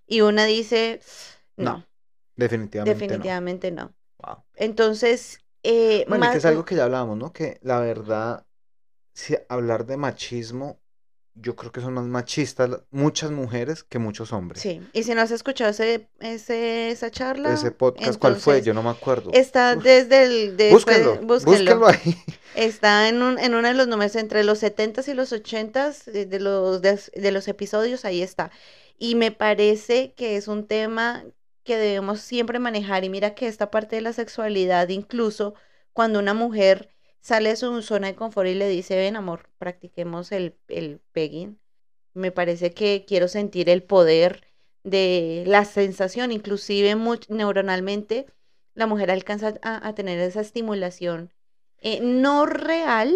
Y 0.07 0.21
una 0.21 0.45
dice, 0.45 1.01
no, 1.57 1.75
No, 1.75 1.87
Definitivamente. 2.37 3.17
no. 3.17 3.23
definitivamente 3.23 3.71
no. 3.71 3.95
Wow. 4.19 4.43
Entonces, 4.55 5.39
eh, 5.63 6.05
Bueno, 6.07 6.25
y 6.25 6.29
que 6.29 6.37
es 6.37 6.45
algo 6.45 6.65
que 6.65 6.75
ya 6.75 6.85
hablábamos, 6.85 7.17
¿no? 7.17 7.33
Que 7.33 7.59
la 7.61 7.79
verdad, 7.79 8.45
si 9.13 9.35
hablar 9.49 9.85
de 9.87 9.97
machismo 9.97 10.81
yo 11.35 11.55
creo 11.55 11.71
que 11.71 11.81
son 11.81 11.93
más 11.93 12.05
machistas 12.05 12.69
muchas 12.91 13.29
mujeres 13.31 13.83
que 13.83 13.99
muchos 13.99 14.31
hombres. 14.33 14.61
Sí, 14.61 14.81
y 14.93 15.03
si 15.03 15.13
no 15.13 15.21
has 15.21 15.31
escuchado 15.31 15.69
ese, 15.71 16.07
ese, 16.21 16.89
esa 16.91 17.11
charla, 17.11 17.53
Ese 17.53 17.71
podcast, 17.71 18.17
¿cuál 18.19 18.35
fue? 18.37 18.53
entonces 18.55 18.65
Yo 18.67 18.73
no 18.73 18.81
me 18.83 18.89
acuerdo. 18.89 19.31
Está 19.33 19.75
Uf, 19.77 19.83
desde 19.83 20.23
el... 20.23 20.57
después- 20.57 20.71
búsquenlo, 20.85 21.15
búsquenlo. 21.27 21.79
búsquenlo 21.79 21.87
ahí. 21.87 22.15
Está 22.55 23.09
en, 23.09 23.21
un, 23.21 23.37
en 23.37 23.53
uno 23.53 23.67
de 23.67 23.73
los 23.73 23.87
números 23.87 24.15
entre 24.15 24.43
los 24.45 24.63
70s 24.63 25.07
y 25.09 25.13
los 25.13 25.33
80s 25.33 26.07
eh, 26.13 26.25
de 26.25 26.39
los, 26.39 26.81
de, 26.81 26.99
de 27.13 27.31
los 27.31 27.47
episodios, 27.49 28.05
ahí 28.05 28.21
está. 28.21 28.49
Y 28.97 29.15
me 29.15 29.31
parece 29.31 30.13
que 30.13 30.37
es 30.37 30.47
un 30.47 30.65
tema 30.65 31.25
que 31.65 31.75
debemos 31.77 32.21
siempre 32.21 32.59
manejar. 32.59 33.03
Y 33.03 33.09
mira 33.09 33.35
que 33.35 33.47
esta 33.47 33.69
parte 33.71 33.97
de 33.97 34.01
la 34.03 34.13
sexualidad, 34.13 34.87
incluso 34.87 35.53
cuando 35.91 36.19
una 36.19 36.33
mujer 36.33 36.94
sale 37.25 37.49
de 37.49 37.55
su 37.55 37.81
zona 37.81 38.05
de 38.05 38.15
confort 38.15 38.47
y 38.47 38.53
le 38.53 38.69
dice, 38.69 38.95
ven 38.95 39.15
amor, 39.15 39.49
practiquemos 39.57 40.31
el, 40.31 40.55
el 40.67 41.01
pegging, 41.11 41.59
me 42.13 42.31
parece 42.31 42.71
que 42.71 43.03
quiero 43.07 43.27
sentir 43.27 43.67
el 43.67 43.81
poder 43.81 44.43
de 44.83 45.43
la 45.47 45.65
sensación, 45.65 46.31
inclusive 46.31 46.95
neuronalmente, 47.29 48.27
la 48.75 48.85
mujer 48.85 49.09
alcanza 49.09 49.55
a, 49.63 49.87
a 49.87 49.95
tener 49.95 50.19
esa 50.19 50.41
estimulación 50.41 51.33
eh, 51.81 51.99
no 51.99 52.45
real 52.45 53.11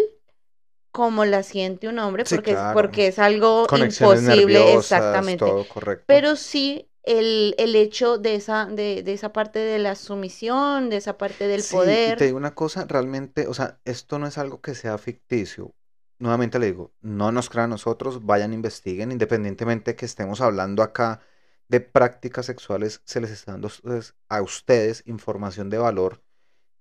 como 0.89 1.23
la 1.25 1.43
siente 1.43 1.87
un 1.87 1.99
hombre, 1.99 2.23
porque, 2.27 2.53
claro. 2.53 2.73
porque 2.73 3.07
es 3.09 3.19
algo 3.19 3.67
Conexiones 3.67 4.23
imposible, 4.23 4.73
exactamente. 4.73 5.45
todo 5.45 5.67
correcto. 5.67 6.05
Pero 6.07 6.35
sí 6.35 6.88
el, 7.03 7.55
el 7.57 7.75
hecho 7.75 8.17
de 8.17 8.35
esa, 8.35 8.65
de, 8.65 9.03
de 9.03 9.13
esa 9.13 9.33
parte 9.33 9.59
de 9.59 9.79
la 9.79 9.95
sumisión, 9.95 10.89
de 10.89 10.97
esa 10.97 11.17
parte 11.17 11.47
del 11.47 11.61
Sí, 11.61 11.65
poder. 11.65 12.09
Y 12.11 12.13
te 12.13 12.25
digo 12.25 12.37
una 12.37 12.55
cosa, 12.55 12.85
realmente, 12.85 13.47
o 13.47 13.53
sea, 13.53 13.79
esto 13.85 14.17
no 14.19 14.27
es 14.27 14.37
algo 14.37 14.61
que 14.61 14.75
sea 14.75 14.97
ficticio. 14.97 15.75
Nuevamente 16.19 16.59
le 16.59 16.67
digo, 16.67 16.93
no 17.01 17.31
nos 17.31 17.49
crean 17.49 17.65
a 17.71 17.75
nosotros, 17.75 18.25
vayan, 18.25 18.53
investiguen, 18.53 19.11
independientemente 19.11 19.95
que 19.95 20.05
estemos 20.05 20.41
hablando 20.41 20.83
acá 20.83 21.21
de 21.67 21.81
prácticas 21.81 22.45
sexuales, 22.45 23.01
se 23.05 23.21
les 23.21 23.31
está 23.31 23.51
dando 23.53 23.67
a 23.67 23.69
ustedes- 23.71 24.15
a 24.29 24.41
ustedes 24.41 25.03
información 25.05 25.69
de 25.69 25.77
valor. 25.77 26.23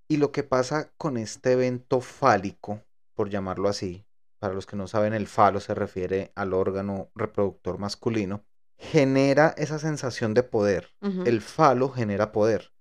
Y 0.08 0.18
lo 0.18 0.32
que 0.32 0.42
pasa 0.44 0.92
con 0.98 1.16
este 1.16 1.52
evento 1.52 2.00
fálico, 2.00 2.82
por 3.14 3.30
llamarlo 3.30 3.68
así, 3.68 4.06
para 4.38 4.54
los 4.54 4.66
que 4.66 4.76
no 4.76 4.86
saben, 4.88 5.14
el 5.14 5.26
falo 5.28 5.60
se 5.60 5.74
refiere 5.74 6.32
al 6.36 6.54
órgano 6.54 7.10
reproductor 7.14 7.78
masculino, 7.78 8.44
genera 8.78 9.54
esa 9.56 9.78
sensación 9.78 10.34
de 10.34 10.42
poder. 10.42 10.94
El 11.24 11.40
falo 11.40 11.90
genera 11.90 12.32
poder. 12.32 12.72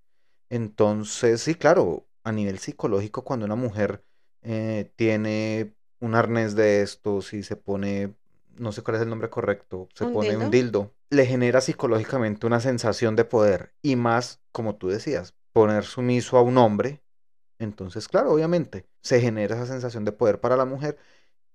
Entonces, 0.50 1.42
sí, 1.42 1.56
claro, 1.56 2.08
a 2.24 2.32
nivel 2.32 2.60
psicológico, 2.60 3.24
cuando 3.24 3.46
una 3.46 3.56
mujer 3.56 4.04
eh, 4.42 4.92
tiene 4.96 5.76
un 6.00 6.16
arnés 6.16 6.56
de 6.56 6.82
estos 6.82 7.34
y 7.34 7.44
se 7.44 7.56
pone, 7.56 8.16
no 8.56 8.72
sé 8.72 8.82
cuál 8.84 8.98
es 8.98 9.02
el 9.02 9.10
nombre 9.10 9.30
correcto, 9.30 9.90
se 9.94 10.06
¿Un 10.06 10.14
pone 10.14 10.38
un 10.38 10.52
dildo, 10.52 10.94
le 11.10 11.26
genera 11.26 11.62
psicológicamente 11.62 12.46
una 12.48 12.60
sensación 12.60 13.16
de 13.16 13.26
poder. 13.26 13.74
Y 13.82 13.96
más, 13.96 14.42
como 14.52 14.76
tú 14.76 14.88
decías, 14.90 15.34
poner 15.54 15.84
sumiso 15.84 16.38
a 16.38 16.42
un 16.42 16.58
hombre. 16.58 17.02
Entonces, 17.60 18.08
claro, 18.08 18.32
obviamente, 18.32 18.86
se 19.02 19.20
genera 19.20 19.56
esa 19.56 19.66
sensación 19.66 20.06
de 20.06 20.12
poder 20.12 20.40
para 20.40 20.56
la 20.56 20.66
mujer. 20.66 20.98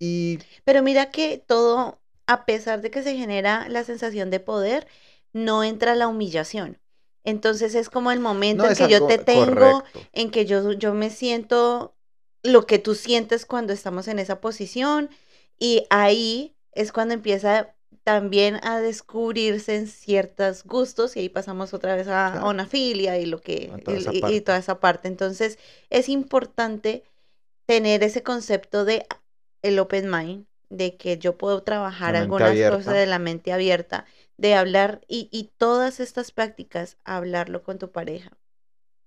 Y 0.01 0.41
Pero 0.65 0.83
mira 0.83 1.11
que 1.11 1.39
todo, 1.47 2.02
a 2.33 2.45
pesar 2.47 2.81
de 2.83 2.91
que 2.91 3.03
se 3.03 3.17
genera 3.17 3.69
la 3.69 3.85
sensación 3.85 4.31
de 4.31 4.41
poder, 4.41 4.87
no 5.33 5.65
entra 5.65 5.95
la 5.95 6.09
humillación. 6.09 6.79
Entonces 7.25 7.75
es 7.75 7.89
como 7.89 8.11
el 8.11 8.21
momento 8.21 8.65
no 8.65 8.71
en 8.71 8.77
que 8.77 8.89
yo 8.89 9.07
te 9.07 9.19
tengo, 9.19 9.83
correcto. 9.83 10.01
en 10.13 10.31
que 10.31 10.45
yo, 10.47 10.73
yo 10.73 10.95
me 10.95 11.11
siento 11.11 11.95
lo 12.43 12.67
que 12.67 12.79
tú 12.79 12.95
sientes 12.95 13.47
cuando 13.47 13.73
estamos 13.73 14.09
en 14.09 14.19
esa 14.19 14.41
posición 14.41 15.09
y 15.59 15.87
ahí 15.91 16.57
es 16.73 16.93
cuando 16.93 17.15
empieza 17.15 17.75
también 18.05 18.59
a 18.65 18.81
descubrirse 18.81 19.77
en 19.77 19.87
ciertos 19.87 20.65
gustos 20.65 21.17
y 21.17 21.21
ahí 21.21 21.29
pasamos 21.29 21.73
otra 21.73 21.95
vez 21.95 22.09
a, 22.09 22.27
a 22.29 22.33
Claro. 22.33 22.49
una 22.51 22.67
filia 22.67 23.19
y 23.19 23.27
lo 23.27 23.41
que 23.41 23.69
toda 23.85 23.99
y- 23.99 24.37
y- 24.37 24.41
toda 24.41 24.59
esa 24.59 24.81
parte. 24.81 25.07
Entonces 25.09 25.59
es 25.91 26.09
importante 26.09 27.05
tener 27.67 28.03
ese 28.03 28.23
concepto 28.23 28.85
de 28.85 29.07
el 29.63 29.79
open 29.79 30.11
mind, 30.11 30.47
de 30.73 30.97
que 30.97 31.19
yo 31.19 31.37
puedo 31.39 31.63
trabajar 31.63 32.17
algunas 32.17 32.51
abierta. 32.51 32.77
cosas 32.79 32.95
de 32.95 33.07
la 33.07 33.19
mente 33.19 33.53
abierta, 33.53 34.07
de 34.39 34.55
hablar 34.55 35.03
y, 35.09 35.29
y 35.31 35.53
todas 35.59 36.01
estas 36.01 36.33
prácticas, 36.33 36.97
hablarlo 37.05 37.63
con 37.63 37.79
tu 37.79 37.93
pareja. 37.93 38.33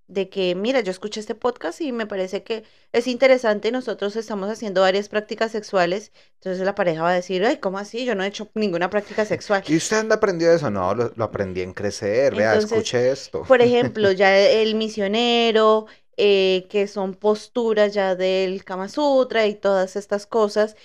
De 0.07 0.29
que, 0.29 0.53
mira, 0.55 0.81
yo 0.81 0.91
escuché 0.91 1.19
este 1.19 1.35
podcast 1.35 1.81
y 1.81 1.91
me 1.91 2.05
parece 2.07 2.43
que 2.43 2.63
es 2.91 3.07
interesante. 3.07 3.71
Nosotros 3.71 4.15
estamos 4.15 4.49
haciendo 4.51 4.81
varias 4.81 5.09
prácticas 5.09 5.51
sexuales. 5.51 6.11
Entonces 6.35 6.63
la 6.63 6.75
pareja 6.75 7.01
va 7.01 7.09
a 7.11 7.15
decir, 7.15 7.43
ay, 7.45 7.57
¿cómo 7.57 7.79
así? 7.79 8.05
Yo 8.05 8.13
no 8.15 8.23
he 8.23 8.27
hecho 8.27 8.51
ninguna 8.53 8.89
práctica 8.91 9.25
sexual. 9.25 9.63
¿Y 9.67 9.77
usted 9.77 9.97
dónde 9.97 10.15
aprendió 10.15 10.51
eso? 10.51 10.69
No, 10.69 10.93
lo, 10.93 11.11
lo 11.15 11.23
aprendí 11.23 11.61
en 11.61 11.73
crecer. 11.73 12.35
Vea, 12.35 12.55
escuche 12.55 13.11
esto. 13.11 13.43
Por 13.43 13.61
ejemplo, 13.61 14.11
ya 14.11 14.37
el 14.37 14.75
misionero, 14.75 15.87
eh, 16.17 16.67
que 16.69 16.87
son 16.87 17.13
posturas 17.15 17.93
ya 17.93 18.15
del 18.15 18.63
Kama 18.63 18.89
Sutra 18.89 19.47
y 19.47 19.55
todas 19.55 19.95
estas 19.95 20.25
cosas. 20.27 20.75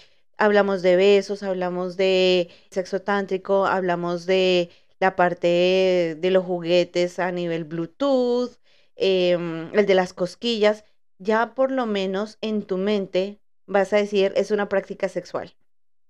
Hablamos 0.45 0.81
de 0.81 0.97
besos, 0.97 1.43
hablamos 1.43 1.99
de 1.99 2.49
sexo 2.71 3.03
tántrico, 3.03 3.67
hablamos 3.67 4.25
de 4.25 4.71
la 4.99 5.15
parte 5.15 6.17
de 6.19 6.31
los 6.31 6.47
juguetes 6.47 7.19
a 7.19 7.31
nivel 7.31 7.65
Bluetooth, 7.65 8.53
em, 8.97 9.69
el 9.75 9.85
de 9.85 9.95
las 9.95 10.15
cosquillas. 10.15 10.85
Ya 11.19 11.55
por 11.55 11.71
lo 11.71 11.85
menos 11.85 12.39
en 12.41 12.63
tu 12.63 12.79
mente 12.79 13.39
vas 13.67 13.93
a 13.93 13.99
decir 13.99 14.33
es 14.35 14.51
una 14.51 14.71
práctica 14.71 15.11
sexual 15.11 15.55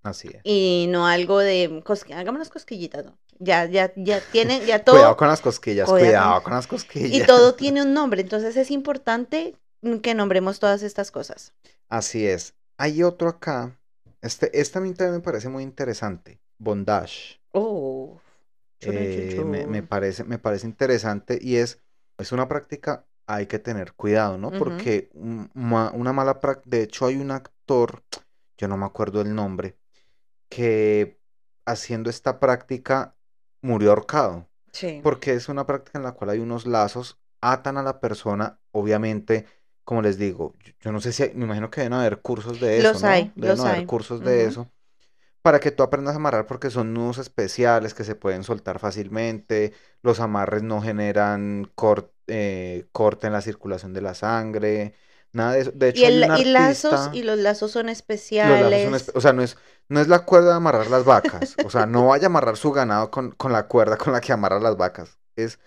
Así 0.05 0.29
es. 0.29 0.41
y 0.45 0.87
no 0.91 1.09
algo 1.09 1.41
de 1.41 1.69
cosqui- 1.83 2.15
hagámonos 2.15 2.51
cosquillitas, 2.51 3.05
¿no? 3.05 3.19
Ya, 3.41 3.65
ya, 3.65 3.93
ya 3.97 4.21
tiene, 4.31 4.65
ya 4.65 4.79
todo. 4.85 4.95
Cuidado 4.95 5.17
con 5.17 5.27
las 5.27 5.41
cosquillas, 5.41 5.89
Cuidado 5.89 6.41
con 6.45 6.53
las 6.53 6.69
cosquillas. 6.69 7.11
Y 7.11 7.27
todo 7.27 7.55
tiene 7.55 7.83
un 7.83 7.95
nombre, 7.95 8.21
entonces 8.21 8.57
es 8.57 8.71
importante 8.71 9.57
que 10.03 10.15
nombremos 10.15 10.61
todas 10.61 10.85
estas 10.85 11.11
cosas. 11.11 11.53
Así 11.89 12.29
es. 12.29 12.55
Hay 12.77 13.03
otro 13.03 13.29
acá. 13.29 13.80
Este, 14.23 14.61
este 14.61 14.79
a 14.79 14.81
mí 14.83 14.93
también 14.95 15.17
me 15.17 15.21
parece 15.21 15.49
muy 15.49 15.63
interesante. 15.63 16.41
Bondage. 16.59 17.41
Oh, 17.53 18.21
Eh, 18.83 19.43
me, 19.69 19.83
parece, 19.83 20.25
me 20.25 20.39
parece 20.39 20.67
interesante 20.67 21.39
y 21.41 21.57
es, 21.57 21.83
es 22.19 22.33
una 22.33 22.49
práctica, 22.49 23.07
hay 23.27 23.47
que 23.47 23.59
tener 23.59 23.93
cuidado, 23.95 24.39
¿no? 24.39 24.51
Porque 24.51 25.11
un- 25.15 25.51
ma- 25.55 25.91
una 25.95 26.13
mala 26.13 26.41
práctica, 26.41 26.77
de 26.77 26.83
hecho 26.85 27.07
hay 27.07 27.17
un 27.17 27.31
actor, 27.31 28.03
yo 28.57 28.69
no 28.69 28.77
me 28.77 28.87
acuerdo 28.87 29.21
el 29.21 29.35
nombre, 29.35 29.77
que 30.49 31.21
haciendo 31.67 32.11
esta 32.11 32.41
práctica 32.41 33.17
murió 33.63 33.91
ahorcado. 33.91 34.49
Sí. 34.73 35.01
Porque 35.03 35.33
es 35.35 35.49
una 35.49 35.67
práctica 35.67 35.99
en 35.99 36.05
la 36.05 36.13
cual 36.13 36.31
hay 36.31 36.39
unos 36.41 36.67
lazos, 36.67 37.21
atan 37.41 37.77
a 37.79 37.83
la 37.83 38.01
persona, 38.01 38.61
obviamente, 38.73 39.47
como 39.91 40.03
les 40.03 40.19
digo, 40.19 40.55
yo, 40.65 40.73
yo 40.81 40.93
no 40.93 41.01
sé 41.03 41.13
si 41.13 41.25
hay- 41.25 41.35
me 41.35 41.47
imagino 41.47 41.71
que 41.71 41.83
deben 41.83 41.95
haber 41.99 42.23
cursos 42.23 42.61
de 42.61 42.81
eso, 42.81 43.01
Los 43.01 43.01
¿no? 43.01 43.11
hay, 43.11 43.33
Deben 43.35 43.61
los 43.61 43.61
haber 43.61 43.85
hay. 43.85 43.87
cursos 43.87 44.23
de 44.25 44.47
eso, 44.47 44.71
para 45.43 45.61
que 45.61 45.71
tú 45.73 45.83
aprendas 45.85 46.15
a 46.15 46.19
amarrar 46.19 46.47
porque 46.47 46.71
son 46.71 46.95
nudos 46.95 47.19
especiales 47.19 47.95
que 47.95 48.05
se 48.05 48.17
pueden 48.17 48.45
soltar 48.45 48.79
fácilmente, 48.81 49.75
los 50.03 50.21
amarres 50.21 50.63
no 50.65 50.83
generan 50.83 51.71
eh, 52.29 52.89
corte 52.93 53.27
en 53.29 53.33
la 53.35 53.41
circulación 53.43 53.93
de 53.95 54.03
la 54.03 54.15
sangre, 54.15 54.95
nada 55.33 55.53
de 55.55 55.61
eso. 55.63 55.73
De 55.73 55.89
hecho, 55.89 56.03
Y, 56.03 56.07
hay 56.07 56.19
el, 56.19 56.21
un 56.21 56.31
y 56.35 56.45
lazos, 56.45 57.09
artista- 57.09 57.13
y 57.13 57.23
los 57.23 57.39
lazos 57.39 57.71
son 57.73 57.89
los 58.41 58.59
lazos 58.59 58.83
especiales. 58.83 58.83
son 58.83 58.95
espe- 58.95 59.13
o 59.15 59.21
sea, 59.21 59.33
no 59.33 59.43
es, 59.43 59.57
no 59.89 60.01
es 60.01 60.09
la 60.09 60.21
cuerda 60.25 60.51
de 60.51 60.57
amarrar 60.57 60.89
las 60.91 61.05
vacas. 61.05 61.57
O 61.61 61.71
sea, 61.71 61.87
no 61.87 62.07
vaya 62.09 62.25
a 62.27 62.27
amarrar 62.31 62.57
su 62.57 62.73
ganado 62.73 63.11
con, 63.11 63.33
con 63.33 63.53
la 63.53 63.67
cuerda 63.69 63.97
con 63.99 64.13
la 64.13 64.21
que 64.21 64.33
amarra 64.33 64.61
las 64.61 64.77
vacas. 64.77 65.19
Es, 65.37 65.59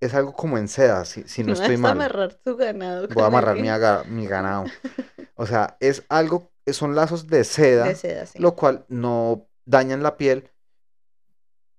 es 0.00 0.14
algo 0.14 0.32
como 0.34 0.58
en 0.58 0.68
seda, 0.68 1.04
si, 1.04 1.22
si 1.24 1.42
no 1.42 1.48
No 1.48 1.52
estoy 1.54 1.74
es 1.74 1.80
mal. 1.80 1.92
amarrar 1.92 2.34
tu 2.34 2.56
ganado 2.56 3.08
Voy 3.08 3.22
a 3.22 3.26
amarrar 3.26 3.56
mi, 3.56 3.68
aga- 3.68 4.04
mi 4.04 4.26
ganado. 4.26 4.64
O 5.38 5.46
sea, 5.46 5.76
es 5.80 6.02
algo, 6.08 6.50
son 6.72 6.94
lazos 6.94 7.26
de 7.26 7.44
seda, 7.44 7.84
de 7.84 7.94
seda, 7.94 8.24
sí. 8.24 8.38
lo 8.38 8.56
cual 8.56 8.86
no 8.88 9.46
dañan 9.66 10.02
la 10.02 10.16
piel. 10.16 10.50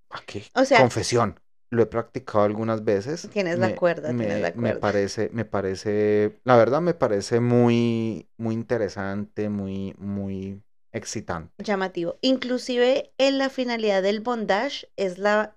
Aquí, 0.10 0.44
O 0.54 0.64
sea- 0.66 0.80
confesión. 0.80 1.40
Lo 1.70 1.84
he 1.84 1.86
practicado 1.86 2.46
algunas 2.46 2.86
veces. 2.86 3.28
Tienes 3.34 3.60
la 3.60 3.76
cuerda, 3.76 4.14
me, 4.14 4.24
tienes 4.24 4.42
la 4.42 4.48
me 4.52 4.54
cuerda. 4.70 4.80
parece, 4.80 5.30
me 5.34 5.44
parece, 5.44 6.40
la 6.46 6.56
verdad 6.56 6.80
me 6.80 6.94
parece 6.94 7.42
muy, 7.42 8.30
muy 8.38 8.54
interesante, 8.56 9.50
muy, 9.50 9.94
muy 9.98 10.64
excitante. 10.94 11.52
Llamativo. 11.62 12.20
Inclusive 12.22 13.12
en 13.18 13.38
la 13.38 13.50
finalidad 13.50 14.02
del 14.02 14.22
bondage 14.22 14.88
es 14.96 15.18
la, 15.18 15.56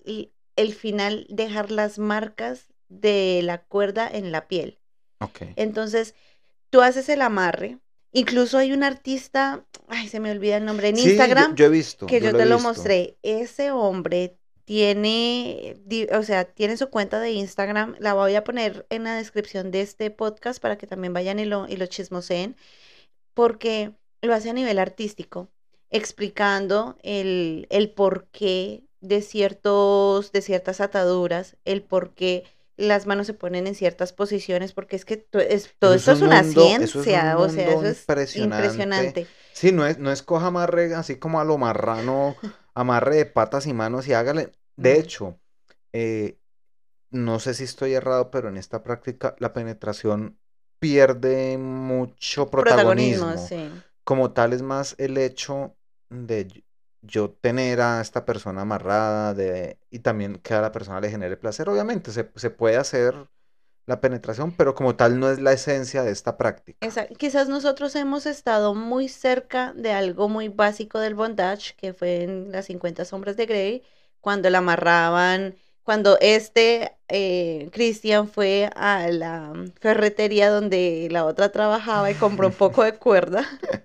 el 0.61 0.74
final 0.74 1.26
dejar 1.28 1.70
las 1.70 1.98
marcas 1.98 2.68
de 2.88 3.40
la 3.42 3.62
cuerda 3.62 4.08
en 4.11 4.32
la 4.32 4.48
piel. 4.48 4.78
Ok. 5.20 5.42
Entonces, 5.56 6.14
tú 6.70 6.80
haces 6.82 7.08
el 7.08 7.22
amarre. 7.22 7.78
Incluso 8.12 8.58
hay 8.58 8.72
un 8.72 8.82
artista, 8.82 9.64
ay, 9.88 10.08
se 10.08 10.18
me 10.18 10.30
olvida 10.32 10.56
el 10.56 10.64
nombre, 10.64 10.88
en 10.88 10.96
Sí, 10.96 11.11
Instagram, 11.11 11.54
yo, 11.54 11.66
he 11.66 11.68
visto. 11.68 12.06
que 12.06 12.20
yo 12.20 12.36
te 12.36 12.46
lo 12.46 12.58
mostré. 12.58 13.16
Ese 13.22 13.70
hombre 13.70 14.36
tiene, 14.64 15.76
di- 15.84 16.06
o 16.12 16.22
sea, 16.24 16.44
tiene 16.44 16.76
su 16.76 16.90
cuenta 16.90 17.20
de 17.20 17.30
Instagram. 17.32 17.94
La 18.00 18.14
voy 18.14 18.34
a 18.34 18.42
poner 18.44 18.86
en 18.90 19.04
la 19.04 19.14
descripción 19.14 19.70
de 19.70 19.82
este 19.82 20.11
podcast 20.11 20.61
para 20.61 20.76
que 20.78 20.86
también 20.88 21.12
vayan 21.12 21.38
y 21.38 21.44
lo, 21.44 21.68
y 21.68 21.76
lo 21.76 21.86
chismoseen, 21.86 22.56
porque 23.34 23.92
lo 24.22 24.34
hace 24.34 24.50
a 24.50 24.54
nivel 24.54 24.78
artístico. 24.78 25.48
explicando 25.92 26.96
el, 27.02 27.66
el 27.70 27.90
porqué 27.90 28.84
de 29.01 29.22
ciertos, 29.22 30.32
de 30.32 30.42
ciertas 30.42 30.80
ataduras, 30.80 31.57
el 31.64 31.82
por 31.82 32.14
qué 32.14 32.44
las 32.76 33.07
manos 33.07 33.26
se 33.26 33.34
ponen 33.34 33.66
en 33.66 33.74
ciertas 33.74 34.12
posiciones, 34.12 34.72
porque 34.72 34.96
es 34.96 35.05
que 35.05 35.16
to- 35.18 35.38
es- 35.40 35.74
todo 35.78 35.94
Eso 35.94 35.94
esto 35.94 36.12
es 36.12 36.22
un 36.22 36.22
una 36.22 36.42
mundo- 36.42 36.76
eso 36.78 37.01
es 37.01 37.11
un 37.11 37.14
ciencia, 37.14 37.38
o 37.38 37.48
sea, 37.48 37.74
eso 37.74 37.86
es 37.88 38.11
impresionante. 38.32 38.34
impresionante. 38.34 39.28
Sí, 39.53 39.72
no 39.72 39.86
es, 39.86 39.98
no 39.98 40.11
es 40.12 40.22
coja 40.22 40.48
amarre 40.48 40.94
así 40.94 41.18
como 41.18 41.40
a 41.40 41.44
lo 41.44 41.59
marrano, 41.59 42.36
amarre 42.74 43.16
de 43.16 43.26
patas 43.26 43.66
y 43.66 43.72
manos 43.72 44.07
y 44.09 44.12
hágale. 44.12 44.53
De 44.76 44.98
hecho, 44.98 45.40
eh, 45.92 46.38
no 47.11 47.40
sé 47.40 47.55
si 47.55 47.64
estoy 47.64 47.94
errado, 47.94 48.30
pero 48.30 48.48
en 48.48 48.57
esta 48.59 48.82
práctica 48.82 49.36
la 49.40 49.53
penetración 49.53 50.38
pierde 50.80 51.59
mucho 51.59 52.51
Protagonismo, 52.59 53.36
protagonismo. 53.36 53.36
sí. 53.36 53.82
Como 54.05 54.32
tal 54.32 54.53
es 54.55 54.62
más 54.62 54.94
el 54.98 55.18
hecho 55.18 55.76
de 56.11 56.64
yo 57.03 57.30
tener 57.32 57.80
a 57.80 58.01
esta 58.01 58.24
persona 58.24 58.62
amarrada 58.62 59.34
de, 59.34 59.78
y 59.90 60.01
también 60.01 60.38
que 60.40 60.55
a 60.55 60.61
la 60.61 60.72
persona 60.72 61.01
le 61.01 61.11
genere 61.11 61.36
placer. 61.36 61.68
Obviamente 61.68 62.12
se, 62.12 62.30
se 62.36 62.51
puede 62.51 62.76
hacer 62.76 63.14
la 63.86 64.01
penetración, 64.01 64.53
pero 64.57 64.74
como 64.74 64.96
tal 64.96 65.20
no 65.20 65.30
es 65.30 65.40
la 65.40 65.53
esencia 65.53 66.03
de 66.05 66.12
esta 66.12 66.36
práctica. 66.38 66.78
Esa- 66.88 67.07
quizás 67.09 67.48
nosotros 67.48 67.94
hemos 67.96 68.24
estado 68.26 68.74
muy 68.74 69.09
cerca 69.09 69.72
de 69.74 69.92
algo 69.92 70.28
muy 70.30 70.48
básico 70.48 70.98
del 70.98 71.14
bondage, 71.14 71.74
que 71.76 71.92
fue 71.92 72.22
en 72.22 72.53
las 72.53 72.66
50 72.66 73.05
sombras 73.05 73.36
de 73.36 73.44
Grey, 73.46 73.82
cuando 74.20 74.48
la 74.51 74.59
amarraban, 74.59 75.57
cuando 75.82 76.16
este 76.20 76.96
eh, 77.09 77.68
Christian 77.72 78.28
fue 78.28 78.70
a 78.76 79.09
la 79.09 79.53
ferretería 79.80 80.48
donde 80.51 81.09
la 81.11 81.26
otra 81.26 81.51
trabajaba 81.53 82.11
y 82.11 82.14
compró 82.16 82.48
un 82.48 82.55
poco 82.57 82.82
de 82.84 82.94
cuerda, 82.98 83.46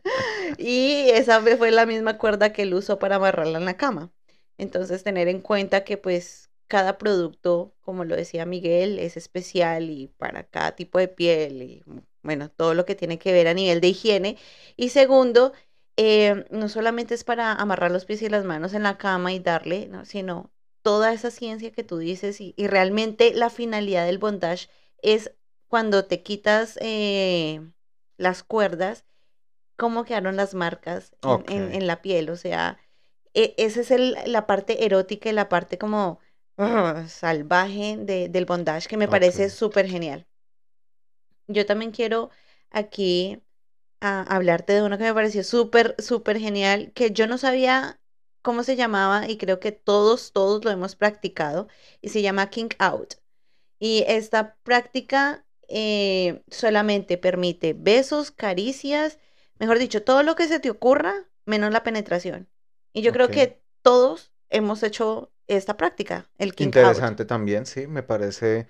y 0.57 1.09
esa 1.11 1.41
fue 1.41 1.71
la 1.71 1.85
misma 1.85 2.17
cuerda 2.17 2.53
que 2.53 2.63
él 2.63 2.73
usó 2.73 2.99
para 2.99 3.15
amarrarla 3.17 3.57
en 3.59 3.65
la 3.65 3.77
cama. 3.77 4.11
Entonces, 4.57 5.03
tener 5.03 5.27
en 5.27 5.41
cuenta 5.41 5.83
que 5.83 5.97
pues 5.97 6.49
cada 6.67 6.97
producto, 6.97 7.75
como 7.81 8.05
lo 8.05 8.15
decía 8.15 8.45
Miguel, 8.45 8.99
es 8.99 9.17
especial 9.17 9.89
y 9.89 10.07
para 10.07 10.43
cada 10.45 10.75
tipo 10.75 10.99
de 10.99 11.07
piel 11.07 11.61
y 11.61 11.83
bueno, 12.23 12.49
todo 12.49 12.73
lo 12.73 12.85
que 12.85 12.95
tiene 12.95 13.19
que 13.19 13.31
ver 13.33 13.47
a 13.47 13.53
nivel 13.53 13.81
de 13.81 13.89
higiene. 13.89 14.37
Y 14.75 14.89
segundo, 14.89 15.53
eh, 15.97 16.45
no 16.51 16.69
solamente 16.69 17.13
es 17.13 17.23
para 17.23 17.53
amarrar 17.53 17.91
los 17.91 18.05
pies 18.05 18.21
y 18.21 18.29
las 18.29 18.43
manos 18.45 18.73
en 18.73 18.83
la 18.83 18.97
cama 18.97 19.31
y 19.33 19.39
darle, 19.39 19.87
¿no? 19.87 20.05
sino 20.05 20.51
toda 20.81 21.13
esa 21.13 21.31
ciencia 21.31 21.71
que 21.71 21.83
tú 21.83 21.97
dices 21.97 22.41
y, 22.41 22.53
y 22.57 22.67
realmente 22.67 23.33
la 23.33 23.49
finalidad 23.49 24.05
del 24.05 24.17
bondage 24.17 24.69
es 25.01 25.31
cuando 25.67 26.05
te 26.05 26.23
quitas 26.23 26.77
eh, 26.81 27.61
las 28.17 28.43
cuerdas, 28.43 29.05
cómo 29.77 30.05
quedaron 30.05 30.35
las 30.37 30.53
marcas 30.55 31.15
en, 31.23 31.45
en- 31.49 31.71
Ok. 31.71 31.73
en 31.73 31.87
la 31.87 32.01
piel. 32.01 32.29
O 32.29 32.35
sea, 32.37 32.79
e- 33.33 33.55
esa 33.57 33.81
es 33.81 33.91
el- 33.91 34.17
la 34.27 34.47
parte 34.47 34.85
erótica 34.85 35.29
y 35.29 35.33
la 35.33 35.49
parte 35.49 35.77
como 35.77 36.19
ah, 36.57 37.05
salvaje 37.09 37.97
de- 37.99 38.29
del 38.29 38.45
bondage 38.45 38.87
que 38.87 38.97
me 38.97 39.07
parece 39.09 39.49
Ok. 39.49 39.51
súper 39.51 39.87
genial. 39.87 40.27
Yo 41.47 41.65
también 41.65 41.91
quiero 41.91 42.29
aquí 42.71 43.41
a 44.01 44.23
hablarte 44.23 44.73
de 44.73 44.83
uno 44.83 44.97
que 44.97 45.05
me 45.05 45.13
pareció 45.13 45.43
súper, 45.43 45.95
súper 45.99 46.39
genial, 46.39 46.91
que 46.93 47.11
yo 47.11 47.27
no 47.27 47.37
sabía 47.37 47.99
cómo 48.41 48.63
se 48.63 48.75
llamaba 48.75 49.29
y 49.29 49.37
creo 49.37 49.59
que 49.59 49.71
todos, 49.71 50.33
todos 50.33 50.63
lo 50.65 50.71
hemos 50.71 50.95
practicado 50.95 51.67
y 52.01 52.09
se 52.09 52.21
llama 52.21 52.49
King 52.49 52.69
Out. 52.79 53.15
Y 53.79 54.05
esta 54.07 54.57
práctica 54.63 55.45
eh, 55.69 56.43
solamente 56.49 57.17
permite 57.17 57.73
besos, 57.73 58.31
caricias, 58.31 59.19
mejor 59.59 59.79
dicho, 59.79 60.03
todo 60.03 60.23
lo 60.23 60.35
que 60.35 60.47
se 60.47 60.59
te 60.59 60.69
ocurra, 60.69 61.13
menos 61.45 61.71
la 61.71 61.83
penetración. 61.83 62.49
Y 62.93 63.01
yo 63.01 63.11
creo 63.11 63.29
que 63.29 63.61
todos 63.81 64.31
hemos 64.49 64.83
hecho 64.83 65.31
esta 65.47 65.77
práctica, 65.77 66.29
el 66.37 66.49
Out. 66.49 66.61
Interesante 66.61 67.25
también, 67.25 67.65
sí, 67.65 67.87
me 67.87 68.03
parece. 68.03 68.69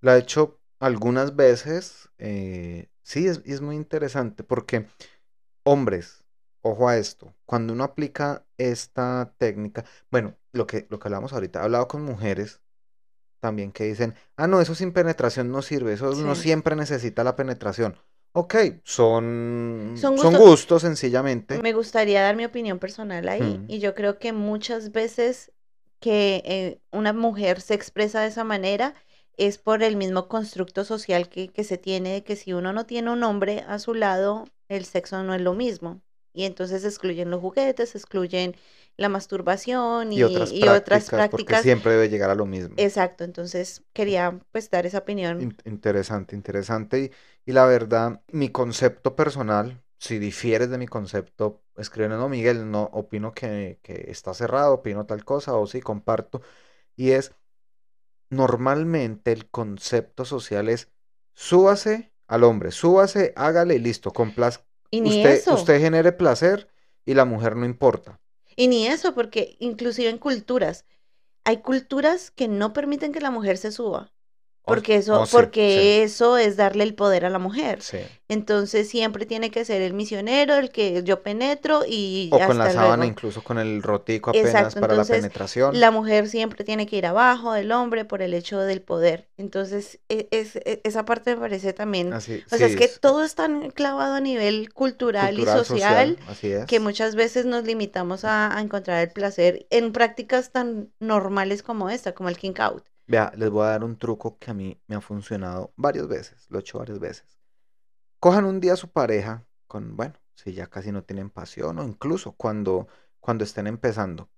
La 0.00 0.16
he 0.16 0.20
hecho 0.20 0.60
algunas 0.78 1.36
veces. 1.36 2.10
eh, 2.18 2.88
sí, 3.02 3.26
es, 3.26 3.60
muy 3.60 3.76
interesante 3.76 4.44
porque, 4.44 4.86
hombres, 5.64 6.24
ojo 6.62 6.88
a 6.88 6.96
esto, 6.96 7.34
cuando 7.46 7.72
uno 7.72 7.84
aplica 7.84 8.46
esta 8.58 9.34
técnica, 9.38 9.84
bueno, 10.10 10.36
lo 10.52 10.66
que, 10.66 10.86
lo 10.90 10.98
que 10.98 11.08
hablamos 11.08 11.32
ahorita, 11.32 11.60
he 11.60 11.64
hablado 11.64 11.88
con 11.88 12.02
mujeres 12.02 12.60
también 13.40 13.72
que 13.72 13.84
dicen, 13.84 14.14
ah, 14.36 14.46
no, 14.46 14.60
eso 14.60 14.74
sin 14.74 14.92
penetración 14.92 15.50
no 15.50 15.62
sirve, 15.62 15.94
eso 15.94 16.14
no 16.14 16.34
Sí. 16.36 16.42
siempre 16.42 16.76
necesita 16.76 17.24
la 17.24 17.34
penetración. 17.34 17.96
Ok, 18.34 18.54
son, 18.84 19.94
Son 19.96 20.16
son 20.16 20.32
gustos- 20.34 20.38
gustos 20.48 20.82
sencillamente. 20.82 21.58
Me 21.62 21.72
gustaría 21.74 22.22
dar 22.22 22.34
mi 22.34 22.44
opinión 22.46 22.78
personal 22.78 23.28
ahí 23.28 23.42
Mm. 23.42 23.64
y 23.68 23.78
yo 23.78 23.94
creo 23.94 24.18
que 24.18 24.32
muchas 24.32 24.90
veces 24.92 25.52
que 26.00 26.42
eh, 26.46 26.80
una 26.90 27.12
mujer 27.12 27.60
se 27.60 27.74
expresa 27.74 28.22
de 28.22 28.28
esa 28.28 28.42
manera 28.44 28.94
es 29.36 29.58
por 29.58 29.82
el 29.82 29.96
mismo 29.96 30.28
constructo 30.28 30.84
social 30.84 31.28
que, 31.28 31.48
que 31.48 31.62
se 31.64 31.76
tiene 31.78 32.12
de 32.14 32.24
que 32.24 32.36
si 32.36 32.52
uno 32.54 32.72
no 32.72 32.86
tiene 32.86 33.10
un 33.10 33.22
hombre 33.22 33.64
a 33.68 33.78
su 33.78 33.94
lado, 33.94 34.46
el 34.68 34.84
sexo 34.84 35.22
no 35.22 35.34
es 35.34 35.40
lo 35.42 35.52
mismo. 35.54 36.00
Y 36.34 36.44
entonces 36.44 36.84
excluyen 36.86 37.30
los 37.30 37.40
juguetes, 37.42 37.94
excluyen 37.94 38.56
la 39.02 39.08
masturbación 39.10 40.12
y, 40.12 40.18
Y 40.18 40.22
otras 40.22 40.54
y 40.54 40.68
otras 40.68 41.10
prácticas, 41.10 41.26
porque 41.26 41.54
prácticas. 41.54 41.62
siempre 41.62 41.92
debe 41.92 42.08
llegar 42.08 42.30
a 42.30 42.34
lo 42.34 42.46
mismo. 42.46 42.76
Exacto, 42.76 43.24
entonces 43.24 43.84
quería 43.94 44.40
pues 44.52 44.70
dar 44.70 44.86
esa 44.86 44.98
opinión. 44.98 45.38
In- 45.38 45.56
Interesante, 45.64 46.36
interesante. 46.36 46.98
Y, 47.46 47.50
y 47.50 47.52
la 47.52 47.64
verdad, 47.66 48.22
mi 48.28 48.50
concepto 48.50 49.16
personal, 49.16 49.82
si 49.98 50.18
difieres 50.18 50.70
de 50.70 50.78
mi 50.78 50.86
concepto, 50.86 51.62
escriben, 51.76 52.10
no, 52.12 52.28
Miguel, 52.28 52.70
no, 52.70 52.84
opino 52.92 53.32
que, 53.34 53.80
que 53.82 54.06
está 54.10 54.34
cerrado, 54.34 54.74
opino 54.74 55.06
tal 55.06 55.24
cosa, 55.24 55.54
o 55.54 55.66
sí, 55.66 55.80
comparto. 55.80 56.42
Y 56.96 57.12
es, 57.12 57.34
normalmente 58.30 59.32
el 59.32 59.50
concepto 59.50 60.26
social 60.26 60.70
es, 60.70 60.90
súbase 61.34 62.12
al 62.28 62.44
hombre, 62.44 62.72
súbase, 62.72 63.34
hágale 63.36 63.76
y 63.76 63.80
listo, 63.80 64.12
complaz- 64.14 64.64
Y 64.90 65.00
ni 65.00 65.10
usted, 65.10 65.34
eso. 65.34 65.50
usted 65.50 65.80
genere 65.80 66.12
placer 66.12 66.68
y 67.06 67.14
la 67.14 67.26
mujer 67.26 67.56
no 67.56 67.66
importa. 67.66 68.20
Y 68.56 68.68
ni 68.68 68.86
eso, 68.86 69.14
porque 69.14 69.56
inclusive 69.60 70.08
en 70.10 70.18
culturas, 70.18 70.84
hay 71.44 71.58
culturas 71.62 72.30
que 72.30 72.48
no 72.48 72.72
permiten 72.72 73.12
que 73.12 73.20
la 73.20 73.30
mujer 73.30 73.58
se 73.58 73.72
suba, 73.72 74.12
porque 74.64 74.96
eso, 74.96 75.20
oh, 75.20 75.26
sí, 75.26 75.36
porque 75.36 76.02
eso 76.02 76.38
es 76.38 76.56
darle 76.56 76.84
el 76.84 76.94
poder 76.94 77.24
a 77.24 77.30
la 77.30 77.38
mujer. 77.38 77.80
sí. 77.82 77.98
Entonces 78.28 78.88
siempre 78.88 79.26
tiene 79.26 79.50
que 79.50 79.64
ser 79.64 79.82
el 79.82 79.92
misionero, 79.92 80.54
el 80.54 80.70
que 80.70 81.02
yo 81.04 81.22
penetro 81.22 81.82
y 81.86 82.30
O 82.32 82.38
con 82.46 82.56
la 82.58 82.70
sábana, 82.70 83.04
incluso 83.06 83.42
con 83.42 83.58
el 83.58 83.82
rotico 83.82 84.30
apenas 84.30 84.46
Exacto, 84.46 84.80
para 84.80 84.94
la 84.94 85.04
penetración. 85.04 85.78
La 85.80 85.90
mujer 85.90 86.28
siempre 86.28 86.64
tiene 86.64 86.86
que 86.86 86.96
ir 86.96 87.06
abajo 87.06 87.52
del 87.52 87.72
hombre 87.72 88.04
por 88.06 88.22
el 88.22 88.32
hecho 88.34 88.58
del 88.60 88.80
poder. 88.80 89.28
Entonces, 89.36 90.00
e- 90.08 90.28
es, 90.30 90.56
e- 90.56 90.80
esa 90.84 91.04
parte 91.04 91.34
me 91.34 91.40
parece 91.40 91.72
también, 91.72 92.12
Así, 92.12 92.42
o 92.50 92.56
sea, 92.56 92.66
es 92.66 92.76
que 92.76 92.88
todo 92.88 93.22
es 93.22 93.34
tan 93.34 93.70
clavado 93.70 94.14
a 94.14 94.20
nivel 94.20 94.72
cultural, 94.72 95.34
cultural, 95.34 95.60
y 95.60 95.64
social, 95.64 96.18
que 96.66 96.80
muchas 96.80 97.14
veces 97.16 97.44
nos 97.44 97.64
limitamos 97.64 98.24
a, 98.24 98.56
a 98.56 98.60
encontrar 98.60 99.02
el 99.02 99.10
placer 99.12 99.66
en 99.70 99.92
prácticas 99.92 100.52
tan 100.52 100.90
normales 101.00 101.62
como 101.62 101.90
esta, 101.90 102.12
como 102.14 102.28
el 102.28 102.38
king 102.38 102.54
out. 102.58 102.84
Vea, 103.12 103.30
les 103.36 103.50
voy 103.50 103.66
a 103.66 103.72
dar 103.72 103.84
un 103.84 103.98
truco 103.98 104.38
que 104.38 104.50
a 104.50 104.54
mí 104.54 104.80
me 104.86 104.96
ha 104.96 105.02
funcionado 105.02 105.74
varias 105.76 106.08
veces, 106.08 106.46
lo 106.48 106.56
he 106.56 106.60
hecho 106.62 106.78
varias 106.78 106.98
veces. 106.98 107.38
Cojan 108.18 108.46
un 108.46 108.58
día 108.58 108.72
a 108.72 108.76
su 108.76 108.90
pareja 108.90 109.46
con, 109.66 109.98
bueno, 109.98 110.14
si 110.34 110.54
ya 110.54 110.68
casi 110.68 110.92
no 110.92 111.04
tienen 111.04 111.28
pasión 111.28 111.78
o 111.78 111.84
incluso 111.84 112.32
cuando, 112.32 112.88
cuando 113.20 113.44
estén 113.44 113.66
empezando 113.66 114.30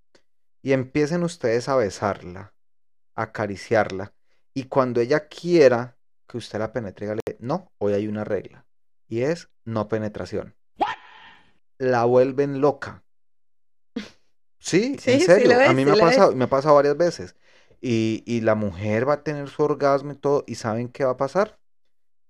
y 0.60 0.72
empiecen 0.72 1.22
ustedes 1.22 1.68
a 1.68 1.76
besarla, 1.76 2.52
a 3.14 3.22
acariciarla 3.22 4.12
y 4.52 4.64
cuando 4.64 5.00
ella 5.00 5.28
quiera 5.28 5.96
que 6.26 6.38
usted 6.38 6.58
la 6.58 6.72
penetre, 6.72 7.06
dígale, 7.06 7.20
no, 7.38 7.70
hoy 7.78 7.92
hay 7.92 8.08
una 8.08 8.24
regla 8.24 8.66
y 9.06 9.20
es 9.20 9.50
no 9.64 9.86
penetración. 9.86 10.56
La 11.78 12.06
vuelven 12.06 12.60
loca. 12.60 13.04
Sí, 14.58 14.96
Sí, 14.98 15.12
en 15.12 15.20
sí 15.20 15.26
serio, 15.26 15.60
a 15.64 15.72
mí 15.72 15.84
sí 15.84 15.90
me 15.92 15.96
ha 15.96 16.00
pasado, 16.00 16.34
me 16.34 16.46
ha 16.46 16.50
pasado 16.50 16.74
varias 16.74 16.96
veces. 16.96 17.36
Y, 17.87 18.22
y 18.26 18.41
la 18.41 18.55
mujer 18.55 19.07
va 19.07 19.14
a 19.14 19.22
tener 19.24 19.51
su 19.51 19.62
orgasmo 19.62 20.12
y 20.12 20.16
todo. 20.16 20.45
¿Y 20.47 20.55
saben 20.55 20.89
qué 20.89 21.05
va 21.05 21.12
a 21.12 21.16
pasar? 21.18 21.61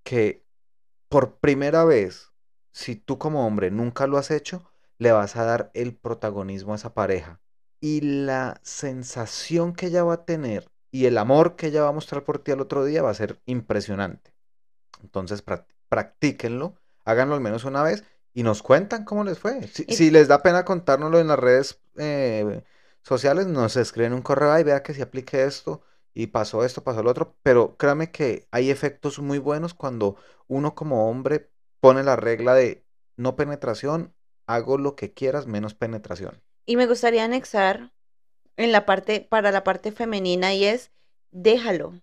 Que 0.03 0.45
por 1.09 1.39
primera 1.39 1.85
vez, 1.85 2.33
si 2.73 2.97
tú 2.97 3.19
como 3.19 3.47
hombre 3.47 3.71
nunca 3.71 4.07
lo 4.07 4.19
has 4.19 4.31
hecho, 4.33 4.69
le 4.99 5.13
vas 5.13 5.37
a 5.37 5.45
dar 5.45 5.71
el 5.75 5.95
protagonismo 5.97 6.73
a 6.73 6.77
esa 6.77 6.95
pareja. 6.95 7.41
Y 7.81 8.01
la 8.01 8.61
sensación 8.63 9.75
que 9.75 9.87
ella 9.87 10.05
va 10.05 10.15
a 10.15 10.25
tener 10.25 10.71
y 10.91 11.07
el 11.07 11.19
amor 11.19 11.57
que 11.57 11.69
ella 11.69 11.83
va 11.83 11.91
a 11.91 11.93
mostrar 11.93 12.25
por 12.25 12.39
ti 12.41 12.53
al 12.53 12.61
otro 12.61 12.85
día 12.85 13.03
va 13.03 13.11
a 13.11 13.15
ser 13.15 13.41
impresionante. 13.47 14.35
Entonces, 15.03 15.45
prac- 15.45 15.67
practíquenlo, 15.89 16.75
háganlo 17.05 17.35
al 17.35 17.41
menos 17.41 17.65
una 17.65 17.83
vez 17.83 18.05
y 18.33 18.43
nos 18.43 18.63
cuentan 18.63 19.05
cómo 19.05 19.25
les 19.25 19.39
fue. 19.39 19.67
Si 19.69 20.11
les 20.11 20.29
da 20.29 20.43
pena 20.43 20.65
contárnoslo 20.65 21.21
en 21.21 21.29
las 21.29 21.39
redes 21.39 21.81
eh, 21.97 22.65
sociales, 23.05 23.47
nos 23.47 23.77
escriben 23.77 24.13
un 24.13 24.23
correo 24.23 24.59
y 24.59 24.65
vea 24.65 24.83
que 24.83 24.95
si 24.95 25.03
apliqué 25.03 25.45
esto 25.45 25.83
y 26.13 26.29
pasó 26.29 26.65
esto, 26.65 26.83
pasó 26.83 27.03
lo 27.03 27.11
otro. 27.11 27.37
Pero 27.43 27.77
créame 27.77 28.11
que 28.11 28.49
hay 28.51 28.71
efectos 28.71 29.19
muy 29.21 29.39
buenos 29.39 29.75
cuando 29.75 30.17
uno 30.49 30.75
como 30.75 31.09
hombre 31.09 31.51
pone 31.81 32.03
la 32.03 32.17
regla 32.17 32.55
de 32.55 32.85
no 33.17 33.37
penetración 33.37 34.15
hago 34.47 34.79
lo 34.79 34.97
que 34.97 35.13
quieras 35.13 35.47
menos 35.47 35.75
penetración. 35.75 36.43
Y 36.67 36.77
me 36.77 36.87
gustaría 36.87 37.25
anexar 37.25 37.93
en 38.57 38.73
la 38.73 38.87
parte, 38.87 39.21
para 39.21 39.53
la 39.53 39.65
parte 39.65 39.93
femenina, 39.93 40.55
y 40.55 40.65
es 40.65 40.93
déjalo, 41.31 41.95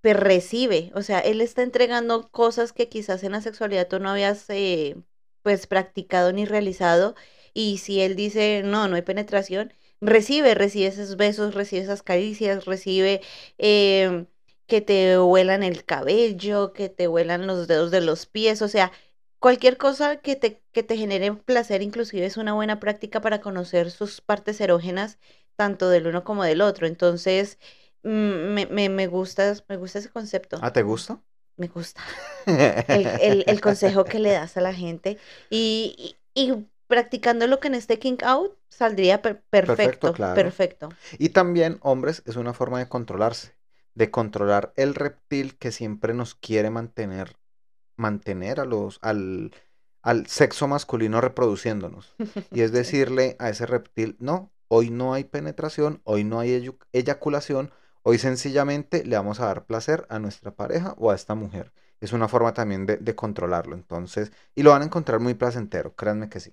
pero 0.00 0.20
recibe. 0.20 0.90
O 0.94 1.02
sea, 1.02 1.20
él 1.20 1.40
está 1.40 1.62
entregando 1.62 2.30
cosas 2.30 2.72
que 2.72 2.88
quizás 2.88 3.22
en 3.22 3.32
la 3.32 3.40
sexualidad 3.40 3.88
tú 3.88 4.00
no 4.00 4.10
habías 4.10 4.48
eh, 4.50 4.96
pues 5.42 5.66
practicado 5.66 6.32
ni 6.32 6.44
realizado. 6.44 7.14
Y 7.54 7.78
si 7.78 8.00
él 8.00 8.16
dice, 8.16 8.62
no, 8.64 8.88
no 8.88 8.96
hay 8.96 9.02
penetración, 9.02 9.72
recibe, 10.02 10.54
recibe 10.56 10.88
esos 10.88 11.16
besos, 11.16 11.54
recibe 11.54 11.82
esas 11.82 12.02
caricias, 12.04 12.66
recibe 12.66 13.22
em, 13.58 14.26
que 14.66 14.80
te 14.82 15.18
huelan 15.20 15.62
el 15.64 15.84
cabello, 15.86 16.72
que 16.74 16.90
te 16.90 17.08
huelan 17.08 17.46
los 17.48 17.68
dedos 17.68 17.90
de 17.92 18.02
los 18.02 18.26
pies, 18.26 18.62
o 18.62 18.68
sea, 18.68 18.92
cualquier 19.40 19.78
cosa 19.78 20.18
que 20.20 20.36
te, 20.36 20.62
que 20.72 20.82
te 20.84 20.96
genere 20.98 21.32
placer, 21.34 21.82
inclusive 21.82 22.26
es 22.26 22.36
una 22.36 22.54
buena 22.54 22.80
práctica 22.80 23.20
para 23.22 23.40
conocer 23.40 23.90
sus 23.90 24.20
partes 24.20 24.60
erógenas, 24.60 25.18
tanto 25.56 25.88
del 25.90 26.06
uno 26.08 26.24
como 26.24 26.44
del 26.44 26.62
otro. 26.62 26.86
Entonces, 26.86 27.58
mm, 28.04 28.08
me, 28.54 28.66
me, 28.66 28.88
me 28.90 29.06
gusta, 29.08 29.54
me 29.68 29.76
gusta 29.76 29.98
ese 30.00 30.10
concepto. 30.10 30.58
¿Ah, 30.60 30.72
te 30.72 30.82
gusta? 30.82 31.22
Me 31.56 31.68
gusta. 31.68 32.02
El, 32.90 33.14
el- 33.18 33.44
el 33.48 33.60
consejo 33.60 34.08
que 34.08 34.18
le 34.18 34.32
das 34.32 34.56
a 34.56 34.60
la 34.60 34.74
gente. 34.74 35.18
Y, 35.50 36.16
y, 36.34 36.42
y 36.50 36.66
practicando 36.92 37.46
lo 37.46 37.58
que 37.60 37.68
en 37.68 37.74
este 37.74 37.98
King 37.98 38.18
Out 38.22 38.52
saldría 38.68 39.22
per- 39.22 39.42
perfecto. 39.50 40.12
claro. 40.12 40.42
Perfecto. 40.42 40.88
Y 41.18 41.30
también, 41.30 41.78
hombres, 41.82 42.22
es 42.26 42.36
una 42.36 42.52
forma 42.52 42.78
de 42.78 42.88
controlarse, 42.88 43.54
de 43.94 44.10
controlar 44.10 44.72
el 44.76 44.94
reptil 44.94 45.56
que 45.58 45.72
siempre 45.72 46.14
nos 46.14 46.34
quiere 46.34 46.70
mantener, 46.70 47.36
mantener 47.96 48.60
a 48.60 48.64
los, 48.64 48.98
al, 49.02 49.52
al 50.02 50.26
sexo 50.26 50.68
masculino 50.68 51.20
reproduciéndonos. 51.20 52.14
Y 52.52 52.62
es 52.62 52.72
decirle 52.72 53.36
a 53.38 53.48
ese 53.50 53.66
reptil, 53.66 54.16
no, 54.20 54.52
hoy 54.68 54.90
no 54.90 55.14
hay 55.14 55.24
penetración, 55.24 56.00
hoy 56.04 56.24
no 56.24 56.40
hay 56.40 56.70
eyaculación, 56.92 57.72
hoy 58.02 58.18
sencillamente 58.18 59.04
le 59.04 59.16
vamos 59.16 59.40
a 59.40 59.46
dar 59.46 59.64
placer 59.66 60.06
a 60.10 60.18
nuestra 60.18 60.54
pareja 60.54 60.94
o 60.98 61.10
a 61.10 61.14
esta 61.14 61.34
mujer. 61.34 61.72
Es 62.00 62.12
una 62.12 62.28
forma 62.28 62.52
también 62.54 62.86
de, 62.86 62.96
de 62.98 63.14
controlarlo, 63.14 63.74
entonces, 63.76 64.32
y 64.54 64.62
lo 64.64 64.70
van 64.70 64.82
a 64.82 64.86
encontrar 64.86 65.20
muy 65.20 65.34
placentero, 65.34 65.94
créanme 65.94 66.28
que 66.28 66.40
sí. 66.40 66.52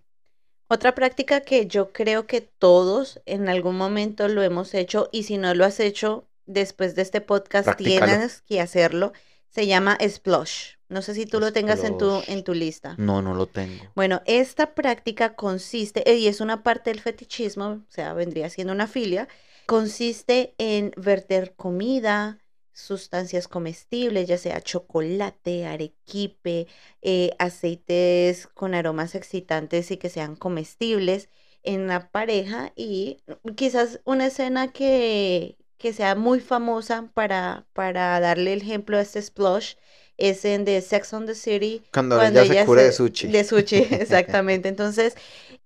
Otra 0.71 0.93
práctica 0.93 1.41
que 1.41 1.65
yo 1.65 1.91
creo 1.91 2.27
que 2.27 2.41
todos 2.41 3.21
en 3.25 3.49
algún 3.49 3.75
momento 3.75 4.27
lo 4.27 4.43
hemos 4.43 4.75
hecho 4.75 5.09
y 5.11 5.23
si 5.23 5.39
no 5.39 5.55
lo 5.55 5.65
has 5.65 5.79
hecho 5.79 6.27
después 6.45 6.93
de 6.93 7.01
este 7.01 7.21
podcast 7.21 7.75
tienes 7.75 8.41
que 8.41 8.61
hacerlo. 8.61 9.11
Se 9.49 9.65
llama 9.65 9.97
Splosh. 9.99 10.75
No 10.87 11.01
sé 11.01 11.15
si 11.15 11.25
tú 11.25 11.39
lo 11.39 11.51
tengas 11.53 11.83
en 11.83 11.97
tu, 11.97 12.21
en 12.27 12.43
tu 12.43 12.53
lista. 12.53 12.93
No, 12.99 13.23
no 13.23 13.33
lo 13.33 13.47
tengo. 13.47 13.83
Bueno, 13.95 14.21
esta 14.25 14.75
práctica 14.75 15.35
consiste, 15.35 16.07
eh, 16.07 16.17
y 16.17 16.27
es 16.27 16.39
una 16.39 16.61
parte 16.61 16.91
del 16.91 16.99
fetichismo, 16.99 17.65
o 17.65 17.85
sea, 17.91 18.13
vendría 18.13 18.49
siendo 18.51 18.73
una 18.73 18.85
filia, 18.85 19.27
consiste 19.65 20.53
en 20.59 20.91
verter 20.97 21.53
comida, 21.55 22.37
sustancias 22.79 23.47
comestibles, 23.47 24.27
ya 24.27 24.37
sea 24.37 24.61
chocolate, 24.61 25.65
arequipe, 25.65 26.67
eh, 27.01 27.31
aceites 27.39 28.47
con 28.47 28.73
aromas 28.75 29.15
excitantes 29.15 29.91
y 29.91 29.97
que 29.97 30.09
sean 30.09 30.35
comestibles 30.35 31.29
en 31.63 31.87
la 31.87 32.09
pareja 32.11 32.71
y 32.75 33.17
quizás 33.55 33.99
una 34.05 34.27
escena 34.27 34.71
que, 34.71 35.57
que 35.77 35.93
sea 35.93 36.15
muy 36.15 36.39
famosa 36.39 37.11
para, 37.13 37.67
para 37.73 38.19
darle 38.19 38.53
el 38.53 38.61
ejemplo 38.61 38.97
a 38.97 39.01
este 39.01 39.21
splosh 39.21 39.75
es 40.17 40.45
en 40.45 40.65
The 40.65 40.81
Sex 40.81 41.13
on 41.13 41.25
the 41.25 41.35
City 41.35 41.83
Cuando, 41.91 42.19
cuando 42.19 42.39
ella 42.39 42.45
se 42.45 42.55
ella 42.55 42.65
cure 42.65 42.81
de 42.83 42.91
se- 42.91 42.97
sushi. 42.97 43.27
De 43.27 43.43
sushi, 43.43 43.75
exactamente. 43.91 44.69
Entonces, 44.69 45.15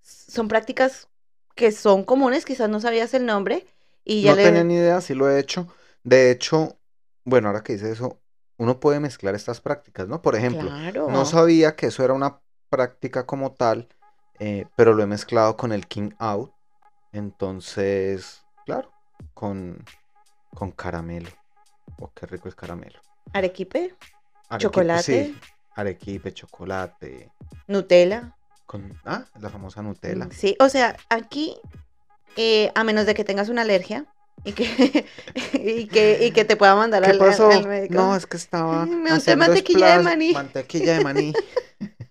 son 0.02 0.48
prácticas 0.48 1.08
que 1.56 1.72
son 1.72 2.04
comunes, 2.04 2.46
quizás 2.46 2.70
no 2.70 2.80
sabías 2.80 3.14
el 3.14 3.26
nombre 3.26 3.66
y 4.04 4.24
ya 4.24 4.34
No 4.34 4.36
le... 4.36 4.52
tenía 4.54 4.64
ni 4.64 4.76
idea, 4.76 5.02
sí 5.02 5.14
lo 5.14 5.30
he 5.30 5.40
hecho. 5.40 5.68
De 6.04 6.32
hecho, 6.32 6.80
bueno, 7.26 7.48
ahora 7.50 7.64
que 7.64 7.74
dice 7.74 7.92
eso, 7.92 8.22
uno 8.58 8.80
puede 8.80 9.00
mezclar 9.00 9.36
estas 9.36 9.62
prácticas, 9.62 10.08
¿no? 10.08 10.22
Por 10.22 10.36
ejemplo, 10.36 10.70
Claro. 10.70 11.10
no 11.10 11.26
sabía 11.26 11.76
que 11.76 11.88
eso 11.88 12.04
era 12.04 12.14
una 12.14 12.40
práctica 12.70 13.26
como 13.26 13.54
tal, 13.54 13.88
eh, 14.40 14.66
pero 14.76 14.94
lo 14.94 15.04
he 15.04 15.08
mezclado 15.08 15.58
con 15.58 15.72
el 15.72 15.88
King 15.88 16.12
Out. 16.20 16.52
Entonces, 17.12 18.44
claro, 18.66 18.92
con, 19.34 19.84
con 20.54 20.72
caramelo. 20.72 21.30
Oh, 21.98 22.12
qué 22.14 22.26
rico 22.26 22.50
es 22.50 22.56
caramelo. 22.56 23.00
Arequipe, 23.34 23.96
Arequipe, 24.50 24.58
Chocolate. 24.60 25.04
Sí, 25.26 25.40
arequipe, 25.76 26.34
chocolate. 26.34 27.32
Nutella. 27.68 28.36
Con, 28.66 29.00
ah, 29.06 29.26
la 29.40 29.50
famosa 29.50 29.82
Nutella. 29.82 30.28
Sí, 30.32 30.56
o 30.60 30.70
sea, 30.70 30.98
aquí, 31.10 31.58
eh, 32.36 32.72
a 32.76 32.84
menos 32.84 33.06
de 33.06 33.14
que 33.14 33.24
tengas 33.24 33.50
una 33.50 33.62
alergia 33.62 34.06
y 34.44 34.54
que, 34.54 35.06
y 35.54 35.88
que, 35.88 36.26
y 36.26 36.32
que 36.32 36.46
te 36.46 36.56
pueda 36.56 36.76
mandar 36.76 37.04
¿Qué 37.04 37.12
al, 37.12 37.18
pasó? 37.18 37.50
al 37.50 37.68
médico. 37.68 37.96
No, 37.96 38.16
es 38.16 38.26
que 38.26 38.38
estaba 38.38 38.86
Me 38.86 39.14
unté 39.14 39.36
mantequilla 39.36 39.98
de 39.98 40.04
maní. 40.04 40.34
Mantequilla 40.34 40.98
de 40.98 41.04
maní. 41.04 41.34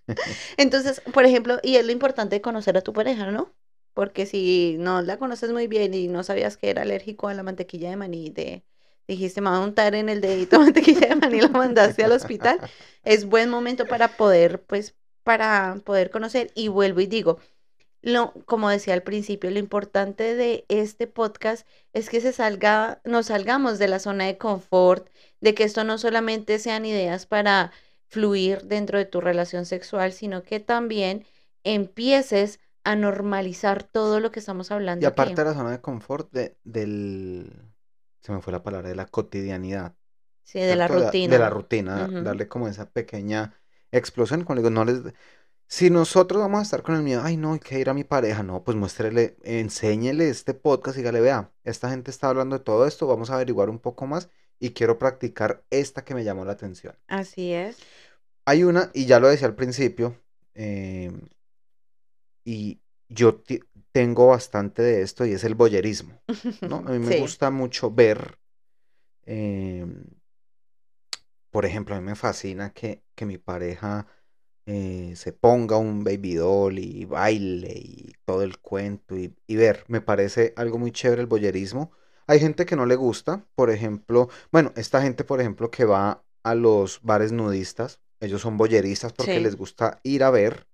Entonces, 0.57 1.01
por 1.13 1.25
ejemplo, 1.25 1.59
y 1.63 1.77
es 1.77 1.85
lo 1.85 1.93
importante 1.93 2.37
de 2.37 2.43
conocer 2.43 2.77
a 2.77 2.83
tu 2.83 2.93
pareja, 2.93 3.31
¿no? 3.31 3.53
Porque 3.95 4.27
si 4.27 4.77
no 4.79 5.03
la 5.03 5.19
conoces 5.19 5.53
muy 5.53 5.67
bien 5.67 5.93
y 5.95 6.09
no 6.09 6.23
sabías 6.23 6.57
que 6.57 6.71
era 6.71 6.83
alérgico 6.83 7.29
a 7.29 7.35
la 7.35 7.43
mantequilla 7.43 7.91
de 7.91 7.97
maní, 7.97 8.31
te 8.31 8.65
dijiste, 9.07 9.41
me 9.41 9.51
voy 9.51 9.59
a 9.59 9.63
untar 9.63 9.95
en 9.95 10.09
el 10.09 10.21
dedito 10.21 10.59
mantequilla 10.61 11.09
de 11.09 11.17
maní 11.17 11.39
y 11.39 11.41
la 11.43 11.49
mandaste 11.49 12.05
al 12.05 12.13
hospital, 12.13 12.59
es 13.05 13.27
buen 13.27 13.51
momento 13.51 13.87
para 13.87 14.17
poder, 14.17 14.63
pues, 14.63 14.95
para 15.23 15.77
poder 15.85 16.11
conocer. 16.11 16.51
Y 16.55 16.69
vuelvo 16.69 17.01
y 17.01 17.07
digo, 17.07 17.39
lo, 18.03 18.33
como 18.47 18.69
decía 18.69 18.95
al 18.95 19.03
principio, 19.03 19.51
lo 19.51 19.59
importante 19.59 20.35
de 20.35 20.65
este 20.69 21.07
podcast 21.07 21.67
es 21.93 22.11
que 22.11 22.21
se 22.21 22.33
salga, 22.33 23.01
nos 23.05 23.27
salgamos 23.27 23.79
de 23.79 23.89
la 23.89 24.01
zona 24.01 24.25
de 24.27 24.39
confort, 24.39 25.09
de 25.41 25.55
que 25.55 25.65
esto 25.65 25.85
no 25.85 25.99
solamente 25.99 26.59
sean 26.59 26.85
ideas 26.85 27.27
para 27.27 27.73
fluir 28.09 28.63
dentro 28.65 28.99
de 28.99 29.05
tu 29.05 29.21
relación 29.21 29.67
sexual, 29.67 30.13
sino 30.13 30.43
que 30.43 30.61
también 30.61 31.25
empieces 31.65 32.61
a 32.85 32.97
normalizar 32.97 33.85
todo 33.85 34.21
lo 34.21 34.33
que 34.33 34.41
estamos 34.41 34.71
hablando 34.71 35.05
Y 35.05 35.07
aparte 35.07 35.33
aquí. 35.33 35.43
de 35.43 35.45
la 35.45 35.55
zona 35.55 35.71
de 35.71 35.81
confort, 35.81 36.31
de, 36.33 36.57
del... 36.65 37.51
Se 38.21 38.33
me 38.33 38.41
fue 38.41 38.53
la 38.53 38.63
palabra, 38.63 38.89
de 38.89 38.97
la 38.97 39.07
cotidianidad. 39.07 39.95
Sí, 40.45 40.61
de 40.61 40.77
la 40.77 40.89
rutina. 40.89 41.33
De 41.33 41.39
la 41.39 41.51
rutina, 41.51 42.09
darle 42.09 42.49
como 42.49 42.69
esa 42.69 42.91
pequeña 42.91 43.55
explosión. 43.91 44.45
Como 44.45 44.57
le 44.57 44.63
digo, 44.63 44.71
no 44.71 44.85
les... 44.85 45.01
Si 45.73 45.89
nosotros 45.89 46.43
vamos 46.43 46.59
a 46.59 46.63
estar 46.65 46.83
con 46.83 46.97
el 46.97 47.03
miedo, 47.03 47.23
ay 47.25 47.39
no, 47.39 47.55
hay 47.55 47.59
que 47.59 47.81
ir 47.81 47.89
a 47.89 47.95
mi 47.95 48.05
pareja, 48.05 48.43
no, 48.43 48.63
pues 48.63 48.77
muéstrele, 48.77 49.39
enséñele 49.43 50.29
este 50.29 50.53
podcast 50.53 50.99
y 50.99 51.01
dígale, 51.01 51.23
vea, 51.23 51.51
esta 51.65 51.89
gente 51.89 52.11
está 52.11 52.29
hablando 52.29 52.59
de 52.59 52.63
todo 52.63 52.87
esto, 52.87 53.07
vamos 53.07 53.31
a 53.31 53.37
averiguar 53.37 53.71
un 53.71 53.79
poco 53.79 54.07
más 54.07 54.29
y 54.61 54.73
quiero 54.73 54.99
practicar 54.99 55.65
esta 55.71 56.05
que 56.05 56.15
me 56.15 56.25
llamó 56.25 56.45
la 56.45 56.53
atención. 56.53 56.95
Así 57.09 57.55
es. 57.55 57.79
Hay 58.45 58.65
una, 58.65 58.91
y 58.93 59.07
ya 59.07 59.19
lo 59.19 59.29
decía 59.29 59.49
al 59.49 59.55
principio, 59.55 60.15
eh, 60.53 61.11
y 62.45 62.79
yo 63.09 63.43
tengo 63.93 64.27
bastante 64.27 64.83
de 64.83 65.01
esto 65.01 65.25
y 65.25 65.33
es 65.33 65.43
el 65.43 65.55
boyerismo, 65.55 66.21
¿no? 66.69 66.85
A 66.87 66.91
mí 66.91 66.99
me 66.99 67.15
Sí. 67.15 67.19
gusta 67.19 67.51
mucho 67.51 67.91
ver, 67.91 68.39
eh, 69.25 69.87
por 71.51 71.65
ejemplo, 71.65 71.95
a 71.95 72.01
mí 72.03 72.05
me 72.05 72.15
fascina 72.15 72.75
que, 72.75 73.03
que 73.15 73.25
mi 73.25 73.39
pareja 73.39 74.07
eh, 74.67 75.15
se 75.17 75.33
ponga 75.33 75.77
un 75.77 76.05
baby 76.05 76.35
doll 76.35 76.79
y 76.79 77.05
baile 77.05 77.73
y 77.75 78.13
todo 78.25 78.43
el 78.43 78.59
cuento 78.59 79.17
y, 79.17 79.35
y 79.47 79.57
ver, 79.57 79.85
me 79.89 80.01
parece 80.01 80.53
algo 80.57 80.79
muy 80.79 80.93
chévere 80.93 81.21
el 81.23 81.27
boyerismo. 81.29 81.93
Hay 82.27 82.39
gente 82.41 82.65
que 82.67 82.77
no 82.77 82.87
le 82.87 82.97
gusta, 82.97 83.47
por 83.55 83.71
ejemplo, 83.71 84.29
bueno, 84.53 84.73
esta 84.77 85.03
gente, 85.03 85.25
por 85.25 85.41
ejemplo, 85.41 85.71
que 85.71 85.85
va 85.85 86.25
a 86.45 86.55
los 86.55 87.01
bares 87.03 87.33
nudistas, 87.33 88.01
ellos 88.21 88.41
son 88.43 88.57
boyeristas 88.57 89.13
porque 89.13 89.35
Sí. 89.35 89.41
les 89.41 89.57
gusta 89.57 90.01
ir 90.05 90.23
a 90.25 90.31
ver 90.31 90.67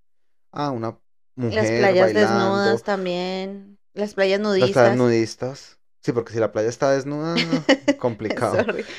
a 0.52 0.70
una 0.70 0.98
mujer 1.36 1.56
Las 1.56 1.68
playas 1.70 2.06
bailando, 2.06 2.20
desnudas 2.20 2.82
también. 2.82 3.78
Las 3.94 4.14
playas 4.14 4.40
las 4.40 4.48
nudistas. 4.48 4.82
playas 4.82 4.98
nudistas. 4.98 5.77
Sí, 6.02 6.12
porque 6.12 6.32
si 6.32 6.38
la 6.38 6.52
playa 6.52 6.68
está 6.68 6.92
desnuda, 6.92 7.34
complicado. 7.98 8.56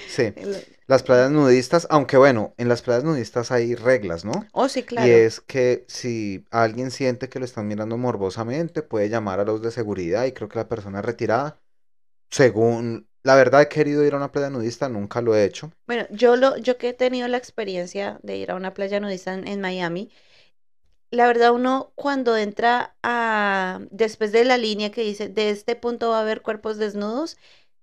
Sí, 0.07 0.33
las 0.87 1.03
playas 1.03 1.31
nudistas, 1.31 1.87
aunque 1.89 2.17
bueno, 2.17 2.53
en 2.57 2.67
las 2.67 2.81
playas 2.81 3.03
nudistas 3.03 3.51
hay 3.51 3.75
reglas, 3.75 4.25
¿no? 4.25 4.31
Oh, 4.53 4.67
sí, 4.67 4.83
claro. 4.83 5.07
Y 5.07 5.11
es 5.11 5.39
que 5.39 5.85
si 5.87 6.45
alguien 6.51 6.91
siente 6.91 7.29
que 7.29 7.39
lo 7.39 7.45
están 7.45 7.67
mirando 7.67 7.97
morbosamente, 7.97 8.81
puede 8.81 9.09
llamar 9.09 9.39
a 9.39 9.45
los 9.45 9.61
de 9.61 9.71
seguridad 9.71 10.25
y 10.25 10.33
creo 10.33 10.49
que 10.49 10.59
la 10.59 10.67
persona 10.67 10.99
es 10.99 11.05
retirada. 11.05 11.59
Según, 12.29 13.07
la 13.23 13.35
verdad 13.35 13.61
he 13.61 13.69
querido 13.69 14.05
ir 14.05 14.13
a 14.13 14.17
una 14.17 14.31
playa 14.31 14.49
nudista, 14.49 14.89
nunca 14.89 15.21
lo 15.21 15.35
he 15.35 15.45
hecho. 15.45 15.71
Bueno, 15.87 16.05
yo 16.11 16.35
lo, 16.35 16.57
yo 16.57 16.77
que 16.77 16.89
he 16.89 16.93
tenido 16.93 17.27
la 17.27 17.37
experiencia 17.37 18.19
de 18.23 18.37
ir 18.37 18.51
a 18.51 18.55
una 18.55 18.73
playa 18.73 18.99
nudista 18.99 19.33
en, 19.33 19.47
en 19.47 19.61
Miami, 19.61 20.11
la 21.11 21.27
verdad 21.27 21.51
uno 21.53 21.91
cuando 21.95 22.37
entra 22.37 22.95
a, 23.03 23.79
después 23.91 24.31
de 24.31 24.45
la 24.45 24.57
línea 24.57 24.91
que 24.91 25.01
dice, 25.01 25.29
de 25.29 25.49
este 25.49 25.75
punto 25.75 26.09
va 26.11 26.19
a 26.19 26.21
haber 26.21 26.41
cuerpos 26.41 26.77
desnudos, 26.77 27.37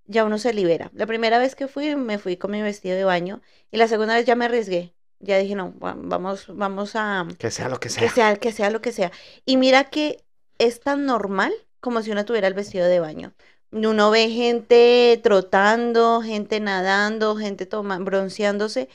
ya 0.07 0.25
uno 0.25 0.39
se 0.39 0.55
libera. 0.55 0.91
La 0.95 1.07
primera 1.07 1.39
vez 1.39 1.55
que 1.57 1.69
fui, 1.69 1.97
me 1.97 2.19
fui 2.19 2.37
con 2.37 2.53
mi 2.53 2.63
vestido 2.63 2.97
de 2.97 3.05
baño 3.05 3.43
y 3.71 3.79
la 3.79 3.89
segunda 3.89 4.15
vez 4.15 4.27
ya 4.27 4.37
me 4.37 4.45
arriesgué. 4.47 4.95
Ya 5.21 5.39
dije, 5.39 5.55
no, 5.55 5.79
va- 5.79 5.95
vamos, 5.99 6.47
vamos 6.49 6.93
a 6.95 7.27
Que 7.39 7.51
sea 7.51 7.69
lo 7.69 7.81
que 7.81 7.89
sea. 7.89 8.03
que 8.03 8.09
sea, 8.11 8.37
que 8.37 8.53
sea 8.53 8.71
lo 8.71 8.81
que 8.81 8.93
sea. 8.93 9.13
Y 9.45 9.57
mira 9.57 9.85
que 9.85 10.25
es 10.59 10.81
tan 10.81 11.07
normal 11.07 11.53
como 11.81 12.03
si 12.03 12.11
uno 12.11 12.25
tuviera 12.25 12.49
el 12.49 12.55
vestido 12.55 12.87
de 12.87 13.01
baño. 13.01 13.35
Uno 13.73 14.11
ve 14.11 14.31
gente 14.31 15.21
trotando, 15.23 16.23
gente 16.23 16.61
nadando, 16.61 17.37
gente 17.37 17.67
toma, 17.67 17.99
bronceándose. 17.99 18.89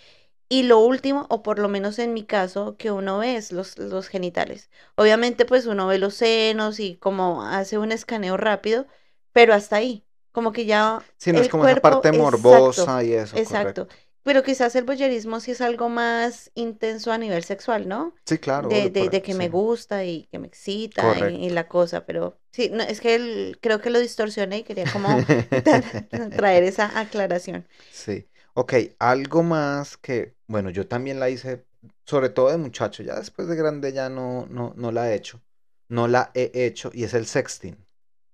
Y 0.52 0.64
lo 0.64 0.80
último, 0.80 1.28
o 1.30 1.44
por 1.44 1.60
lo 1.60 1.70
menos 1.70 1.98
en 1.98 2.14
mi 2.14 2.26
caso, 2.26 2.76
que 2.78 2.92
uno 2.92 3.20
ve 3.20 3.38
es 3.38 3.52
los, 3.54 3.78
los 3.78 4.10
genitales. 4.10 4.70
Obviamente, 4.96 5.46
pues 5.46 5.66
uno 5.66 5.88
ve 5.88 5.98
los 5.98 6.16
senos 6.16 6.80
y 6.82 6.96
como 6.98 7.44
hace 7.46 7.78
un 7.78 7.92
escaneo 7.94 8.36
rápido, 8.36 8.86
pero 9.32 9.54
hasta 9.54 9.78
ahí. 9.78 10.06
Como 10.34 10.52
que 10.52 10.66
ya 10.66 11.02
Sí, 11.18 11.32
no 11.32 11.40
es 11.40 11.48
como 11.50 11.64
esa 11.66 11.80
cuerpo- 11.80 12.02
parte 12.02 12.10
exacto, 12.10 12.24
morbosa 12.24 13.04
y 13.04 13.14
eso. 13.14 13.38
Exacto. 13.38 13.88
correcto. 13.88 13.88
Pero 14.24 14.44
quizás 14.44 14.76
el 14.76 14.84
voyerismo 14.84 15.40
sí 15.40 15.52
es 15.52 15.62
algo 15.62 15.90
más 15.90 16.52
intenso 16.54 17.12
a 17.12 17.18
nivel 17.18 17.44
sexual, 17.44 17.88
¿no? 17.88 18.14
Sí, 18.26 18.38
claro. 18.38 18.70
de, 18.70 18.90
de- 18.90 19.22
que 19.22 19.34
me 19.34 19.50
gusta 19.50 20.04
y 20.06 20.26
que 20.32 20.38
me 20.38 20.48
excita 20.48 21.30
y- 21.30 21.50
la 21.50 21.68
cosa, 21.68 22.06
pero 22.06 22.38
sí, 22.52 22.70
no, 22.72 22.84
es 22.84 23.00
que 23.02 23.16
el- 23.16 23.58
creo 23.62 23.80
que 23.82 23.90
lo 23.90 24.00
distorsioné 24.00 24.60
y 24.60 24.64
quería 24.64 24.86
como 24.94 25.08
tra- 25.10 25.32
traer 26.38 26.64
esa 26.64 27.00
aclaración. 27.00 27.68
Sí. 27.90 28.28
Ok, 28.54 28.74
algo 29.00 29.44
más 29.44 29.96
que, 29.98 30.36
bueno, 30.52 30.70
yo 30.70 30.86
también 30.86 31.20
la 31.20 31.30
hice, 31.30 31.66
sobre 32.06 32.30
todo 32.30 32.50
de 32.50 32.58
muchacho, 32.58 33.04
ya 33.04 33.16
después 33.16 33.48
de 33.48 33.56
grande 33.56 33.94
ya 33.94 34.10
no, 34.10 34.46
no, 34.50 34.74
no 34.76 34.92
la 34.92 35.10
he 35.10 35.16
hecho. 35.16 35.42
No 35.88 36.08
la 36.08 36.32
he 36.34 36.52
hecho 36.54 36.92
y 36.94 37.06
es 37.06 37.14
el 37.14 37.26
sexting. 37.26 37.78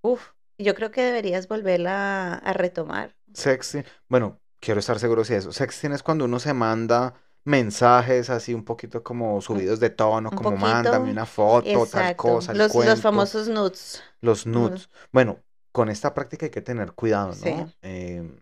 Uf, 0.01 0.31
yo 0.57 0.73
creo 0.73 0.91
que 0.91 1.01
deberías 1.01 1.47
volverla 1.47 2.33
a, 2.35 2.53
retomar. 2.53 3.15
Sexting, 3.33 3.85
bueno, 4.09 4.39
quiero 4.59 4.79
estar 4.79 4.99
seguro 4.99 5.23
si 5.23 5.35
eso. 5.35 5.51
Sexting 5.51 5.91
es 5.91 6.01
cuando 6.01 6.25
uno 6.25 6.39
se 6.39 6.53
manda 6.53 7.13
mensajes 7.43 8.29
así 8.29 8.53
un 8.53 8.65
poquito 8.65 9.03
como 9.03 9.39
subidos 9.39 9.79
de 9.79 9.91
tono, 9.91 10.29
un 10.29 10.35
como 10.35 10.49
poquito, 10.51 10.67
mándame 10.67 11.11
una 11.11 11.25
foto, 11.25 11.85
tal 11.85 12.15
cosa, 12.15 12.51
el 12.51 12.57
Los, 12.57 12.67
los 12.67 12.73
cuento, 12.73 13.01
famosos 13.01 13.47
nudes. 13.47 14.03
los 14.21 14.45
nudes. 14.45 14.89
Bueno, 15.11 15.39
con 15.71 15.89
esta 15.89 16.13
práctica 16.13 16.47
hay 16.47 16.51
que 16.51 16.61
tener 16.61 16.93
cuidado, 16.93 17.29
¿no? 17.29 17.33
Sí. 17.35 17.75
Em, 17.81 18.39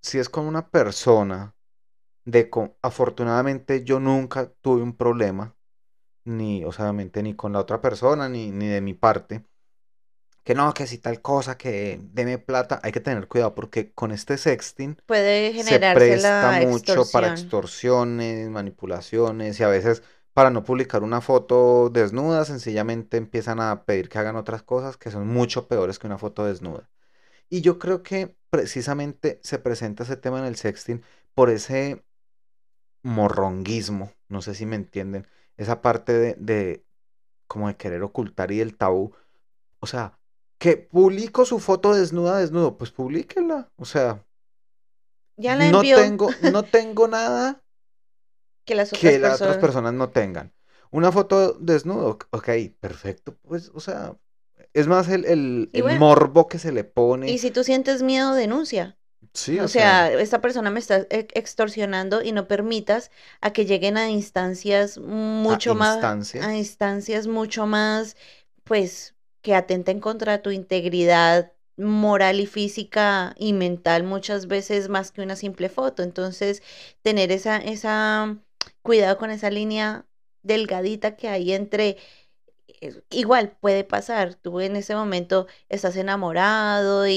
si 0.00 0.18
es 0.18 0.28
con 0.28 0.44
una 0.44 0.68
persona 0.68 1.53
de 2.24 2.50
afortunadamente 2.82 3.84
yo 3.84 4.00
nunca 4.00 4.50
tuve 4.60 4.82
un 4.82 4.96
problema, 4.96 5.54
ni, 6.24 6.64
o 6.64 6.72
sea, 6.72 6.86
obviamente, 6.86 7.22
ni 7.22 7.34
con 7.34 7.52
la 7.52 7.60
otra 7.60 7.80
persona, 7.80 8.28
ni, 8.28 8.50
ni 8.50 8.66
de 8.66 8.80
mi 8.80 8.94
parte. 8.94 9.44
Que 10.42 10.54
no, 10.54 10.74
que 10.74 10.86
si 10.86 10.98
tal 10.98 11.22
cosa, 11.22 11.56
que 11.56 11.98
deme 12.12 12.36
plata, 12.38 12.78
hay 12.82 12.92
que 12.92 13.00
tener 13.00 13.28
cuidado 13.28 13.54
porque 13.54 13.92
con 13.92 14.12
este 14.12 14.36
sexting 14.36 14.98
Puede 15.06 15.62
se 15.62 15.78
presta 15.78 16.60
la 16.60 16.66
mucho 16.66 17.04
para 17.10 17.28
extorsiones, 17.28 18.50
manipulaciones 18.50 19.58
y 19.58 19.62
a 19.62 19.68
veces 19.68 20.02
para 20.34 20.50
no 20.50 20.64
publicar 20.64 21.02
una 21.02 21.22
foto 21.22 21.88
desnuda, 21.88 22.44
sencillamente 22.44 23.16
empiezan 23.16 23.60
a 23.60 23.84
pedir 23.84 24.08
que 24.10 24.18
hagan 24.18 24.36
otras 24.36 24.62
cosas 24.62 24.96
que 24.98 25.10
son 25.10 25.28
mucho 25.28 25.66
peores 25.66 25.98
que 25.98 26.08
una 26.08 26.18
foto 26.18 26.44
desnuda. 26.44 26.90
Y 27.48 27.62
yo 27.62 27.78
creo 27.78 28.02
que 28.02 28.36
precisamente 28.50 29.40
se 29.42 29.58
presenta 29.58 30.02
ese 30.02 30.16
tema 30.16 30.40
en 30.40 30.44
el 30.44 30.56
sexting 30.56 31.02
por 31.34 31.50
ese 31.50 32.04
morronguismo, 33.04 34.12
no 34.28 34.42
sé 34.42 34.54
si 34.56 34.66
me 34.66 34.76
entienden, 34.76 35.28
esa 35.58 35.82
parte 35.82 36.12
de, 36.14 36.34
de 36.38 36.86
como 37.48 37.68
de 37.68 37.76
querer 37.76 38.02
ocultar 38.04 38.52
y 38.52 38.58
del 38.58 38.76
tabú. 38.76 39.14
O 39.80 39.86
sea, 39.88 40.18
que 40.58 40.76
publico 40.78 41.44
su 41.46 41.60
foto 41.60 41.94
desnuda, 41.94 42.38
desnudo, 42.38 42.78
pues 42.78 42.92
publíquela. 42.92 43.70
O 43.76 43.86
sea, 43.86 44.24
Ya 45.36 45.56
la 45.56 45.70
no 45.70 45.78
envió 45.78 45.96
tengo, 45.96 46.30
no 46.40 46.62
tengo 46.70 47.08
nada 47.08 47.62
que 48.64 48.74
las 48.74 48.92
otras 48.92 49.00
que 49.12 49.18
las 49.18 49.38
personas. 49.38 49.40
otras 49.40 49.58
personas 49.58 49.94
no 49.94 50.10
tengan. 50.10 50.52
Una 50.90 51.10
foto 51.12 51.54
desnudo, 51.54 52.18
ok, 52.30 52.48
perfecto, 52.80 53.36
pues, 53.42 53.70
o 53.74 53.80
sea, 53.80 54.16
es 54.72 54.86
más 54.86 55.08
el, 55.08 55.24
el, 55.24 55.70
el 55.72 55.82
bueno, 55.82 55.98
morbo 56.00 56.46
que 56.48 56.58
se 56.58 56.72
le 56.72 56.84
pone. 56.84 57.30
Y 57.30 57.38
si 57.38 57.50
tú 57.50 57.64
sientes 57.64 58.02
miedo, 58.02 58.34
denuncia. 58.34 58.98
Sí, 59.32 59.58
O 59.58 59.68
sea, 59.68 60.12
esta 60.12 60.40
persona 60.40 60.70
me 60.70 60.80
está 60.80 61.06
e- 61.10 61.28
extorsionando 61.34 62.22
y 62.22 62.32
no 62.32 62.48
permitas 62.48 63.10
a 63.40 63.52
que 63.52 63.66
lleguen 63.66 63.96
a 63.96 64.10
instancias 64.10 64.98
mucho 64.98 65.74
más, 65.74 65.96
instancias. 66.00 66.44
a 66.44 66.56
instancias 66.56 67.26
mucho 67.28 67.66
más, 67.66 68.16
pues, 68.64 69.14
que 69.42 69.54
atenten 69.54 70.00
contra 70.00 70.42
tu 70.42 70.50
integridad 70.50 71.52
moral 71.76 72.40
y 72.40 72.46
física 72.46 73.34
y 73.38 73.52
mental 73.52 74.04
muchas 74.04 74.46
veces 74.46 74.88
más 74.88 75.12
que 75.12 75.22
una 75.22 75.36
simple 75.36 75.68
foto. 75.68 76.02
Entonces, 76.02 76.62
tener 77.02 77.30
esa, 77.32 77.56
esa, 77.58 78.38
cuidado 78.82 79.18
con 79.18 79.30
esa 79.30 79.50
línea 79.50 80.06
delgadita 80.42 81.16
que 81.16 81.28
hay 81.28 81.52
entre 81.52 81.96
igual 83.10 83.56
puede 83.60 83.84
pasar, 83.84 84.34
tú 84.34 84.60
en 84.60 84.76
ese 84.76 84.94
momento 84.94 85.46
estás 85.68 85.96
enamorado 85.96 87.06
y, 87.06 87.12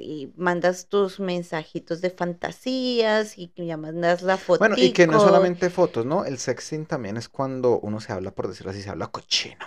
y 0.00 0.32
mandas 0.36 0.88
tus 0.88 1.20
mensajitos 1.20 2.00
de 2.00 2.10
fantasías 2.10 3.38
y 3.38 3.52
ya 3.56 3.76
mandas 3.76 4.22
la 4.22 4.38
Bueno, 4.58 4.76
y 4.78 4.90
que 4.92 5.06
no 5.06 5.16
es 5.16 5.22
solamente 5.22 5.70
fotos, 5.70 6.06
¿no? 6.06 6.24
El 6.24 6.38
sexting 6.38 6.86
también 6.86 7.16
es 7.16 7.28
cuando 7.28 7.80
uno 7.80 8.00
se 8.00 8.12
habla, 8.12 8.34
por 8.34 8.48
decirlo 8.48 8.70
así, 8.70 8.82
se 8.82 8.90
habla 8.90 9.08
cochino. 9.08 9.66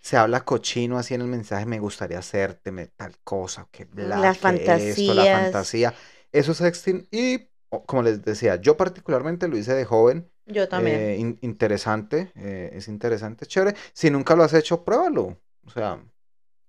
Se 0.00 0.16
habla 0.18 0.44
cochino 0.44 0.98
así 0.98 1.14
en 1.14 1.22
el 1.22 1.28
mensaje, 1.28 1.66
me 1.66 1.80
gustaría 1.80 2.18
hacerte 2.20 2.72
me- 2.72 2.88
tal 2.88 3.18
cosa, 3.24 3.68
que 3.72 3.86
bla, 3.86 4.22
Las 4.22 4.38
que 4.40 4.92
esto, 4.92 5.14
la 5.14 5.26
fantasías. 5.26 5.28
fantasía. 5.28 5.94
Eso 6.32 6.52
es 6.52 6.58
sexting 6.58 7.08
y, 7.12 7.50
como 7.86 8.02
les 8.02 8.22
decía, 8.24 8.56
yo 8.56 8.76
particularmente 8.76 9.48
lo 9.48 9.58
hice 9.58 9.74
de 9.74 9.84
joven. 9.86 10.30
Yo 10.46 10.68
también. 10.68 11.10
eh, 11.10 11.16
in- 11.18 11.38
interesante, 11.42 12.32
eh, 12.36 12.70
es 12.74 12.88
interesante, 12.88 13.46
chévere. 13.46 13.76
Si 13.92 14.10
nunca 14.10 14.34
lo 14.36 14.44
has 14.44 14.54
hecho, 14.54 14.84
pruébalo. 14.84 15.40
O 15.66 15.70
sea, 15.70 16.02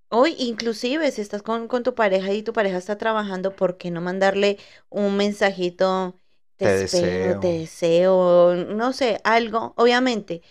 Hoy, 0.09 0.35
inclusive, 0.39 1.11
si 1.11 1.21
estás 1.21 1.41
con, 1.41 1.67
con 1.67 1.83
tu 1.83 1.93
pareja 1.95 2.31
y 2.31 2.43
tu 2.43 2.53
pareja 2.53 2.77
está 2.77 2.97
trabajando, 2.97 3.55
¿por 3.55 3.77
qué 3.77 3.91
no 3.91 4.01
mandarle 4.01 4.57
un 4.89 5.17
mensajito? 5.17 6.19
Te, 6.55 6.65
Te 6.65 6.71
espero, 6.71 7.37
te 7.37 7.47
deseo. 7.47 7.59
deseo, 7.59 8.55
no 8.55 8.93
sé, 8.93 9.19
algo. 9.25 9.73
Obviamente, 9.77 10.41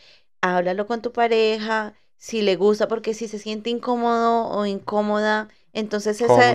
háblalo 0.42 0.86
con 0.86 1.00
tu 1.02 1.12
pareja, 1.12 1.94
si 2.18 2.42
le 2.42 2.56
gusta, 2.56 2.88
porque 2.88 3.14
si 3.14 3.26
se 3.28 3.38
siente 3.38 3.70
incómodo 3.70 4.48
o 4.48 4.66
incómoda, 4.66 5.48
entonces 5.74 6.20
esa, 6.20 6.52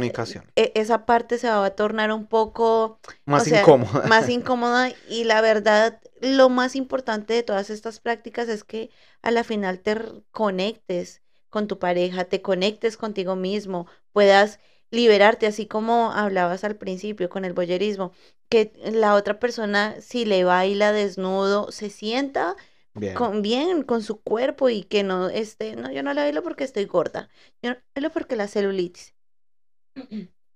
e- 0.55 0.72
esa 0.76 1.05
parte 1.05 1.38
se 1.38 1.47
va 1.49 1.65
a 1.65 1.76
tornar 1.76 2.11
un 2.11 2.28
poco, 2.28 2.99
Más 3.26 3.47
sea, 3.47 3.61
incómoda. 3.61 4.09
más 4.09 4.30
incómoda 4.30 4.89
y 5.09 5.24
la 5.26 5.41
verdad, 5.41 6.01
lo 6.22 6.49
más 6.49 6.76
importante 6.76 7.34
de 7.34 7.43
todas 7.43 7.70
estas 7.70 7.99
prácticas 7.99 8.49
es 8.49 8.63
que 8.63 8.89
a 9.22 9.32
la 9.32 9.43
final 9.43 9.80
te 9.80 9.95
conectes 10.32 11.22
con 11.49 11.67
tu 11.67 11.80
pareja, 11.80 12.26
te 12.26 12.41
conectes 12.41 12.97
contigo 12.97 13.36
mismo, 13.36 13.88
puedas 14.13 14.59
liberarte, 14.91 15.47
así 15.47 15.67
como 15.67 16.11
hablabas 16.11 16.63
al 16.63 16.76
principio 16.76 17.30
con 17.30 17.45
el 17.45 17.53
boyerismo, 17.53 18.11
que 18.49 18.74
la 18.91 19.13
otra 19.15 19.39
persona 19.39 19.95
si 20.01 20.26
le 20.26 20.43
baila 20.43 20.91
desnudo, 20.91 21.72
se 21.72 21.89
sienta 21.89 22.55
Bien. 22.93 23.13
con, 23.15 23.41
bien 23.41 23.83
con 23.83 24.01
su 24.03 24.21
cuerpo 24.21 24.69
y 24.69 24.83
que 24.83 25.03
no 25.03 25.29
esté, 25.29 25.75
no, 25.75 25.91
yo 25.91 26.03
no 26.03 26.13
le 26.13 26.21
bailo 26.21 26.43
porque 26.43 26.63
estoy 26.63 26.85
gorda, 26.85 27.29
yo 27.61 27.71
no 27.71 27.75
le 27.75 27.81
bailo 27.95 28.09
porque 28.11 28.35
la 28.35 28.47
celulitis, 28.47 29.13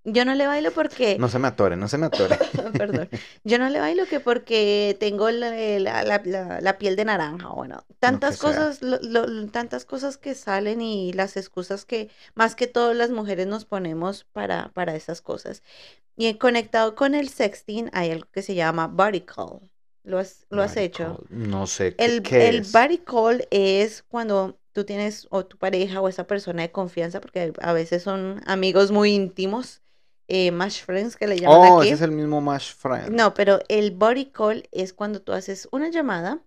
yo 0.05 0.25
no 0.25 0.36
le 0.36 0.47
bailo 0.47 0.71
porque... 0.71 1.17
No 1.17 1.29
se 1.29 1.39
me 1.39 1.47
atore, 1.47 1.77
no 1.77 1.88
se 1.88 1.97
me 1.97 2.07
atore. 2.07 2.38
Perdón. 2.77 3.07
Yo 3.45 3.57
no 3.57 3.69
le 3.69 3.79
bailo 3.79 4.05
que 4.05 4.19
porque 4.19 4.97
tengo 4.99 5.29
la, 5.31 5.49
la- 5.79 6.59
la- 6.61 6.77
piel 6.77 6.95
de 6.97 7.05
naranja, 7.05 7.49
bueno, 7.49 7.86
tantas 7.99 8.38
sea. 8.38 8.49
cosas, 8.49 8.81
lo- 8.81 8.99
lo- 9.01 9.47
tantas 9.47 9.86
cosas 9.86 10.17
que 10.17 10.36
salen 10.36 10.81
y 10.81 11.13
las 11.13 11.38
excusas 11.38 11.86
que 11.86 12.09
más 12.36 12.55
que 12.55 12.67
todo 12.67 12.93
las 12.93 13.11
mujeres 13.11 13.47
nos 13.47 13.63
ponemos 13.65 14.25
para, 14.25 14.69
para 14.73 14.95
esas 14.95 15.21
cosas. 15.21 15.63
Y 16.17 16.27
en- 16.27 16.38
conectado 16.38 16.95
con 16.95 17.15
el 17.15 17.29
sexting 17.29 17.89
hay 17.93 18.11
algo 18.11 18.27
que 18.31 18.41
se 18.41 18.55
llama 18.55 18.88
body 18.88 19.21
call. 19.21 19.69
¿Lo 20.04 20.20
has, 20.20 20.45
lo 20.49 20.62
has 20.64 20.78
hecho? 20.78 21.18
call, 21.18 21.28
No 21.30 21.68
sé 21.68 21.97
El, 21.97 22.24
qué 22.24 22.39
el 22.39 22.62
es. 22.62 22.74
body 22.74 22.99
call 22.99 23.47
es 23.51 24.04
cuando 24.04 24.60
tú 24.74 24.86
tienes 24.86 25.28
o 25.32 25.45
tu 25.45 25.58
pareja 25.58 26.01
o 26.01 26.10
esa 26.10 26.28
persona 26.28 26.64
de 26.64 26.72
confianza, 26.72 27.22
porque 27.22 27.54
a 27.62 27.74
veces 27.74 28.04
son 28.04 28.41
amigos 28.47 28.91
muy 28.91 29.14
íntimos, 29.14 29.82
eh, 30.28 30.51
match 30.51 30.82
friends 30.84 31.16
que 31.18 31.28
le 31.28 31.39
llaman 31.39 31.64
Oh, 31.64 31.66
aquí. 31.66 31.93
ese 31.93 31.93
es 31.95 32.01
el 32.01 32.12
mismo 32.12 32.41
Mash 32.41 32.74
Friend. 32.74 33.18
No, 33.18 33.34
pero 33.34 33.60
el 33.70 33.91
body 33.91 34.26
call 34.32 34.68
es 34.72 34.93
cuando 34.93 35.22
tú 35.22 35.34
haces 35.34 35.68
una 35.72 35.89
llamada 35.89 36.41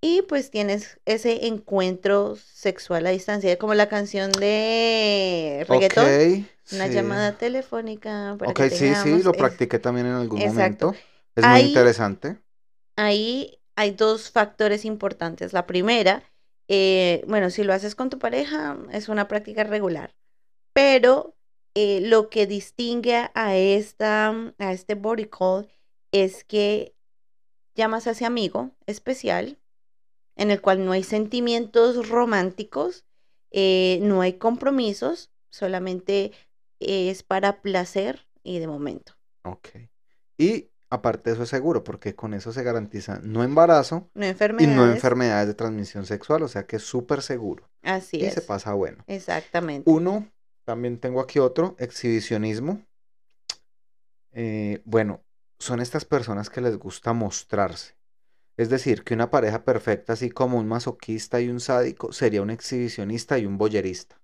y 0.00 0.22
pues 0.22 0.50
tienes 0.50 1.00
ese 1.06 1.46
encuentro 1.46 2.36
sexual 2.36 3.06
a 3.06 3.10
distancia, 3.10 3.58
como 3.58 3.74
la 3.74 3.88
canción 3.88 4.38
de 4.40 5.64
reggaetón, 5.68 6.18
Ok, 6.18 6.48
una 6.70 6.88
sí. 6.88 6.88
llamada 6.88 7.38
telefónica 7.38 8.36
para 8.38 8.52
Ok, 8.52 8.60
que 8.66 8.66
sí, 8.70 8.94
sí, 8.94 9.22
lo 9.22 9.36
es- 9.36 9.36
practiqué 9.36 9.78
también 9.78 10.06
en 10.06 10.12
algún 10.14 10.42
Exacto. 10.42 10.92
momento. 10.92 11.02
Es 11.34 11.46
muy 11.46 11.62
interesante. 11.62 12.40
Ahí 12.96 13.60
hay 13.76 13.90
dos 13.92 14.30
factores 14.30 14.84
importantes. 14.84 15.52
La 15.52 15.66
primera, 15.66 16.22
eh, 16.68 17.24
bueno, 17.26 17.50
si 17.50 17.64
lo 17.64 17.72
haces 17.72 17.94
con 17.94 18.10
tu 18.10 18.18
pareja, 18.18 18.78
es 18.92 19.08
una 19.08 19.28
práctica 19.28 19.64
regular, 19.64 20.14
pero 20.72 21.36
eh, 21.74 22.00
lo 22.02 22.30
que 22.30 22.46
distingue 22.46 23.30
a 23.34 23.56
esta, 23.56 24.28
a 24.58 24.72
este 24.72 24.94
body 24.94 25.26
call 25.26 25.68
es 26.12 26.44
que 26.44 26.94
llamas 27.74 28.06
a 28.06 28.12
ese 28.12 28.24
amigo 28.24 28.70
especial, 28.86 29.58
en 30.36 30.50
el 30.50 30.60
cual 30.60 30.84
no 30.84 30.92
hay 30.92 31.02
sentimientos 31.02 32.08
románticos, 32.08 33.04
eh, 33.50 33.98
no 34.02 34.20
hay 34.20 34.34
compromisos, 34.34 35.30
solamente 35.50 36.32
es 36.80 37.22
para 37.22 37.62
placer 37.62 38.26
y 38.42 38.58
de 38.58 38.66
momento. 38.66 39.14
Ok. 39.42 39.68
Y 40.38 40.70
aparte 40.90 41.30
de 41.30 41.34
eso 41.34 41.42
es 41.42 41.48
seguro, 41.48 41.84
porque 41.84 42.14
con 42.14 42.34
eso 42.34 42.52
se 42.52 42.62
garantiza 42.62 43.20
no 43.22 43.42
embarazo 43.42 44.10
No 44.14 44.26
y 44.26 44.66
no 44.66 44.90
enfermedades 44.90 45.48
de 45.48 45.54
transmisión 45.54 46.06
sexual, 46.06 46.42
o 46.42 46.48
sea 46.48 46.66
que 46.66 46.76
es 46.76 46.82
súper 46.82 47.22
seguro. 47.22 47.68
Así 47.82 48.18
y 48.18 48.24
es. 48.24 48.34
se 48.34 48.42
pasa 48.42 48.72
bueno. 48.74 49.04
Exactamente. 49.06 49.90
Uno, 49.90 50.28
también 50.64 50.98
tengo 50.98 51.20
aquí 51.20 51.38
otro, 51.38 51.76
exhibicionismo. 51.78 52.80
Eh, 54.32 54.82
bueno, 54.84 55.22
son 55.58 55.80
estas 55.80 56.04
personas 56.04 56.50
que 56.50 56.60
les 56.60 56.76
gusta 56.78 57.12
mostrarse. 57.12 57.94
Es 58.56 58.70
decir, 58.70 59.02
que 59.02 59.14
una 59.14 59.30
pareja 59.30 59.64
perfecta, 59.64 60.12
así 60.12 60.30
como 60.30 60.58
un 60.58 60.68
masoquista 60.68 61.40
y 61.40 61.48
un 61.48 61.60
sádico, 61.60 62.12
sería 62.12 62.40
un 62.42 62.50
exhibicionista 62.50 63.38
y 63.38 63.46
un 63.46 63.58
boyerista. 63.58 64.16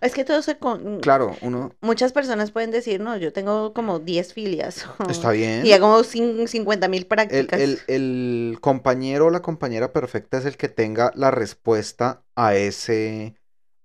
Es 0.00 0.12
que 0.14 0.24
todo 0.24 0.42
se... 0.42 0.58
Con... 0.58 1.00
Claro, 1.00 1.36
uno 1.42 1.72
Muchas 1.80 2.12
personas 2.12 2.50
pueden 2.50 2.70
decir, 2.70 3.00
no, 3.00 3.16
yo 3.16 3.32
tengo 3.32 3.72
como 3.72 3.98
10 3.98 4.34
filias. 4.34 4.86
está 5.08 5.30
bien. 5.32 5.66
Y 5.66 5.72
hago 5.72 6.00
cin- 6.02 6.46
50 6.46 6.88
mil 6.88 7.02
El, 7.02 7.08
prácticas. 7.08 7.60
el- 7.60 7.80
el 7.88 8.58
compañero 8.60 9.26
o 9.26 9.30
la 9.30 9.42
compañera 9.42 9.92
perfecta 9.92 10.38
es 10.38 10.46
el 10.46 10.56
que 10.56 10.68
tenga 10.68 11.12
la 11.14 11.30
respuesta 11.30 12.24
a 12.36 12.54
ese, 12.54 13.36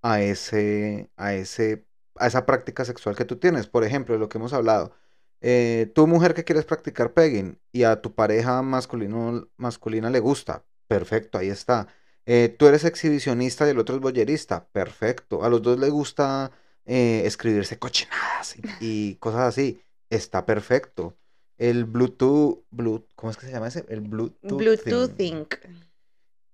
a 0.01 0.21
ese, 0.21 1.09
a 1.15 1.33
ese, 1.33 1.85
a 2.15 2.27
esa 2.27 2.45
práctica 2.45 2.85
sexual 2.85 3.15
que 3.15 3.25
tú 3.25 3.37
tienes. 3.37 3.67
Por 3.67 3.83
ejemplo, 3.83 4.17
lo 4.17 4.29
que 4.29 4.37
hemos 4.37 4.53
hablado. 4.53 4.93
Eh, 5.41 5.91
tú, 5.95 6.07
mujer 6.07 6.33
que 6.33 6.43
quieres 6.43 6.65
practicar 6.65 7.13
pegging 7.13 7.59
y 7.71 7.83
a 7.83 8.01
tu 8.01 8.13
pareja 8.13 8.61
masculino, 8.61 9.47
masculina 9.57 10.09
le 10.09 10.19
gusta. 10.19 10.65
Perfecto, 10.87 11.37
ahí 11.37 11.49
está. 11.49 11.87
Eh, 12.25 12.55
tú 12.57 12.67
eres 12.67 12.85
exhibicionista 12.85 13.67
y 13.67 13.71
el 13.71 13.79
otro 13.79 13.95
es 13.95 14.01
boyerista. 14.01 14.67
Perfecto. 14.71 15.43
A 15.43 15.49
los 15.49 15.61
dos 15.61 15.79
les 15.79 15.91
gusta 15.91 16.51
eh, 16.85 17.23
escribirse 17.25 17.77
cochinadas 17.79 18.55
y, 18.57 18.61
y 19.11 19.15
cosas 19.15 19.41
así. 19.41 19.81
Está 20.09 20.45
perfecto. 20.45 21.17
El 21.57 21.85
Bluetooth, 21.85 22.65
Blu- 22.71 23.07
¿cómo 23.15 23.31
es 23.31 23.37
que 23.37 23.45
se 23.45 23.51
llama 23.51 23.67
ese? 23.67 23.85
El 23.89 24.01
Bluetooth. 24.01 24.57
Bluetoothing. 24.57 25.45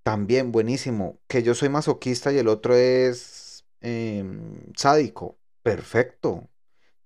También 0.03 0.51
buenísimo. 0.51 1.19
Que 1.27 1.43
yo 1.43 1.53
soy 1.55 1.69
masoquista 1.69 2.31
y 2.31 2.37
el 2.37 2.47
otro 2.47 2.75
es 2.75 3.65
em, 3.81 4.71
sádico. 4.75 5.37
Perfecto. 5.63 6.49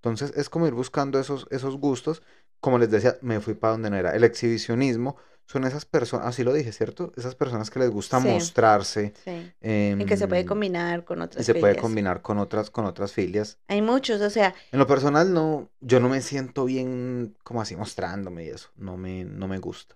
Entonces 0.10 0.38
es 0.38 0.50
como 0.50 0.68
ir 0.68 0.74
buscando 0.74 1.20
esos, 1.20 1.48
esos 1.50 1.78
gustos. 1.78 2.22
Como 2.60 2.78
les 2.78 2.90
decía, 2.92 3.18
me 3.22 3.40
fui 3.42 3.54
para 3.56 3.72
donde 3.74 3.90
no 3.90 3.98
era. 3.98 4.16
El 4.16 4.24
exhibicionismo 4.24 5.18
son 5.48 5.66
esas 5.66 5.86
personas, 5.86 6.28
así 6.28 6.44
lo 6.44 6.54
dije, 6.54 6.72
¿cierto? 6.72 7.12
Esas 7.18 7.36
personas 7.36 7.70
que 7.70 7.80
les 7.80 7.90
gusta 7.92 8.20
Sí. 8.20 8.28
mostrarse. 8.28 9.14
Sí. 9.24 9.52
Y 9.62 10.06
que 10.06 10.18
se 10.18 10.28
puede 10.28 10.42
em, 10.42 10.48
combinar 10.48 11.06
con 11.06 11.20
y 11.20 11.22
otras 11.24 11.46
se 11.46 11.54
puede 11.56 11.76
combinar 11.76 12.22
con 12.22 12.38
otras, 12.40 12.70
con 12.72 12.86
otras 12.86 13.12
filias. 13.14 13.60
Hay 13.68 13.82
muchos, 13.82 14.22
o 14.22 14.30
sea, 14.30 14.56
En 14.72 14.80
lo 14.80 14.88
personal, 14.88 15.34
no, 15.34 15.70
yo 15.82 16.00
no 16.00 16.10
me 16.10 16.22
siento 16.22 16.66
bien 16.66 17.36
como 17.44 17.62
así 17.62 17.76
mostrándome 17.76 18.46
y 18.46 18.50
eso. 18.50 18.70
No 18.76 18.98
me, 18.98 19.26
no 19.26 19.48
me 19.48 19.60
gusta. 19.60 19.96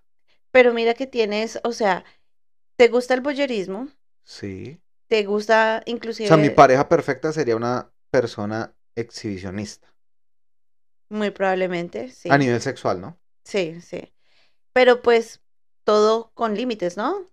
pero 0.51 0.73
mira 0.73 0.93
que 0.95 1.05
tienes, 1.07 1.59
o 1.63 1.71
sea, 1.71 2.03
te 2.75 2.87
gusta 2.87 3.13
el 3.13 3.21
boyerismo, 3.21 3.87
Sí. 4.23 4.79
te 5.07 5.23
gusta 5.25 5.83
O 5.85 5.89
inclusive 5.89 6.27
sea, 6.27 6.37
mi 6.37 6.49
pareja 6.49 6.87
perfecta 6.87 7.31
sería 7.31 7.55
una 7.55 7.91
persona 8.11 8.73
exhibicionista. 8.95 9.87
Muy 11.09 11.31
probablemente, 11.31 12.09
sí. 12.11 12.33
A 12.33 12.37
nivel 12.37 12.61
sexual, 12.61 13.01
¿no? 13.01 13.19
Sí, 13.43 13.81
sí. 13.81 14.13
Pero 14.73 15.01
pues 15.01 15.43
todo 15.83 16.31
con 16.35 16.55
límites, 16.55 16.97
¿no? 16.97 17.25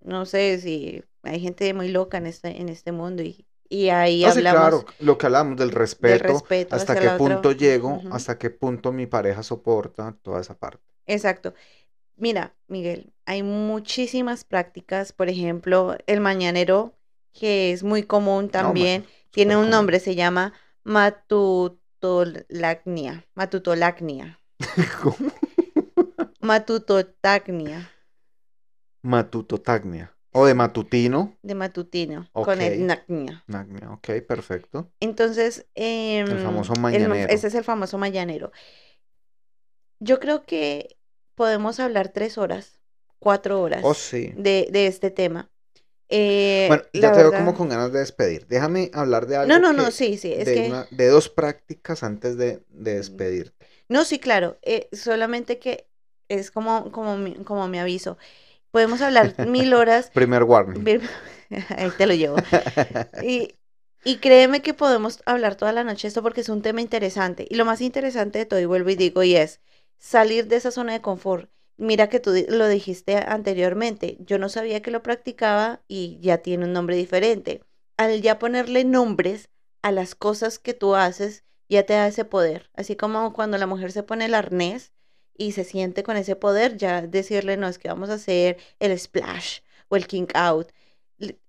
No 0.00 0.26
sé 0.26 0.58
si 0.60 1.04
hay 1.22 1.40
gente 1.40 1.74
muy 1.74 1.90
loca 1.90 2.18
en 2.18 2.26
este, 2.26 2.60
en 2.60 2.68
este 2.68 2.92
mundo 2.92 3.22
y, 3.22 3.46
y 3.68 3.90
ahí 3.90 4.24
No, 4.24 4.30
sí, 4.30 4.44
hablamos 4.44 4.44
claro, 4.44 4.94
lo 4.98 5.16
que 5.18 5.26
hablamos 5.26 5.56
del 5.56 5.70
respeto, 5.70 6.44
respeto 6.44 6.78
hasta 6.78 6.98
qué 6.98 7.10
otra- 7.14 7.40
punto 7.40 7.52
llego, 7.52 8.04
hasta 8.10 8.38
qué 8.38 8.50
punto 8.50 8.92
mi 8.92 9.06
pareja 9.06 9.42
soporta 9.42 10.16
toda 10.22 10.40
esa 10.40 10.58
parte. 10.58 10.84
Exacto. 11.06 11.54
Mira, 12.16 12.56
Miguel, 12.68 13.12
hay 13.26 13.42
muchísimas 13.42 14.44
prácticas, 14.44 15.12
por 15.12 15.28
ejemplo, 15.28 15.96
el 16.06 16.20
mañanero, 16.20 16.96
que 17.32 17.72
es 17.72 17.82
muy 17.84 18.04
común 18.04 18.50
también, 18.50 19.06
tiene 19.32 19.56
un 19.56 19.68
común. 19.68 19.70
nombre, 19.70 20.00
se 20.00 20.14
llama 20.16 20.54
matutolacnia, 22.06 23.24
matutolacnia, 23.34 24.40
¿Cómo? 25.02 25.32
matutotacnia, 26.40 27.90
Matutotagnia. 29.02 30.12
O 30.32 30.44
de 30.44 30.52
matutino. 30.54 31.38
de 31.42 31.54
matutino, 31.54 32.28
con 32.32 32.60
el 32.60 32.86
nacnia. 32.86 33.42
Nagnia, 33.46 33.90
Ok, 33.92 34.08
perfecto. 34.28 34.92
Entonces, 35.00 35.66
em, 35.74 36.26
famoso 36.42 36.74
el- 36.74 36.80
mañanero. 36.80 37.14
ese 37.30 37.46
es 37.46 37.54
el 37.54 37.64
famoso 37.64 37.96
mañanero. 37.96 38.52
Yo 39.98 40.20
creo 40.20 40.44
que 40.44 40.98
podemos 41.36 41.80
hablar 41.80 42.10
tres 42.10 42.36
horas, 42.36 42.82
cuatro 43.18 43.62
horas 43.62 43.80
Oh, 43.82 43.94
sí. 43.94 44.32
de, 44.36 44.68
de 44.70 44.86
este 44.88 45.10
tema. 45.10 45.50
Eh, 46.08 46.68
Bueno, 46.68 46.82
ya 46.92 47.12
te 47.12 47.20
veo 47.20 47.32
como 47.34 47.54
con 47.54 47.68
ganas 47.68 47.92
de 47.92 48.00
despedir. 48.00 48.46
Déjame 48.46 48.90
hablar 48.94 49.26
de 49.26 49.36
algo 49.36 49.48
No, 49.48 49.58
no, 49.60 49.72
no, 49.72 49.90
sí, 49.90 50.16
sí, 50.18 50.32
es 50.32 50.44
de, 50.44 50.54
que... 50.54 50.66
una- 50.68 50.86
de 50.90 51.08
dos 51.08 51.28
prácticas 51.28 52.02
antes 52.02 52.36
de, 52.36 52.62
de 52.70 52.94
despedirte. 52.96 53.66
No, 53.88 54.04
sí, 54.04 54.18
claro, 54.18 54.58
eh, 54.62 54.88
solamente 54.92 55.58
que 55.58 55.88
es 56.28 56.50
como, 56.50 56.90
como, 56.92 57.16
mi, 57.16 57.34
como 57.44 57.68
mi 57.68 57.78
aviso. 57.78 58.18
Podemos 58.72 59.02
hablar 59.02 59.36
mil 59.40 59.74
horas, 59.74 60.12
Primer 60.14 60.42
warning. 60.44 60.88
Ahí 61.76 61.92
te 61.92 62.06
lo 62.06 62.14
llevo. 62.14 62.42
Y, 63.20 63.56
y 64.04 64.18
créeme 64.20 64.62
que 64.62 64.74
podemos 64.74 65.22
hablar 65.26 65.56
toda 65.56 65.72
la 65.72 65.84
noche 65.84 66.08
esto 66.08 66.22
porque 66.22 66.42
es 66.42 66.48
un 66.48 66.62
tema 66.62 66.80
interesante. 66.80 67.46
Y 67.50 67.56
lo 67.56 67.64
más 67.64 67.80
interesante 67.80 68.38
de 68.40 68.46
todo, 68.46 68.60
y 68.60 68.66
vuelvo 68.66 68.90
y 68.90 68.96
digo, 68.96 69.22
y 69.22 69.36
es 69.36 69.60
salir 69.98 70.46
de 70.48 70.56
esa 70.56 70.70
zona 70.70 70.92
de 70.94 71.02
confort. 71.02 71.50
Mira 71.78 72.08
que 72.08 72.20
tú 72.20 72.32
lo 72.48 72.68
dijiste 72.68 73.16
anteriormente, 73.16 74.16
yo 74.20 74.38
no 74.38 74.48
sabía 74.48 74.80
que 74.80 74.90
lo 74.90 75.02
practicaba 75.02 75.82
y 75.88 76.18
ya 76.20 76.38
tiene 76.38 76.64
un 76.64 76.72
nombre 76.72 76.96
diferente. 76.96 77.62
Al 77.98 78.22
ya 78.22 78.38
ponerle 78.38 78.84
nombres 78.84 79.50
a 79.82 79.92
las 79.92 80.14
cosas 80.14 80.58
que 80.58 80.74
tú 80.74 80.94
haces, 80.94 81.44
ya 81.68 81.84
te 81.84 81.92
da 81.94 82.06
ese 82.08 82.24
poder. 82.24 82.70
Así 82.74 82.96
como 82.96 83.32
cuando 83.34 83.58
la 83.58 83.66
mujer 83.66 83.92
se 83.92 84.02
pone 84.02 84.24
el 84.26 84.34
arnés 84.34 84.92
y 85.36 85.52
se 85.52 85.64
siente 85.64 86.02
con 86.02 86.16
ese 86.16 86.36
poder, 86.36 86.76
ya 86.78 87.02
decirle, 87.02 87.56
no, 87.58 87.68
es 87.68 87.78
que 87.78 87.88
vamos 87.88 88.08
a 88.10 88.14
hacer 88.14 88.56
el 88.78 88.98
splash 88.98 89.60
o 89.88 89.96
el 89.96 90.06
king 90.06 90.28
out. 90.34 90.68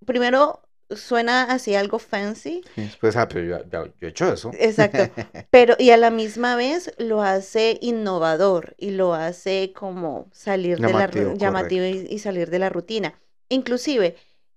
Primero 0.05 0.66
suena 0.95 1.43
así 1.43 1.75
algo 1.75 1.99
fancy, 1.99 2.61
Después, 2.75 3.15
ah, 3.15 3.27
pero 3.27 3.43
yo, 3.69 3.93
he 4.01 4.07
hecho 4.07 4.31
eso. 4.31 4.51
exacto, 4.51 5.09
pero 5.49 5.75
y 5.79 5.91
a 5.91 5.97
la 5.97 6.11
misma 6.11 6.55
vez 6.55 6.93
lo 6.97 7.21
hace 7.21 7.77
innovador 7.81 8.75
y 8.77 8.91
lo 8.91 9.13
hace 9.13 9.73
como 9.75 10.29
salir 10.31 10.81
de 10.81 10.93
la 10.93 11.09
Llamativo, 11.09 11.33
llamativo 11.35 11.85
y, 11.85 12.07
y 12.09 12.19
salir 12.19 12.49
de 12.49 12.59
la 12.59 12.69
rutina. 12.69 13.19
Inclusive 13.49 14.15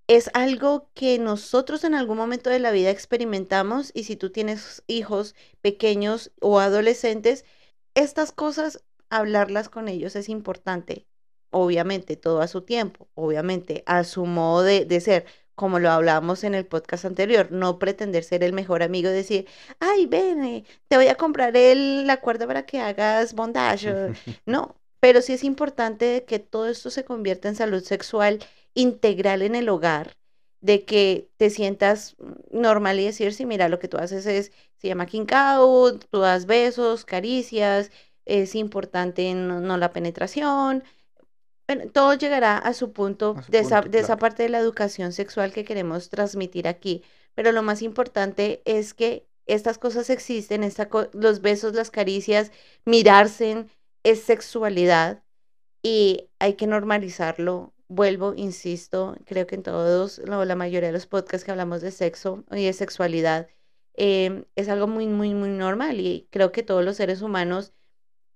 es 0.08 0.30
algo 0.34 0.90
que 0.94 1.18
nosotros 1.18 1.84
en 1.84 1.94
algún 1.94 2.16
momento 2.16 2.50
de 2.50 2.58
la 2.58 2.72
vida 2.72 2.90
experimentamos 2.90 3.92
y 3.94 4.04
si 4.04 4.16
tú 4.16 4.30
tienes 4.30 4.82
hijos 4.88 5.34
pequeños 5.62 6.32
o 6.40 6.58
adolescentes, 6.60 7.44
estas 7.94 8.32
cosas 8.32 8.82
hablarlas 9.08 9.68
con 9.68 9.88
ellos 9.88 10.16
es 10.16 10.28
importante. 10.28 11.06
Obviamente, 11.50 12.16
todo 12.16 12.40
a 12.42 12.48
su 12.48 12.62
tiempo, 12.62 13.08
obviamente, 13.14 13.82
a 13.86 14.04
su 14.04 14.24
modo 14.26 14.62
de, 14.62 14.84
de 14.84 15.00
ser, 15.00 15.26
como 15.60 15.78
lo 15.78 15.90
hablábamos 15.90 16.42
en 16.44 16.54
el 16.54 16.64
podcast 16.64 17.04
anterior, 17.04 17.52
no 17.52 17.78
pretender 17.78 18.24
ser 18.24 18.42
el 18.42 18.54
mejor 18.54 18.82
amigo, 18.82 19.10
decir, 19.10 19.46
ay, 19.78 20.06
ven, 20.06 20.42
eh, 20.42 20.64
te 20.88 20.96
voy 20.96 21.08
a 21.08 21.16
comprar 21.16 21.54
el, 21.54 22.06
la 22.06 22.18
cuerda 22.22 22.46
para 22.46 22.64
que 22.64 22.80
hagas 22.80 23.34
bondage. 23.34 23.92
No, 24.46 24.74
pero 25.00 25.20
sí 25.20 25.34
es 25.34 25.44
importante 25.44 26.24
que 26.26 26.38
todo 26.38 26.66
esto 26.66 26.88
se 26.88 27.04
convierta 27.04 27.48
en 27.48 27.56
salud 27.56 27.82
sexual 27.82 28.38
integral 28.72 29.42
en 29.42 29.54
el 29.54 29.68
hogar, 29.68 30.16
de 30.62 30.86
que 30.86 31.28
te 31.36 31.50
sientas 31.50 32.16
normal 32.50 32.98
y 32.98 33.04
decir, 33.04 33.34
sí, 33.34 33.44
mira, 33.44 33.68
lo 33.68 33.78
que 33.78 33.88
tú 33.88 33.98
haces 33.98 34.24
es, 34.24 34.52
se 34.78 34.88
llama 34.88 35.04
king 35.04 35.26
out, 35.30 36.06
tú 36.10 36.20
das 36.20 36.46
besos, 36.46 37.04
caricias, 37.04 37.90
es 38.24 38.54
importante 38.54 39.34
no, 39.34 39.60
no 39.60 39.76
la 39.76 39.92
penetración. 39.92 40.84
Bueno, 41.76 41.90
todo 41.92 42.14
llegará 42.14 42.58
a 42.58 42.74
su 42.74 42.92
punto, 42.92 43.36
A 43.38 43.42
su 43.42 43.52
de, 43.52 43.58
esa, 43.60 43.82
de 43.82 43.98
esa 44.00 44.16
parte 44.16 44.42
de 44.42 44.48
la 44.48 44.58
educación 44.58 45.12
sexual 45.12 45.52
que 45.52 45.64
queremos 45.64 46.08
transmitir 46.10 46.66
aquí. 46.66 47.02
Pero 47.34 47.52
lo 47.52 47.62
más 47.62 47.80
importante 47.82 48.60
es 48.64 48.92
que 48.92 49.28
estas 49.46 49.78
cosas 49.78 50.10
existen, 50.10 50.64
esta 50.64 50.88
co- 50.88 51.08
los 51.12 51.40
besos, 51.42 51.74
las 51.74 51.90
caricias, 51.92 52.50
mirarse 52.84 53.66
es 54.02 54.20
sexualidad 54.22 55.22
y 55.82 56.28
hay 56.38 56.54
que 56.54 56.66
normalizarlo. 56.66 57.74
Vuelvo, 57.88 58.34
insisto, 58.36 59.16
creo 59.26 59.46
que 59.46 59.56
en 59.56 59.62
todos, 59.62 60.18
la, 60.18 60.44
la 60.44 60.56
mayoría 60.56 60.88
de 60.88 60.92
los 60.92 61.06
podcasts 61.06 61.44
que 61.44 61.50
hablamos 61.52 61.82
de 61.82 61.90
sexo 61.92 62.44
y 62.52 62.64
de 62.66 62.72
sexualidad, 62.72 63.48
em, 63.94 64.44
es 64.56 64.68
algo 64.68 64.86
muy, 64.88 65.06
muy, 65.08 65.34
muy 65.34 65.50
normal 65.50 66.00
y 66.00 66.28
creo 66.30 66.52
que 66.52 66.62
todos 66.62 66.84
los 66.84 66.96
seres 66.96 67.22
humanos 67.22 67.74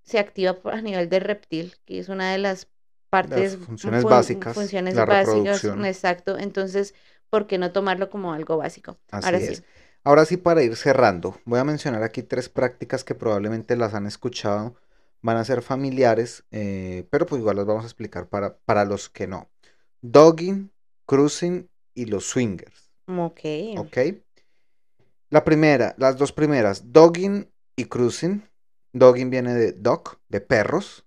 se 0.02 0.18
activa 0.18 0.58
a 0.64 0.80
nivel 0.82 1.08
del 1.08 1.22
reptil, 1.22 1.76
que 1.84 1.98
es 1.98 2.08
una 2.08 2.32
de 2.32 2.38
las 2.38 2.68
partes, 3.14 3.56
funciones 3.66 4.02
fun- 4.02 4.08
básicas, 4.08 4.56
funciones 4.56 4.94
la 4.94 5.04
básicas, 5.06 5.64
exacto. 5.64 6.38
Entonces, 6.38 6.94
¿por 7.30 7.46
qué 7.46 7.58
no 7.58 7.72
tomarlo 7.72 8.10
como 8.10 8.32
algo 8.32 8.56
básico? 8.56 8.98
Así 9.10 9.36
Ahora 9.36 9.38
es. 9.38 9.60
sí. 9.60 9.64
Ahora 10.04 10.24
sí, 10.26 10.36
para 10.36 10.62
ir 10.62 10.76
cerrando, 10.76 11.40
voy 11.46 11.58
a 11.60 11.64
mencionar 11.64 12.02
aquí 12.02 12.22
tres 12.22 12.48
prácticas 12.48 13.04
que 13.04 13.14
probablemente 13.14 13.76
las 13.76 13.94
han 13.94 14.06
escuchado, 14.06 14.76
van 15.22 15.38
a 15.38 15.44
ser 15.44 15.62
familiares, 15.62 16.44
eh, 16.50 17.06
pero 17.10 17.24
pues 17.26 17.40
igual 17.40 17.56
las 17.56 17.66
vamos 17.66 17.84
a 17.84 17.86
explicar 17.86 18.28
para, 18.28 18.58
para 18.58 18.84
los 18.84 19.08
que 19.08 19.26
no. 19.26 19.50
Dogging, 20.02 20.72
cruising 21.06 21.70
y 21.94 22.06
los 22.06 22.26
swingers, 22.28 22.92
Ok. 23.06 23.40
¿ok? 23.74 23.98
La 25.30 25.44
primera, 25.44 25.94
las 25.98 26.16
dos 26.16 26.32
primeras, 26.32 26.92
dogging 26.92 27.50
y 27.76 27.84
cruising. 27.86 28.42
Dogging 28.92 29.30
viene 29.30 29.54
de 29.54 29.72
dog, 29.72 30.18
de 30.28 30.40
perros. 30.40 31.03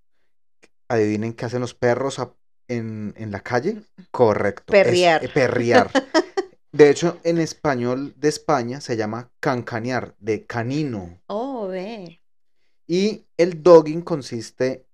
Adivinen 0.90 1.34
qué 1.34 1.46
hacen 1.46 1.62
los 1.62 1.74
perros 1.74 2.20
a- 2.20 2.34
en, 2.68 3.14
en 3.18 3.32
la 3.32 3.42
calle. 3.42 3.82
Correcto. 4.12 4.74
es, 4.74 4.84
Perrear. 4.84 5.24
eh, 5.24 5.30
perrear. 5.30 5.92
De 6.72 6.90
hecho, 6.90 7.20
en 7.24 7.38
español 7.40 8.14
de 8.18 8.28
España 8.30 8.82
se 8.82 8.98
llama 8.98 9.32
cancanear, 9.40 10.16
de 10.20 10.46
canino. 10.46 11.20
Oh, 11.28 11.68
ve. 11.68 12.22
Y 12.86 13.26
el 13.38 13.64
dogging 13.64 14.02
consiste 14.02 14.86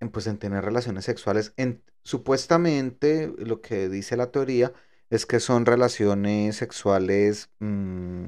en, 0.00 0.10
pues, 0.10 0.26
en 0.26 0.38
tener 0.38 0.64
relaciones 0.64 1.04
sexuales. 1.04 1.52
En, 1.56 1.82
supuestamente, 2.02 3.32
lo 3.38 3.60
que 3.60 3.88
dice 3.88 4.16
la 4.16 4.30
teoría 4.30 4.72
es 5.08 5.24
que 5.24 5.40
son 5.40 5.64
relaciones 5.66 6.56
sexuales. 6.56 7.48
mm, 7.60 8.24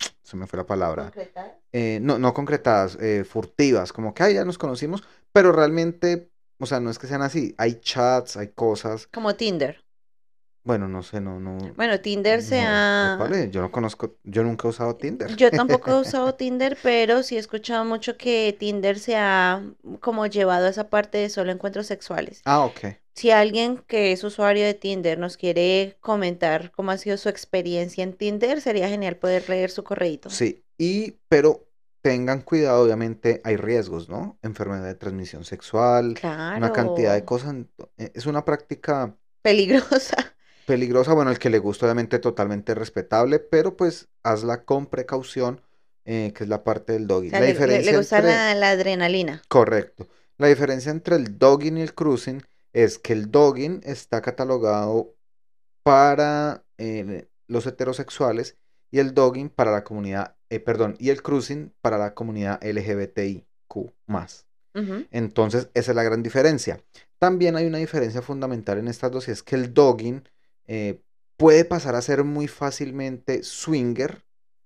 se 0.22 0.36
me 0.36 0.46
fue 0.46 0.56
la 0.56 0.66
palabra. 0.66 1.04
¿Concretar? 1.04 1.58
eh, 1.72 1.98
no, 2.02 2.18
no 2.18 2.34
concretadas, 2.34 2.96
eh, 3.00 3.24
furtivas, 3.24 3.92
como 3.92 4.14
que 4.14 4.22
"Ay, 4.22 4.34
ya 4.34 4.44
nos 4.44 4.58
conocimos, 4.58 5.02
pero 5.32 5.52
realmente, 5.52 6.30
o 6.62 6.66
sea, 6.66 6.78
no 6.78 6.90
es 6.90 6.98
que 7.00 7.08
sean 7.08 7.22
así. 7.22 7.56
Hay 7.58 7.80
chats, 7.80 8.36
hay 8.36 8.48
cosas. 8.48 9.08
Como 9.08 9.34
Tinder. 9.34 9.84
Bueno, 10.62 10.86
no 10.86 11.02
sé, 11.02 11.20
no, 11.20 11.40
no. 11.40 11.58
Bueno, 11.74 11.98
Tinder 11.98 12.40
se 12.40 12.60
ha... 12.60 13.16
¿cuál 13.18 13.32
es? 13.34 13.50
Yo 13.50 13.62
no 13.62 13.72
conozco, 13.72 14.14
yo 14.22 14.44
nunca 14.44 14.68
he 14.68 14.70
usado 14.70 14.94
Tinder. 14.94 15.34
Yo 15.34 15.50
tampoco 15.50 15.90
he 15.90 15.94
usado 16.00 16.36
Tinder, 16.36 16.78
pero 16.80 17.24
sí 17.24 17.34
he 17.34 17.40
escuchado 17.40 17.84
mucho 17.84 18.16
que 18.16 18.56
Tinder 18.56 19.00
se 19.00 19.16
ha 19.16 19.60
como 19.98 20.24
llevado 20.26 20.66
a 20.66 20.70
esa 20.70 20.88
parte 20.88 21.18
de 21.18 21.30
solo 21.30 21.50
encuentros 21.50 21.88
sexuales. 21.88 22.42
Ah, 22.44 22.64
ok. 22.64 22.78
Si 23.16 23.32
alguien 23.32 23.78
que 23.88 24.12
es 24.12 24.22
usuario 24.22 24.64
de 24.64 24.74
Tinder 24.74 25.18
nos 25.18 25.36
quiere 25.36 25.96
comentar 26.00 26.70
cómo 26.70 26.92
ha 26.92 26.96
sido 26.96 27.16
su 27.16 27.28
experiencia 27.28 28.04
en 28.04 28.12
Tinder, 28.12 28.60
sería 28.60 28.88
genial 28.88 29.16
poder 29.16 29.48
leer 29.48 29.72
su 29.72 29.82
correíto. 29.82 30.30
Sí, 30.30 30.62
y, 30.78 31.16
pero 31.28 31.66
tengan 32.02 32.42
cuidado, 32.42 32.82
obviamente 32.84 33.40
hay 33.44 33.56
riesgos, 33.56 34.08
¿no? 34.08 34.38
Enfermedad 34.42 34.84
de 34.84 34.94
transmisión 34.94 35.44
sexual, 35.44 36.18
una 36.56 36.72
cantidad 36.72 37.14
de 37.14 37.20
Claro. 37.20 37.26
cosas. 37.26 37.54
eh, 37.98 38.12
Es 38.14 38.26
una 38.26 38.44
práctica 38.44 39.16
Peligrosa. 39.42 40.16
peligrosa, 40.66 41.14
bueno, 41.14 41.30
el 41.30 41.38
que 41.38 41.50
le 41.50 41.58
gusta, 41.58 41.86
obviamente 41.86 42.18
totalmente 42.18 42.74
respetable, 42.74 43.38
pero 43.38 43.76
pues 43.76 44.08
hazla 44.22 44.64
con 44.64 44.86
precaución, 44.86 45.60
eh, 46.04 46.32
que 46.34 46.44
es 46.44 46.50
la 46.50 46.64
parte 46.64 46.92
del 46.92 47.10
O 47.10 47.20
sea, 47.30 47.40
La 47.40 47.46
le, 47.46 47.52
le- 47.54 47.82
le 47.82 47.92
diferencia 47.92 47.96
gusta 47.98 48.16
entre... 48.18 48.32
la, 48.32 48.54
la 48.54 48.70
adrenalina. 48.70 49.42
Correcto. 49.48 50.08
La 50.38 50.48
diferencia 50.48 50.90
entre 50.90 51.16
el 51.16 51.38
dogging 51.38 51.78
y 51.78 51.82
el 51.82 51.94
cruising 51.94 52.42
es 52.72 52.98
que 52.98 53.12
el 53.12 53.30
dogging 53.30 53.80
está 53.84 54.22
catalogado 54.22 55.14
para 55.82 56.64
eh, 56.78 57.28
los 57.48 57.66
heterosexuales 57.66 58.56
y 58.90 58.98
el 58.98 59.14
dogging 59.14 59.50
para 59.50 59.72
la 59.72 59.84
comunidad, 59.84 60.36
eh, 60.52 60.60
perdón, 60.60 60.96
y 60.98 61.08
el 61.08 61.22
cruising 61.22 61.72
para 61.80 61.96
la 61.96 62.12
comunidad 62.12 62.62
LGBTIQ. 62.62 63.46
Entonces, 65.10 65.70
esa 65.72 65.92
es 65.92 65.96
la 65.96 66.02
gran 66.02 66.22
diferencia. 66.22 66.82
También 67.18 67.56
hay 67.56 67.66
una 67.66 67.78
diferencia 67.78 68.20
fundamental 68.20 68.76
en 68.76 68.88
estas 68.88 69.10
dos 69.10 69.28
y 69.28 69.30
es 69.30 69.42
que 69.42 69.56
el 69.56 69.72
dogging 69.72 70.28
eh, 70.66 71.00
puede 71.38 71.64
pasar 71.64 71.94
a 71.94 72.02
ser 72.02 72.24
muy 72.24 72.48
fácilmente 72.48 73.42
swinger 73.42 74.24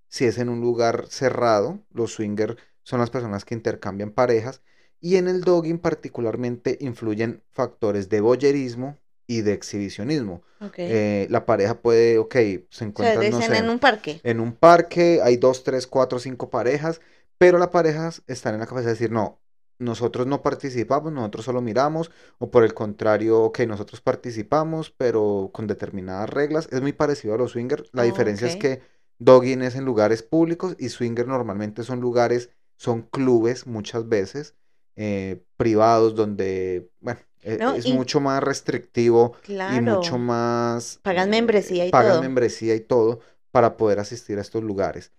si 0.09 0.25
es 0.25 0.39
en 0.39 0.49
un 0.49 0.61
lugar 0.61 1.07
cerrado. 1.09 1.81
Los 1.91 2.15
swinger 2.15 2.57
son 2.83 2.99
las 2.99 3.11
personas 3.11 3.45
que 3.45 3.55
intercambian 3.55 4.11
parejas 4.11 4.63
y 5.01 5.17
en 5.17 5.29
el 5.29 5.43
dogging 5.43 5.79
particularmente 5.79 6.79
influyen 6.81 7.45
factores 7.53 8.09
de 8.09 8.21
voyerismo 8.21 8.99
y 9.27 9.43
de 9.43 9.53
exhibicionismo. 9.53 10.43
Ok. 10.61 10.79
Eh, 10.79 11.27
la 11.31 11.47
pareja 11.47 11.81
puede, 11.81 12.19
ok, 12.19 12.35
se 12.35 12.65
o 12.69 12.69
sea, 12.71 12.87
encuentran, 12.89 13.31
no 13.31 13.41
dicen 13.41 13.43
sé, 13.43 13.59
en 13.59 13.69
un 13.71 13.79
parque. 13.79 14.21
en 14.23 14.41
un 14.41 14.53
parque, 14.57 15.21
hay 15.23 15.37
dos, 15.37 15.65
tres, 15.65 15.87
cuatro, 15.87 16.19
cinco 16.19 16.51
parejas, 16.51 17.01
pero 17.39 17.59
las 17.59 17.69
parejas 17.69 18.23
están 18.27 18.55
en 18.55 18.61
la 18.61 18.67
capacidad 18.67 18.91
de 18.91 18.95
decir, 18.95 19.13
no, 19.13 19.41
nosotros 19.79 20.27
no 20.27 20.43
participamos, 20.43 21.13
nosotros 21.13 21.45
solo 21.45 21.61
miramos, 21.61 22.11
o 22.39 22.51
por 22.51 22.65
el 22.65 22.73
contrario, 22.75 23.41
ok, 23.43 23.61
nosotros 23.61 24.01
participamos, 24.01 24.91
pero 24.91 25.51
con 25.53 25.67
determinadas 25.67 26.31
reglas. 26.31 26.69
Es 26.73 26.81
muy 26.81 26.93
parecido 26.93 27.35
a 27.35 27.39
los 27.39 27.53
swinger. 27.53 27.85
La 27.93 28.03
Oh, 28.03 28.07
diferencia 28.07 28.47
es 28.47 28.57
que 28.57 28.81
dogging 29.19 29.63
es 29.63 29.75
en 29.77 29.85
lugares 29.85 30.23
públicos 30.23 30.77
y 30.79 30.89
swinger 30.89 31.27
normalmente 31.27 31.83
son 31.83 32.01
lugares, 32.01 32.51
son 32.77 33.03
clubes 33.03 33.67
muchas 33.67 34.09
veces, 34.09 34.55
eh, 34.97 35.43
privados, 35.57 36.15
donde, 36.15 36.91
bueno, 37.01 37.21
No, 37.59 37.75
es 37.75 37.87
y- 37.87 37.93
mucho 37.93 38.21
más 38.21 38.43
restrictivo 38.43 39.35
y 39.43 39.47
Claro. 39.47 39.97
mucho 39.97 40.19
más... 40.19 41.01
Pagan 41.03 41.29
eh, 41.29 41.31
membresía 41.31 41.87
y 41.87 41.91
pagan 41.91 42.13
todo. 42.13 42.23
membresía 42.23 42.75
y 42.75 42.81
todo 42.81 43.21
para 43.51 43.77
poder 43.77 43.99
asistir 44.01 44.39
a 44.39 44.43
estos 44.43 44.63
lugares. 44.65 45.13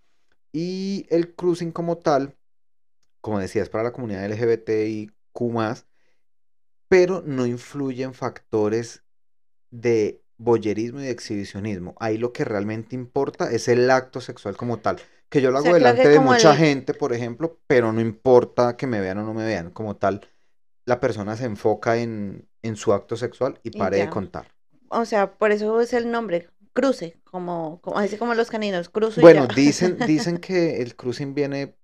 Y 0.53 1.05
el 1.09 1.35
cruising 1.35 1.71
como 1.71 1.97
tal, 1.97 2.35
como 3.21 3.39
decía, 3.39 3.63
es 3.63 3.69
para 3.69 3.83
la 3.85 3.91
comunidad 3.93 4.25
LGBTIQ+, 4.25 5.13
pero 6.89 7.21
no 7.25 7.45
influyen 7.45 8.13
factores 8.13 9.03
de 9.71 10.21
boyerismo 10.37 10.99
y 11.01 11.05
de 11.05 11.11
exhibicionismo. 11.11 11.95
Ahí 11.99 12.17
lo 12.17 12.33
que 12.33 12.45
realmente 12.45 12.95
importa 12.95 13.51
es 13.51 13.67
el 13.67 13.89
acto 13.91 14.21
sexual 14.21 14.55
como 14.57 14.79
tal. 14.79 14.97
Que 15.29 15.41
yo 15.41 15.51
lo 15.51 15.57
O 15.57 15.59
hago 15.59 15.65
sea, 15.65 15.73
creo 15.73 15.85
delante 15.85 16.09
de 16.09 16.19
mucha 16.19 16.51
el- 16.53 16.57
gente, 16.57 16.93
por 16.93 17.13
ejemplo, 17.13 17.59
pero 17.67 17.91
no 17.91 18.01
importa 18.01 18.77
que 18.77 18.87
me 18.87 19.01
vean 19.01 19.17
o 19.19 19.23
no 19.23 19.33
me 19.33 19.45
vean. 19.45 19.71
Como 19.71 19.97
tal, 19.97 20.21
la 20.87 20.99
persona 20.99 21.37
se 21.37 21.45
enfoca 21.45 21.97
en, 21.99 22.49
en 22.63 22.75
su 22.77 22.93
acto 22.93 23.15
sexual 23.17 23.59
y 23.63 23.71
Y 23.71 23.79
pare 23.79 23.97
de 23.99 24.09
contar. 24.09 24.47
O 24.89 25.05
sea, 25.05 25.37
por 25.37 25.51
eso 25.51 25.81
es 25.81 25.93
el 25.93 26.11
nombre, 26.11 26.49
cruce, 26.73 27.17
como, 27.25 27.81
como 27.81 27.97
así 27.99 28.17
como 28.17 28.33
los 28.35 28.49
caninos, 28.49 28.89
cruzo 28.89 29.21
y 29.21 29.29
Bueno, 29.29 29.47
ya. 29.47 29.47
dicen, 29.47 30.05
dicen 30.05 30.37
que 30.39 30.81
el 30.81 30.95
cruising 30.95 31.33
viene, 31.33 31.75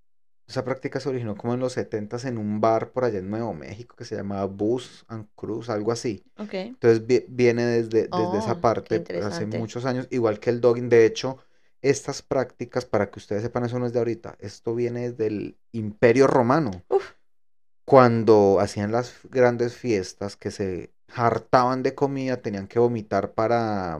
esa 0.47 0.63
práctica 0.65 0.99
se 0.99 1.09
originó 1.09 1.35
como 1.37 1.53
en 1.53 1.59
los 1.59 1.73
70s 1.73 2.25
en 2.25 2.37
un 2.37 2.61
bar 2.61 2.91
por 2.91 3.05
allá 3.05 3.19
en 3.19 3.29
Nuevo 3.29 3.53
México 3.53 3.95
que 3.95 4.05
se 4.05 4.15
llamaba 4.15 4.45
Bus 4.45 5.05
and 5.07 5.27
Cruise, 5.35 5.69
algo 5.69 5.91
así. 5.91 6.25
Ok. 6.37 6.53
Entonces 6.75 7.05
vi- 7.07 7.25
viene 7.29 7.65
desde, 7.65 8.07
desde 8.09 8.37
Oh, 8.39 8.39
esa 8.39 8.61
qué 8.83 8.95
parte 8.95 9.09
hace 9.15 9.45
interesante. 9.47 9.47
muchos 9.47 9.85
años, 9.85 10.07
igual 10.11 10.39
que 10.39 10.49
el 10.51 10.61
dogging. 10.61 10.89
De 10.89 11.05
hecho, 11.05 11.39
estas 11.81 12.21
prácticas, 12.21 12.85
para 12.85 13.09
que 13.11 13.19
ustedes 13.19 13.41
sepan, 13.43 13.65
eso 13.65 13.79
no 13.79 13.85
es 13.87 13.93
de 13.93 13.99
ahorita, 13.99 14.37
esto 14.39 14.75
viene 14.75 15.11
desde 15.11 15.27
el 15.27 15.57
Imperio 15.71 16.27
Romano. 16.27 16.83
Uf. 16.89 17.13
Cuando 17.85 18.59
hacían 18.59 18.91
las 18.91 19.13
grandes 19.29 19.75
fiestas 19.75 20.35
que 20.35 20.51
se 20.51 20.93
hartaban 21.13 21.83
de 21.83 21.95
comida, 21.95 22.41
tenían 22.41 22.67
que 22.67 22.79
vomitar 22.79 23.33
para, 23.33 23.99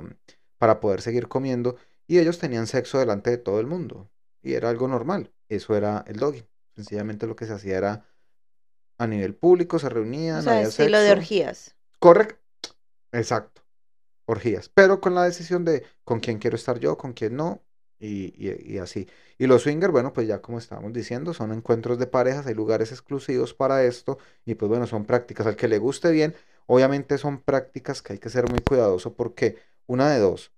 para 0.58 0.80
poder 0.80 1.02
seguir 1.02 1.28
comiendo 1.28 1.76
y 2.08 2.20
ellos 2.20 2.40
tenían 2.40 2.68
sexo 2.68 3.00
delante 3.00 3.30
de 3.30 3.38
todo 3.38 3.60
el 3.60 3.68
mundo 3.68 4.10
y 4.42 4.54
era 4.54 4.70
algo 4.70 4.88
normal. 4.88 5.32
Eso 5.50 5.76
era 5.76 6.04
el 6.08 6.18
dogging. 6.18 6.48
Sencillamente 6.76 7.28
lo 7.28 7.36
que 7.36 7.46
se 7.46 7.54
hacía 7.54 7.78
era 7.78 8.06
a 8.98 9.08
nivel 9.08 9.36
público, 9.36 9.80
se 9.80 9.90
reunían, 9.90 10.40
O 10.40 10.42
sea, 10.42 10.54
había 10.54 10.68
estilo 10.68 11.00
de 11.00 11.12
orgías. 11.12 11.76
Correcto. 12.00 12.40
Exacto. 13.12 13.62
Orgías. 14.26 14.70
Pero 14.70 15.02
con 15.02 15.16
la 15.16 15.24
decisión 15.24 15.66
de 15.66 15.86
con 16.04 16.20
quién 16.20 16.40
quiero 16.40 16.56
estar 16.56 16.80
yo, 16.80 16.98
con 16.98 17.14
quién 17.14 17.36
no, 17.36 17.62
y, 18.06 18.34
y- 18.38 18.74
y 18.76 18.78
así. 18.80 19.08
Y 19.38 19.48
los 19.48 19.64
swinger, 19.64 19.92
bueno, 19.92 20.14
pues 20.14 20.28
ya 20.28 20.42
como 20.42 20.58
estábamos 20.60 20.94
diciendo, 20.94 21.34
son 21.34 21.52
encuentros 21.54 21.98
de 22.00 22.08
parejas, 22.08 22.46
hay 22.48 22.54
lugares 22.56 22.92
exclusivos 22.92 23.54
para 23.54 23.84
esto, 23.86 24.18
y 24.46 24.56
pues 24.56 24.70
bueno, 24.70 24.88
son 24.88 25.06
prácticas 25.06 25.48
al 25.48 25.56
que 25.56 25.68
le 25.68 25.78
guste 25.80 26.12
bien. 26.12 26.36
Obviamente 26.66 27.18
son 27.18 27.42
prácticas 27.42 28.02
que 28.02 28.14
hay 28.14 28.20
que 28.20 28.30
ser 28.30 28.50
muy 28.50 28.60
cuidadoso 28.60 29.14
porque 29.16 29.58
una 29.88 30.10
de 30.12 30.20
dos, 30.20 30.52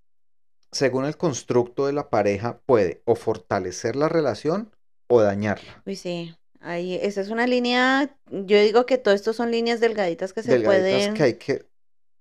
según 0.72 1.04
el 1.04 1.16
constructo 1.16 1.86
de 1.86 1.92
la 1.92 2.10
pareja, 2.10 2.58
puede 2.66 3.02
o 3.04 3.14
fortalecer 3.14 3.96
la 3.96 4.08
relación 4.08 4.70
o 5.08 5.20
dañarla. 5.22 5.82
Uy, 5.86 5.96
sí. 5.96 6.34
Ahí, 6.60 6.98
esa 7.00 7.20
es 7.20 7.28
una 7.28 7.46
línea, 7.46 8.16
yo 8.30 8.58
digo 8.60 8.86
que 8.86 8.98
todo 8.98 9.14
esto 9.14 9.32
son 9.32 9.50
líneas 9.52 9.78
delgaditas 9.78 10.32
que 10.32 10.42
se 10.42 10.52
delgaditas 10.52 10.90
pueden... 10.90 11.14
que 11.14 11.22
hay 11.22 11.34
que 11.34 11.65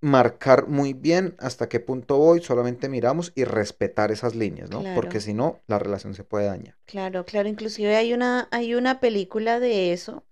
marcar 0.06 0.68
muy 0.68 0.94
bien 0.94 1.36
hasta 1.40 1.68
qué 1.68 1.80
punto 1.80 2.18
voy, 2.18 2.42
solamente 2.42 2.90
miramos 2.90 3.32
y 3.36 3.44
respetar 3.44 4.12
esas 4.12 4.36
líneas, 4.36 4.70
¿no? 4.70 4.84
Porque 4.96 5.20
si 5.20 5.34
no, 5.34 5.60
la 5.68 5.80
relación 5.80 6.14
se 6.14 6.24
puede 6.24 6.46
dañar. 6.46 6.76
Claro, 6.86 7.26
claro, 7.26 7.50
inclusive 7.50 7.96
hay 7.96 8.14
una, 8.14 8.48
hay 8.52 8.76
una 8.76 9.00
película 9.00 9.60
de 9.60 9.92
eso 9.92 10.24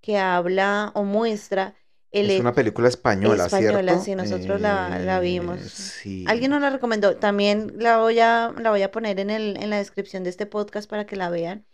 que 0.00 0.16
habla 0.18 0.90
o 0.94 1.04
muestra 1.04 1.74
el 2.10 2.30
Es 2.30 2.38
he- 2.38 2.40
una 2.40 2.54
película 2.54 2.88
española, 2.88 3.44
española, 3.44 3.92
¿cierto? 3.92 4.04
sí, 4.04 4.14
nosotros 4.14 4.60
la, 4.60 4.98
la 5.00 5.18
Eh, 5.18 5.20
vimos. 5.22 5.60
sí. 5.60 6.24
Alguien 6.26 6.50
nos 6.50 6.60
la 6.62 6.70
recomendó. 6.70 7.16
También 7.16 7.72
la 7.76 7.98
voy 7.98 8.18
a, 8.20 8.54
la 8.58 8.70
voy 8.70 8.82
a 8.82 8.90
poner 8.90 9.20
en 9.20 9.30
el, 9.30 9.56
en 9.62 9.70
la 9.70 9.76
descripción 9.78 10.24
de 10.24 10.30
este 10.30 10.46
podcast 10.46 10.88
para 10.88 11.04
que 11.06 11.16
la 11.16 11.28
vean. 11.30 11.66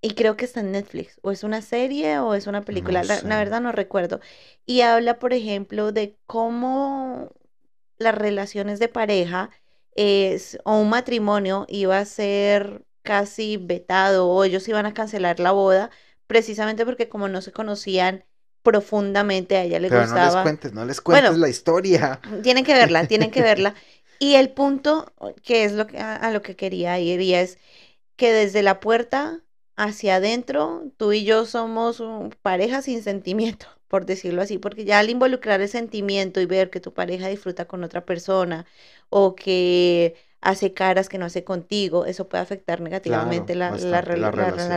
Y 0.00 0.14
creo 0.14 0.36
que 0.36 0.44
está 0.44 0.60
en 0.60 0.72
Netflix, 0.72 1.18
o 1.22 1.30
es 1.32 1.44
una 1.44 1.62
serie 1.62 2.18
o 2.20 2.34
es 2.34 2.46
una 2.46 2.64
película, 2.64 3.00
No 3.00 3.08
la, 3.08 3.20
sé. 3.20 3.28
la 3.28 3.38
verdad 3.38 3.60
no 3.60 3.72
recuerdo. 3.72 4.20
Y 4.66 4.82
habla, 4.82 5.18
por 5.18 5.32
ejemplo, 5.32 5.92
de 5.92 6.16
cómo 6.26 7.32
las 7.98 8.14
relaciones 8.14 8.78
de 8.78 8.88
pareja 8.88 9.50
es, 9.94 10.58
o 10.64 10.78
un 10.80 10.90
matrimonio 10.90 11.66
iba 11.68 11.98
a 11.98 12.04
ser 12.04 12.84
casi 13.02 13.56
vetado 13.56 14.28
o 14.28 14.44
ellos 14.44 14.68
iban 14.68 14.86
a 14.86 14.94
cancelar 14.94 15.40
la 15.40 15.52
boda, 15.52 15.90
precisamente 16.26 16.84
porque 16.84 17.08
como 17.08 17.28
no 17.28 17.40
se 17.42 17.52
conocían 17.52 18.24
profundamente, 18.62 19.56
a 19.56 19.64
ella 19.64 19.80
le 19.80 19.88
Pero 19.88 20.00
no 20.06 20.14
les 20.14 20.22
gustaba. 20.22 20.42
cuentes, 20.42 20.72
no 20.72 20.84
les 20.84 21.00
cuentes 21.00 21.30
Bueno. 21.30 21.40
la 21.40 21.48
historia. 21.48 22.20
Tienen 22.42 22.64
que 22.64 22.74
verla, 22.74 23.06
tienen 23.06 23.30
que 23.30 23.42
verla. 23.42 23.74
Y 24.20 24.34
el 24.34 24.50
punto 24.50 25.12
que 25.44 25.64
es 25.64 25.72
lo 25.72 25.86
que, 25.86 25.98
a, 25.98 26.16
a 26.16 26.30
lo 26.32 26.42
que 26.42 26.56
quería 26.56 26.98
ir 26.98 27.20
y 27.20 27.34
es 27.34 27.58
que 28.16 28.32
desde 28.32 28.62
la 28.62 28.80
puerta 28.80 29.42
hacia 29.78 30.16
adentro, 30.16 30.84
tú 30.96 31.12
y 31.12 31.24
yo 31.24 31.46
somos 31.46 32.02
pareja 32.42 32.82
sin 32.82 33.02
sentimiento, 33.02 33.66
por 33.88 34.06
decirlo 34.06 34.42
así, 34.42 34.58
porque 34.58 34.84
ya 34.84 34.98
al 34.98 35.10
involucrar 35.10 35.60
el 35.60 35.68
sentimiento 35.68 36.40
y 36.40 36.46
ver 36.46 36.70
que 36.70 36.80
tu 36.80 36.92
pareja 36.94 37.28
disfruta 37.28 37.66
con 37.66 37.84
otra 37.84 38.04
persona 38.04 38.66
o 39.10 39.34
que 39.36 40.16
hace 40.40 40.74
caras 40.74 41.08
que 41.08 41.18
no 41.18 41.26
hace 41.26 41.44
contigo, 41.44 42.06
eso 42.06 42.28
puede 42.28 42.42
afectar 42.42 42.80
negativamente 42.80 43.54
la, 43.54 43.72
la 43.72 44.00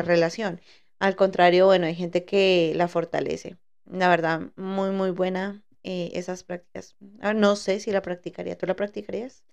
relación. 0.03 0.61
Al 0.99 1.15
contrario, 1.15 1.65
bueno, 1.65 1.87
hay 1.87 1.95
gente 1.95 2.25
que 2.25 2.73
la 2.75 2.87
fortalece. 2.87 3.57
La 3.85 4.09
verdad, 4.09 4.41
muy, 4.55 4.91
muy 4.91 5.11
buena 5.11 5.63
eh, 5.83 6.11
esas 6.13 6.43
prácticas. 6.43 6.95
Ah, 7.21 7.33
no 7.33 7.55
sé 7.55 7.79
si 7.79 7.91
la 7.91 8.01
practicaría. 8.01 8.57
¿Tú 8.57 8.65
la 8.67 8.75
practicarías? 8.75 9.43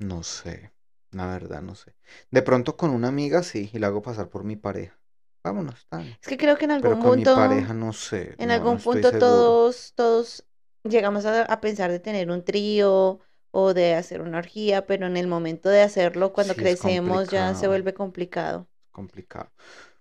No 0.00 0.22
sé, 0.24 0.72
la 1.12 1.26
verdad 1.26 1.62
no 1.62 1.74
sé. 1.74 1.94
De 2.30 2.42
pronto 2.42 2.76
con 2.76 2.90
una 2.90 3.08
amiga 3.08 3.42
sí, 3.42 3.70
y 3.72 3.78
la 3.78 3.88
hago 3.88 4.02
pasar 4.02 4.28
por 4.30 4.44
mi 4.44 4.56
pareja. 4.56 4.98
Vámonos, 5.44 5.86
tan. 5.88 6.18
Es 6.22 6.28
que 6.28 6.36
creo 6.36 6.56
que 6.58 6.64
en 6.66 6.70
Pero 6.80 6.96
algún 6.96 6.98
con 6.98 7.14
punto, 7.14 7.16
mi 7.16 7.26
pareja 7.26 7.74
no 7.74 7.92
sé. 7.92 8.36
en 8.38 8.50
no, 8.50 8.52
algún 8.52 8.80
no 8.80 8.80
punto 8.80 9.16
seguro. 9.16 9.18
todos, 9.18 9.92
todos 9.96 10.46
llegamos 10.84 11.26
a, 11.26 11.42
a 11.44 11.60
pensar 11.60 11.90
de 11.90 12.00
tener 12.00 12.30
un 12.30 12.44
trío 12.44 13.20
o 13.50 13.74
de 13.74 13.94
hacer 13.94 14.20
una 14.22 14.38
orgía, 14.38 14.86
pero 14.86 15.06
en 15.06 15.16
el 15.16 15.26
momento 15.26 15.68
de 15.70 15.82
hacerlo, 15.82 16.32
cuando 16.32 16.56
Sí, 16.56 16.56
crecemos, 16.56 17.30
ya 17.30 17.54
se 17.54 17.68
vuelve 17.68 17.94
complicado. 17.94 18.68
Complicado. 18.92 19.50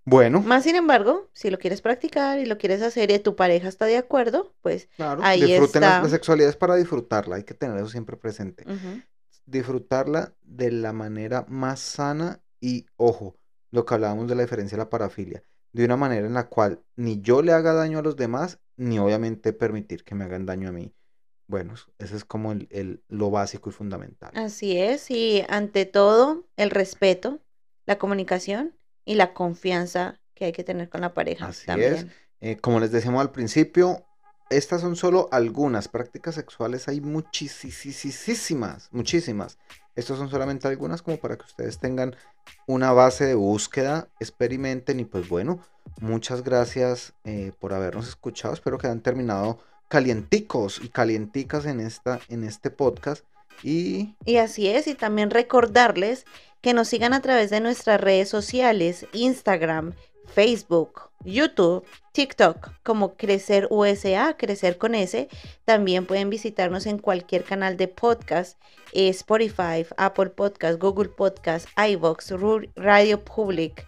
Bueno, 0.06 0.40
Más 0.42 0.64
sin 0.64 0.76
embargo, 0.76 1.30
si 1.34 1.50
lo 1.50 1.58
quieres 1.60 1.82
practicar 1.82 2.40
y 2.40 2.46
lo 2.46 2.58
quieres 2.58 2.82
hacer 2.82 3.12
y 3.12 3.20
tu 3.20 3.36
pareja 3.36 3.68
está 3.70 3.86
de 3.86 3.98
acuerdo, 3.98 4.54
pues 4.62 4.90
claro, 4.96 5.30
ahí 5.30 5.34
disfruten 5.34 5.84
la, 5.84 5.96
está. 5.96 6.00
la 6.00 6.10
sexualidad 6.10 6.50
es 6.50 6.56
para 6.58 6.76
disfrutarla, 6.76 7.36
hay 7.38 7.44
que 7.44 7.54
tener 7.54 7.78
eso 7.78 7.90
siempre 7.90 8.18
presente. 8.18 8.66
ujú, 8.66 9.02
Disfrutarla 9.48 10.36
de 10.44 10.72
la 10.72 10.94
manera 10.94 11.46
más 11.50 11.80
sana 11.82 12.44
y, 12.62 12.88
ojo, 12.98 13.38
lo 13.72 13.86
que 13.86 13.96
hablábamos 13.96 14.28
de 14.30 14.36
la 14.36 14.44
diferencia 14.44 14.78
de 14.78 14.84
la 14.86 14.92
parafilia, 14.92 15.44
de 15.74 15.86
una 15.86 15.98
manera 15.98 16.28
en 16.28 16.36
la 16.36 16.50
cual 16.50 16.84
ni 16.98 17.22
yo 17.22 17.42
le 17.42 17.54
haga 17.54 17.74
daño 17.74 18.00
a 18.00 18.04
los 18.04 18.18
demás, 18.18 18.60
ni 18.78 19.00
obviamente 19.00 19.54
permitir 19.54 20.04
que 20.06 20.16
me 20.16 20.26
hagan 20.26 20.46
daño 20.46 20.70
a 20.70 20.74
mí. 20.74 20.94
Bueno, 21.48 21.76
eso 22.00 22.16
es 22.18 22.26
como 22.26 22.54
el, 22.54 22.68
el- 22.72 23.04
lo 23.10 23.32
básico 23.32 23.70
y 23.70 23.74
fundamental. 23.74 24.32
Así 24.36 24.78
es, 24.78 25.12
y 25.12 25.44
ante 25.50 25.86
todo, 25.86 26.46
el 26.58 26.70
respeto, 26.70 27.42
la 27.86 27.98
comunicación 27.98 28.78
y 29.06 29.16
la 29.16 29.34
confianza 29.34 30.20
que 30.36 30.46
hay 30.46 30.52
que 30.54 30.64
tener 30.66 30.90
con 30.90 31.02
la 31.02 31.14
pareja 31.14 31.48
Así 31.48 31.80
es. 31.80 32.08
Eh, 32.40 32.58
como 32.58 32.80
les 32.80 32.92
decíamos 32.92 33.22
al 33.22 33.32
principio, 33.32 34.07
estas 34.50 34.82
son 34.82 34.96
solo 34.96 35.30
algunas 35.32 35.88
prácticas 35.88 36.36
sexuales, 36.36 36.88
hay 36.88 37.02
muchísimas, 37.02 38.90
muchísimas. 38.92 39.58
Estas 39.96 40.18
son 40.18 40.30
solamente 40.30 40.68
algunas 40.68 41.02
como 41.02 41.18
para 41.18 41.38
que 41.38 41.46
ustedes 41.46 41.80
tengan 41.80 42.16
una 42.68 42.92
base 42.92 43.26
de 43.26 43.36
búsqueda, 43.36 44.08
experimenten 44.20 45.00
y 45.00 45.06
pues 45.06 45.28
bueno, 45.28 45.60
muchas 46.00 46.44
gracias 46.44 47.14
eh, 47.24 47.52
por 47.60 47.74
habernos 47.74 48.08
escuchado. 48.08 48.54
Espero 48.54 48.78
que 48.78 48.88
hayan 48.88 49.02
terminado 49.02 49.60
calienticos 49.88 50.80
y 50.84 50.90
calienticas 50.90 51.66
en, 51.66 51.80
esta, 51.80 52.20
en 52.30 52.44
este 52.44 52.70
podcast 52.70 53.26
y 53.64 54.16
Y 54.26 54.38
así 54.38 54.68
es, 54.68 54.88
y 54.88 54.94
también 54.94 55.32
recordarles 55.32 56.26
que 56.62 56.74
nos 56.74 56.88
sigan 56.90 57.14
a 57.14 57.22
través 57.22 57.50
de 57.50 57.60
nuestras 57.60 58.00
redes 58.00 58.30
sociales, 58.30 59.06
Instagram, 59.14 59.94
Facebook, 60.28 61.10
YouTube, 61.24 61.84
TikTok, 62.12 62.70
como 62.84 63.16
Crecer 63.16 63.68
USA, 63.70 64.36
Crecer 64.38 64.78
con 64.78 64.96
S. 64.96 65.28
También 65.66 66.06
pueden 66.06 66.30
visitarnos 66.30 66.86
en 66.86 67.00
cualquier 67.00 67.44
canal 67.44 67.78
de 67.78 67.88
podcast, 67.88 68.60
eh, 68.94 69.10
Spotify, 69.10 69.86
Apple 69.98 70.30
Podcast, 70.30 70.80
Google 70.80 71.10
Podcast, 71.10 71.68
iVoox, 71.78 72.32
Ru- 72.32 72.70
Radio 72.76 73.24
Public, 73.24 73.88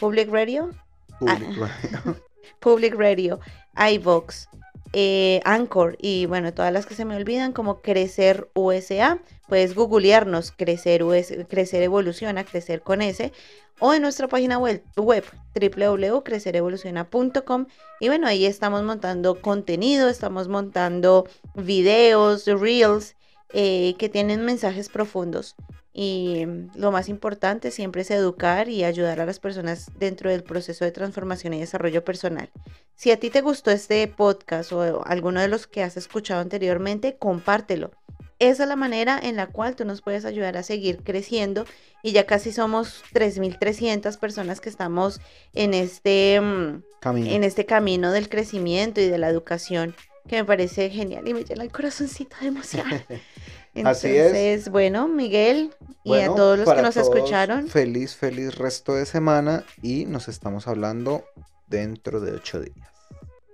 Public 0.00 0.28
Radio, 0.30 0.70
público. 1.18 1.68
Public 2.60 2.94
Radio, 2.94 3.40
iVox, 3.76 4.48
eh, 4.92 5.40
Anchor 5.44 5.96
y 6.00 6.26
bueno, 6.26 6.52
todas 6.52 6.72
las 6.72 6.86
que 6.86 6.94
se 6.94 7.04
me 7.04 7.16
olvidan 7.16 7.52
como 7.52 7.82
Crecer 7.82 8.48
USA. 8.54 9.18
Puedes 9.48 9.74
googlearnos 9.74 10.52
Crecer, 10.52 11.02
US, 11.02 11.34
Crecer 11.48 11.82
Evoluciona, 11.82 12.44
Crecer 12.44 12.82
con 12.82 13.02
S. 13.02 13.32
O 13.78 13.94
en 13.94 14.02
nuestra 14.02 14.28
página 14.28 14.58
web, 14.58 14.82
web 14.96 15.24
www.crecerevoluciona.com 15.54 17.66
y 18.00 18.08
bueno, 18.08 18.26
ahí 18.28 18.46
estamos 18.46 18.82
montando 18.84 19.40
contenido, 19.40 20.08
estamos 20.08 20.48
montando 20.48 21.26
videos, 21.54 22.46
reels 22.46 23.16
eh, 23.52 23.94
que 23.98 24.08
tienen 24.08 24.44
mensajes 24.44 24.88
profundos. 24.88 25.56
Y 25.92 26.44
mm, 26.46 26.70
lo 26.74 26.90
más 26.90 27.08
importante 27.08 27.70
siempre 27.70 28.02
es 28.02 28.10
educar 28.10 28.68
y 28.68 28.84
ayudar 28.84 29.20
a 29.20 29.26
las 29.26 29.38
personas 29.40 29.90
dentro 29.98 30.30
del 30.30 30.42
proceso 30.42 30.84
de 30.84 30.92
transformación 30.92 31.54
y 31.54 31.60
desarrollo 31.60 32.04
personal. 32.04 32.50
Si 32.94 33.10
a 33.10 33.18
ti 33.18 33.30
te 33.30 33.40
gustó 33.40 33.70
este 33.70 34.06
podcast 34.08 34.72
o 34.72 35.04
alguno 35.04 35.40
de 35.40 35.48
los 35.48 35.66
que 35.66 35.82
has 35.82 35.96
escuchado 35.96 36.40
anteriormente, 36.40 37.16
compártelo. 37.18 37.90
Esa 38.38 38.64
es 38.64 38.68
la 38.68 38.76
manera 38.76 39.20
en 39.22 39.36
la 39.36 39.46
cual 39.46 39.76
tú 39.76 39.84
nos 39.84 40.02
puedes 40.02 40.24
ayudar 40.24 40.56
a 40.56 40.64
seguir 40.64 41.04
creciendo 41.04 41.64
y 42.02 42.10
ya 42.10 42.26
casi 42.26 42.50
somos 42.52 43.04
3.300 43.12 44.18
personas 44.18 44.60
que 44.60 44.68
estamos 44.68 45.20
en 45.52 45.74
este, 45.74 46.40
mm, 46.40 46.82
Camino. 47.00 47.30
en 47.30 47.44
este 47.44 47.66
camino 47.66 48.10
del 48.10 48.28
crecimiento 48.28 49.00
y 49.00 49.08
de 49.08 49.18
la 49.18 49.28
educación 49.28 49.94
que 50.28 50.36
me 50.36 50.44
parece 50.44 50.90
genial 50.90 51.26
y 51.26 51.34
me 51.34 51.44
llena 51.44 51.64
el 51.64 51.72
corazoncito 51.72 52.36
de 52.40 52.48
emoción. 52.48 52.86
Así 53.84 54.08
es. 54.08 54.26
Entonces, 54.26 54.68
bueno, 54.70 55.08
Miguel 55.08 55.74
y 56.04 56.10
Bueno, 56.10 56.32
a 56.32 56.36
todos 56.36 56.58
los 56.58 56.68
que 56.68 56.82
nos 56.82 56.94
todos, 56.94 57.08
escucharon, 57.08 57.68
Feliz, 57.68 58.14
feliz 58.14 58.54
resto 58.54 58.94
de 58.94 59.06
semana 59.06 59.64
y 59.80 60.04
nos 60.04 60.28
estamos 60.28 60.68
hablando 60.68 61.24
dentro 61.68 62.20
de 62.20 62.32
ocho 62.32 62.60
días. 62.60 62.88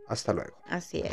Hasta 0.09 0.33
luego. 0.33 0.57
así 0.69 1.01
es. 1.01 1.13